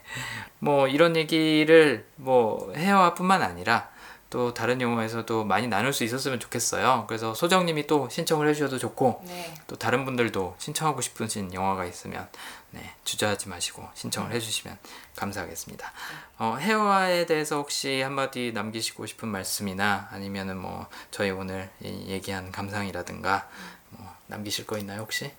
뭐 0.57 0.87
이런 0.87 1.15
얘기를 1.15 2.07
뭐 2.15 2.73
해와뿐만 2.73 3.43
아니라 3.43 3.91
또 4.31 4.51
다른 4.51 4.81
영화에서도 4.81 5.43
많이 5.43 5.67
나눌 5.67 5.93
수 5.93 6.03
있었으면 6.03 6.39
좋겠어요. 6.39 7.05
그래서 7.07 7.35
소정님이 7.35 7.85
또 7.85 8.09
신청을 8.09 8.47
해주셔도 8.49 8.79
좋고 8.79 9.21
네. 9.27 9.53
또 9.67 9.75
다른 9.75 10.05
분들도 10.05 10.55
신청하고 10.57 11.01
싶으신 11.01 11.53
영화가 11.53 11.85
있으면 11.85 12.27
네, 12.71 12.95
주저하지 13.03 13.47
마시고 13.47 13.87
신청을 13.93 14.31
해주시면 14.31 14.75
감사하겠습니다. 15.15 15.91
어, 16.39 16.55
헤어에 16.59 17.27
대해서 17.27 17.57
혹시 17.57 18.01
한마디 18.01 18.53
남기시고 18.55 19.05
싶은 19.05 19.27
말씀이나 19.27 20.07
아니면은 20.11 20.57
뭐 20.57 20.87
저희 21.11 21.29
오늘 21.29 21.69
이 21.79 22.05
얘기한 22.07 22.51
감상이라든가 22.51 23.47
뭐 23.89 24.11
남기실 24.25 24.65
거 24.65 24.79
있나요 24.79 25.01
혹시? 25.01 25.31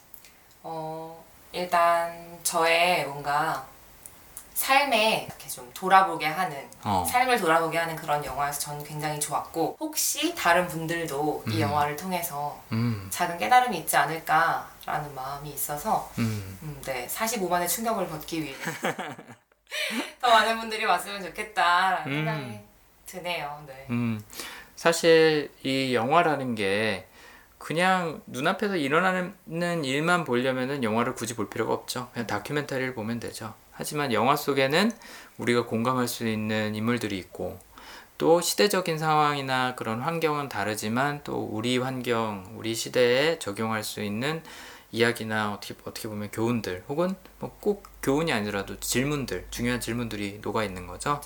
어, 0.63 1.22
일단 1.53 2.39
저의 2.43 3.07
뭔가 3.07 3.67
삶에 4.55 5.27
이렇게 5.29 5.49
좀 5.49 5.71
돌아보게 5.75 6.27
하는 6.27 6.69
어. 6.85 7.05
삶을 7.11 7.39
돌아보게 7.41 7.79
하는 7.79 7.97
그런 7.97 8.25
영화여서 8.25 8.61
저는 8.61 8.85
굉장히 8.85 9.19
좋았고 9.19 9.77
혹시 9.81 10.35
다른 10.35 10.69
분들도 10.69 11.45
이 11.49 11.55
음. 11.55 11.61
영화를 11.61 11.97
통해서 11.97 12.61
음, 12.71 13.09
작은 13.11 13.39
깨달음이 13.39 13.79
있지 13.79 13.97
않을까라는 13.97 15.15
마음이 15.15 15.51
있어서 15.51 16.11
음, 16.19 16.59
음, 16.63 16.81
네 16.85 17.07
45만의 17.07 17.69
충격을 17.69 18.07
벗기 18.09 18.43
위해 18.43 18.55
더 20.21 20.29
많은 20.29 20.59
분들이 20.61 20.85
왔으면 20.85 21.23
좋겠다라는 21.23 22.13
음. 22.13 22.25
생각이 22.25 22.61
드네요. 23.07 23.65
네. 23.67 23.87
음. 23.91 24.23
사실 24.77 25.51
이 25.63 25.95
영화라는 25.95 26.55
게 26.55 27.07
그냥 27.63 28.21
눈앞에서 28.27 28.77
일어나는 28.77 29.85
일만 29.85 30.25
보려면은 30.25 30.83
영화를 30.83 31.15
굳이 31.15 31.37
볼 31.37 31.49
필요가 31.49 31.73
없죠. 31.73 32.09
그냥 32.13 32.27
다큐멘터리를 32.27 32.93
보면 32.95 33.21
되죠. 33.21 33.55
하지만 33.71 34.13
영화 34.13 34.35
속에는 34.35 34.91
우리가 35.39 35.67
공감할 35.67 36.09
수 36.09 36.27
있는 36.27 36.75
인물들이 36.75 37.17
있고 37.19 37.59
또 38.19 38.41
시대적인 38.41 38.99
상황이나 38.99 39.75
그런 39.77 40.01
환경은 40.01 40.49
다르지만 40.49 41.21
또 41.25 41.39
우리 41.41 41.79
환경, 41.79 42.45
우리 42.57 42.75
시대에 42.75 43.39
적용할 43.39 43.85
수 43.85 44.03
있는 44.03 44.43
이야기나 44.91 45.53
어떻게 45.53 45.75
어떻게 45.85 46.09
보면 46.09 46.31
교훈들 46.33 46.85
혹은 46.89 47.15
뭐 47.39 47.53
꼭 47.61 47.85
교훈이 48.03 48.33
아니더라도 48.33 48.79
질문들 48.81 49.47
중요한 49.51 49.81
질문들이 49.81 50.41
녹아 50.43 50.65
있는 50.65 50.87
거죠. 50.87 51.21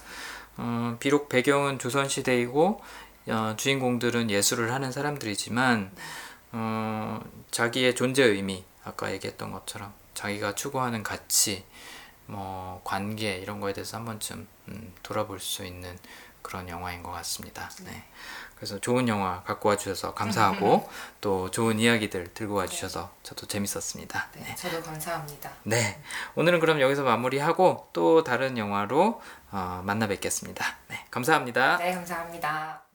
어, 0.58 0.96
비록 1.00 1.28
배경은 1.28 1.78
조선 1.78 2.08
시대이고 2.08 2.80
어, 3.28 3.54
주인공들은 3.56 4.30
예술을 4.30 4.72
하는 4.72 4.92
사람들이지만 4.92 5.90
어, 6.58 7.20
자기의 7.50 7.94
존재 7.94 8.24
의미 8.24 8.64
아까 8.82 9.12
얘기했던 9.12 9.52
것처럼 9.52 9.92
자기가 10.14 10.54
추구하는 10.54 11.02
가치 11.02 11.66
뭐 12.24 12.80
관계 12.82 13.36
이런 13.36 13.60
거에 13.60 13.74
대해서 13.74 13.98
한 13.98 14.06
번쯤 14.06 14.48
음, 14.68 14.94
돌아볼 15.02 15.38
수 15.38 15.66
있는 15.66 15.98
그런 16.40 16.68
영화인 16.68 17.02
것 17.02 17.10
같습니다. 17.12 17.68
네. 17.84 18.04
그래서 18.54 18.80
좋은 18.80 19.06
영화 19.06 19.42
갖고 19.42 19.68
와주셔서 19.68 20.14
감사하고 20.14 20.88
또 21.20 21.50
좋은 21.50 21.78
이야기들 21.78 22.32
들고 22.32 22.54
와주셔서 22.54 23.12
저도 23.22 23.46
재밌었습니다. 23.46 24.28
네, 24.36 24.54
저도 24.54 24.82
감사합니다. 24.82 25.50
네. 25.64 26.00
오늘은 26.36 26.60
그럼 26.60 26.80
여기서 26.80 27.02
마무리하고 27.02 27.90
또 27.92 28.24
다른 28.24 28.56
영화로 28.56 29.20
어, 29.50 29.82
만나 29.84 30.06
뵙겠습니다. 30.06 30.64
네. 30.88 31.04
감사합니다. 31.10 31.76
네, 31.76 31.92
감사합니다. 31.92 32.85